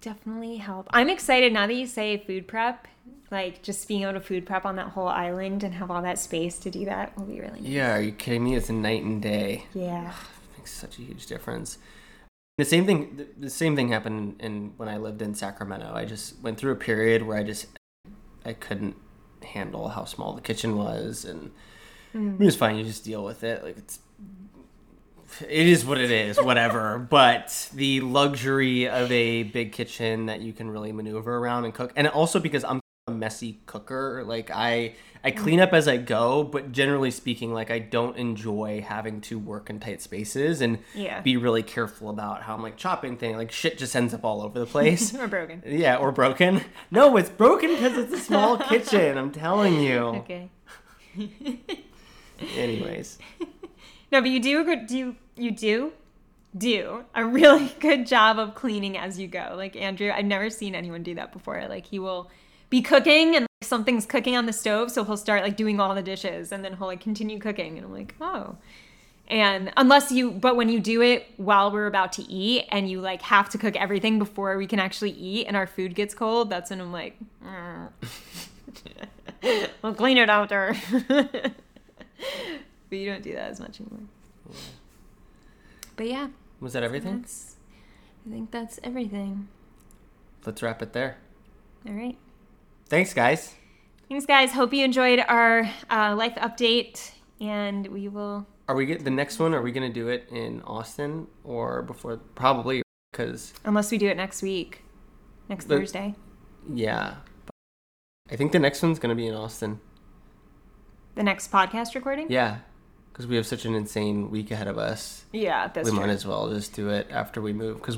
definitely 0.06 0.58
help. 0.58 0.88
I'm 0.92 1.10
excited 1.10 1.52
now 1.52 1.66
that 1.66 1.74
you 1.74 1.88
say 1.88 2.18
food 2.26 2.48
prep. 2.48 2.88
Like 3.32 3.64
just 3.64 3.88
being 3.88 4.04
able 4.04 4.14
to 4.14 4.20
food 4.20 4.46
prep 4.46 4.66
on 4.66 4.76
that 4.76 4.90
whole 4.90 5.08
island 5.08 5.64
and 5.64 5.74
have 5.74 5.90
all 5.90 6.04
that 6.04 6.20
space 6.20 6.60
to 6.60 6.70
do 6.70 6.86
that 6.86 7.18
will 7.18 7.26
be 7.26 7.40
really 7.40 7.60
nice. 7.60 7.70
Yeah, 7.70 7.98
are 7.98 8.02
you 8.02 8.12
kidding 8.12 8.44
me? 8.44 8.56
It's 8.56 8.70
a 8.70 8.74
night 8.74 9.04
and 9.04 9.20
day. 9.20 9.66
Yeah. 9.74 10.14
Makes 10.66 10.72
such 10.74 10.98
a 10.98 11.02
huge 11.02 11.28
difference. 11.28 11.78
The 12.58 12.66
same 12.66 12.86
thing. 12.86 13.18
the- 13.18 13.28
The 13.38 13.50
same 13.50 13.76
thing 13.76 13.90
happened 13.90 14.38
in 14.40 14.74
when 14.78 14.90
I 14.90 14.98
lived 14.98 15.22
in 15.22 15.36
Sacramento. 15.36 15.94
I 15.94 16.06
just 16.06 16.42
went 16.42 16.58
through 16.58 16.72
a 16.72 16.76
period 16.90 17.24
where 17.24 17.38
I 17.38 17.44
just 17.44 17.68
I 18.44 18.54
couldn't 18.54 18.96
handle 19.44 19.90
how 19.90 20.06
small 20.06 20.34
the 20.34 20.42
kitchen 20.42 20.76
was, 20.76 21.26
and 21.26 21.52
mm. 22.16 22.40
it 22.42 22.46
was 22.46 22.56
fine. 22.56 22.78
You 22.78 22.84
just 22.84 23.04
deal 23.06 23.24
with 23.24 23.44
it. 23.44 23.64
Like 23.64 23.78
it's 23.78 24.00
it 25.48 25.68
is 25.68 25.86
what 25.86 26.00
it 26.00 26.12
is, 26.12 26.38
whatever. 26.42 26.98
but 27.20 27.70
the 27.74 28.02
luxury 28.02 28.88
of 28.88 29.12
a 29.12 29.44
big 29.44 29.72
kitchen 29.72 30.26
that 30.28 30.42
you 30.42 30.54
can 30.54 30.72
really 30.72 30.92
maneuver 30.92 31.38
around 31.38 31.66
and 31.66 31.74
cook, 31.74 31.92
and 31.96 32.08
also 32.08 32.40
because 32.40 32.64
I'm 32.64 32.80
a 33.08 33.12
messy 33.12 33.60
cooker, 33.68 34.24
like 34.26 34.50
I 34.50 34.96
I 35.24 35.30
mm-hmm. 35.30 35.44
clean 35.44 35.60
up 35.60 35.74
as 35.74 35.88
I 35.88 35.98
go, 35.98 36.44
but 36.44 36.72
generally 36.72 37.12
speaking, 37.12 37.54
like 37.54 37.70
I 37.70 37.78
don't 37.78 38.18
enjoy 38.18 38.82
having 38.82 39.22
to 39.22 39.38
work 39.38 39.70
in 39.70 39.80
tight 39.80 40.02
spaces 40.02 40.60
and 40.60 40.80
Yeah. 40.96 41.22
be 41.22 41.38
really 41.38 41.62
careful 41.62 42.10
about 42.10 42.42
how 42.42 42.56
I'm 42.56 42.64
like 42.64 42.78
chopping 42.78 43.16
thing. 43.16 43.38
Like 43.38 43.52
shit 43.52 43.78
just 43.78 43.96
ends 43.96 44.16
up 44.16 44.26
all 44.26 44.42
over 44.42 44.58
the 44.58 44.66
place. 44.66 45.14
We're 45.18 45.28
broken. 45.28 45.62
yeah, 45.68 45.98
or 45.98 46.12
broken. 46.12 46.62
No, 46.90 47.16
it's 47.16 47.30
broken 47.30 47.76
because 47.76 47.96
it's 47.96 48.12
a 48.12 48.18
small 48.18 48.58
kitchen. 48.70 49.20
I'm 49.20 49.32
telling 49.32 49.80
you. 49.82 50.00
Okay. 50.26 50.50
Anyways, 52.58 53.20
No, 54.12 54.20
but 54.20 54.32
you 54.32 54.40
do 54.40 54.62
a 54.62 54.64
good 54.64 54.88
do 54.88 54.98
you, 54.98 55.16
you 55.36 55.52
do 55.52 55.94
do 56.58 57.06
a 57.14 57.24
really 57.24 57.72
good 57.80 58.08
job 58.08 58.40
of 58.40 58.56
cleaning 58.56 58.98
as 58.98 59.20
you 59.20 59.28
go. 59.28 59.54
Like 59.56 59.76
Andrew, 59.76 60.10
I've 60.10 60.26
never 60.26 60.50
seen 60.50 60.74
anyone 60.74 61.04
do 61.04 61.14
that 61.14 61.32
before. 61.32 61.68
Like 61.70 61.86
he 61.86 62.00
will 62.00 62.32
be 62.76 62.82
cooking 62.82 63.36
and 63.36 63.44
like, 63.44 63.68
something's 63.68 64.06
cooking 64.06 64.36
on 64.36 64.46
the 64.46 64.54
stove, 64.54 64.92
so 64.92 65.06
he'll 65.06 65.16
start 65.16 65.42
like 65.44 65.56
doing 65.56 65.80
all 65.80 65.96
the 65.96 66.02
dishes 66.02 66.52
and 66.52 66.64
then 66.64 66.76
he'll 66.76 66.88
like 66.88 67.00
continue 67.00 67.40
cooking 67.40 67.78
and 67.78 67.86
I'm 67.86 67.94
like, 67.94 68.16
"Oh." 68.20 68.58
And 69.28 69.72
unless 69.78 70.12
you 70.12 70.32
but 70.32 70.56
when 70.58 70.68
you 70.70 70.80
do 70.80 71.02
it 71.02 71.26
while 71.38 71.72
we're 71.72 71.88
about 71.88 72.12
to 72.14 72.24
eat 72.24 72.66
and 72.70 72.90
you 72.90 73.00
like 73.00 73.22
have 73.22 73.50
to 73.52 73.58
cook 73.58 73.76
everything 73.78 74.20
before 74.20 74.58
we 74.58 74.68
can 74.68 74.80
actually 74.80 75.12
eat 75.12 75.48
and 75.48 75.56
our 75.56 75.66
food 75.66 75.96
gets 75.96 76.14
cold, 76.14 76.50
that's 76.50 76.70
when 76.70 76.82
I'm 76.82 76.92
like, 76.92 77.18
"Mm." 77.44 77.90
"We'll 79.82 79.94
clean 79.94 80.18
it 80.18 80.30
after." 80.30 80.76
but 81.08 81.54
you 82.90 83.06
don't 83.10 83.24
do 83.24 83.34
that 83.34 83.52
as 83.52 83.60
much 83.62 83.80
anymore. 83.80 84.08
But 85.96 86.08
yeah, 86.08 86.28
was 86.60 86.74
that 86.74 86.84
everything? 86.84 87.26
I 88.28 88.32
think 88.32 88.52
that's 88.52 88.80
everything. 88.84 89.48
Let's 90.46 90.62
wrap 90.62 90.82
it 90.82 90.92
there. 90.92 91.18
All 91.88 91.94
right. 91.94 92.18
Thanks, 92.88 93.14
guys. 93.14 93.56
Thanks, 94.10 94.26
guys. 94.26 94.52
Hope 94.52 94.74
you 94.74 94.84
enjoyed 94.86 95.24
our 95.28 95.70
uh, 95.90 96.16
life 96.16 96.36
update, 96.36 97.12
and 97.42 97.88
we 97.88 98.08
will. 98.08 98.46
Are 98.68 98.76
we 98.76 98.86
get 98.86 99.04
the 99.04 99.10
next 99.12 99.40
one? 99.40 99.54
Are 99.54 99.62
we 99.62 99.72
gonna 99.72 99.92
do 99.92 100.08
it 100.10 100.28
in 100.32 100.62
Austin 100.64 101.28
or 101.44 101.82
before? 101.82 102.18
Probably 102.36 102.82
because 103.12 103.54
Unless 103.64 103.92
we 103.92 103.98
do 103.98 104.08
it 104.08 104.18
next 104.18 104.42
week, 104.42 104.84
next 105.50 105.66
The- 105.66 105.78
Thursday. 105.78 106.16
yeah. 106.74 107.16
I 108.32 108.36
think 108.36 108.52
the 108.52 108.60
next 108.60 108.82
one's 108.82 108.98
gonna 108.98 109.14
be 109.16 109.28
in 109.28 109.36
Austin. 109.36 109.80
The 111.16 111.24
next 111.24 111.52
podcast 111.52 111.94
recording. 111.96 112.28
Yeah, 112.32 112.58
because 113.12 113.28
we 113.28 113.36
have 113.36 113.46
such 113.46 113.66
an 113.66 113.76
insane 113.76 114.30
week 114.32 114.50
ahead 114.52 114.68
of 114.68 114.78
us. 114.80 115.26
Yeah, 115.32 115.68
that's 115.68 115.86
we 115.90 115.92
true. 115.96 116.00
might 116.06 116.10
as 116.12 116.26
well 116.26 116.50
just 116.50 116.74
do 116.74 116.90
it 116.90 117.08
after 117.12 117.42
we 117.42 117.54
move 117.54 117.78
because 117.78 117.98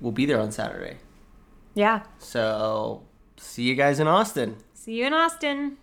we'll 0.00 0.12
be 0.12 0.26
there 0.26 0.40
on 0.40 0.50
Saturday. 0.52 0.98
Yeah. 1.74 2.02
So 2.18 3.04
see 3.40 3.62
you 3.62 3.74
guys 3.74 3.98
in 3.98 4.06
Austin. 4.06 4.56
See 4.74 5.00
you 5.00 5.06
in 5.06 5.14
Austin. 5.14 5.78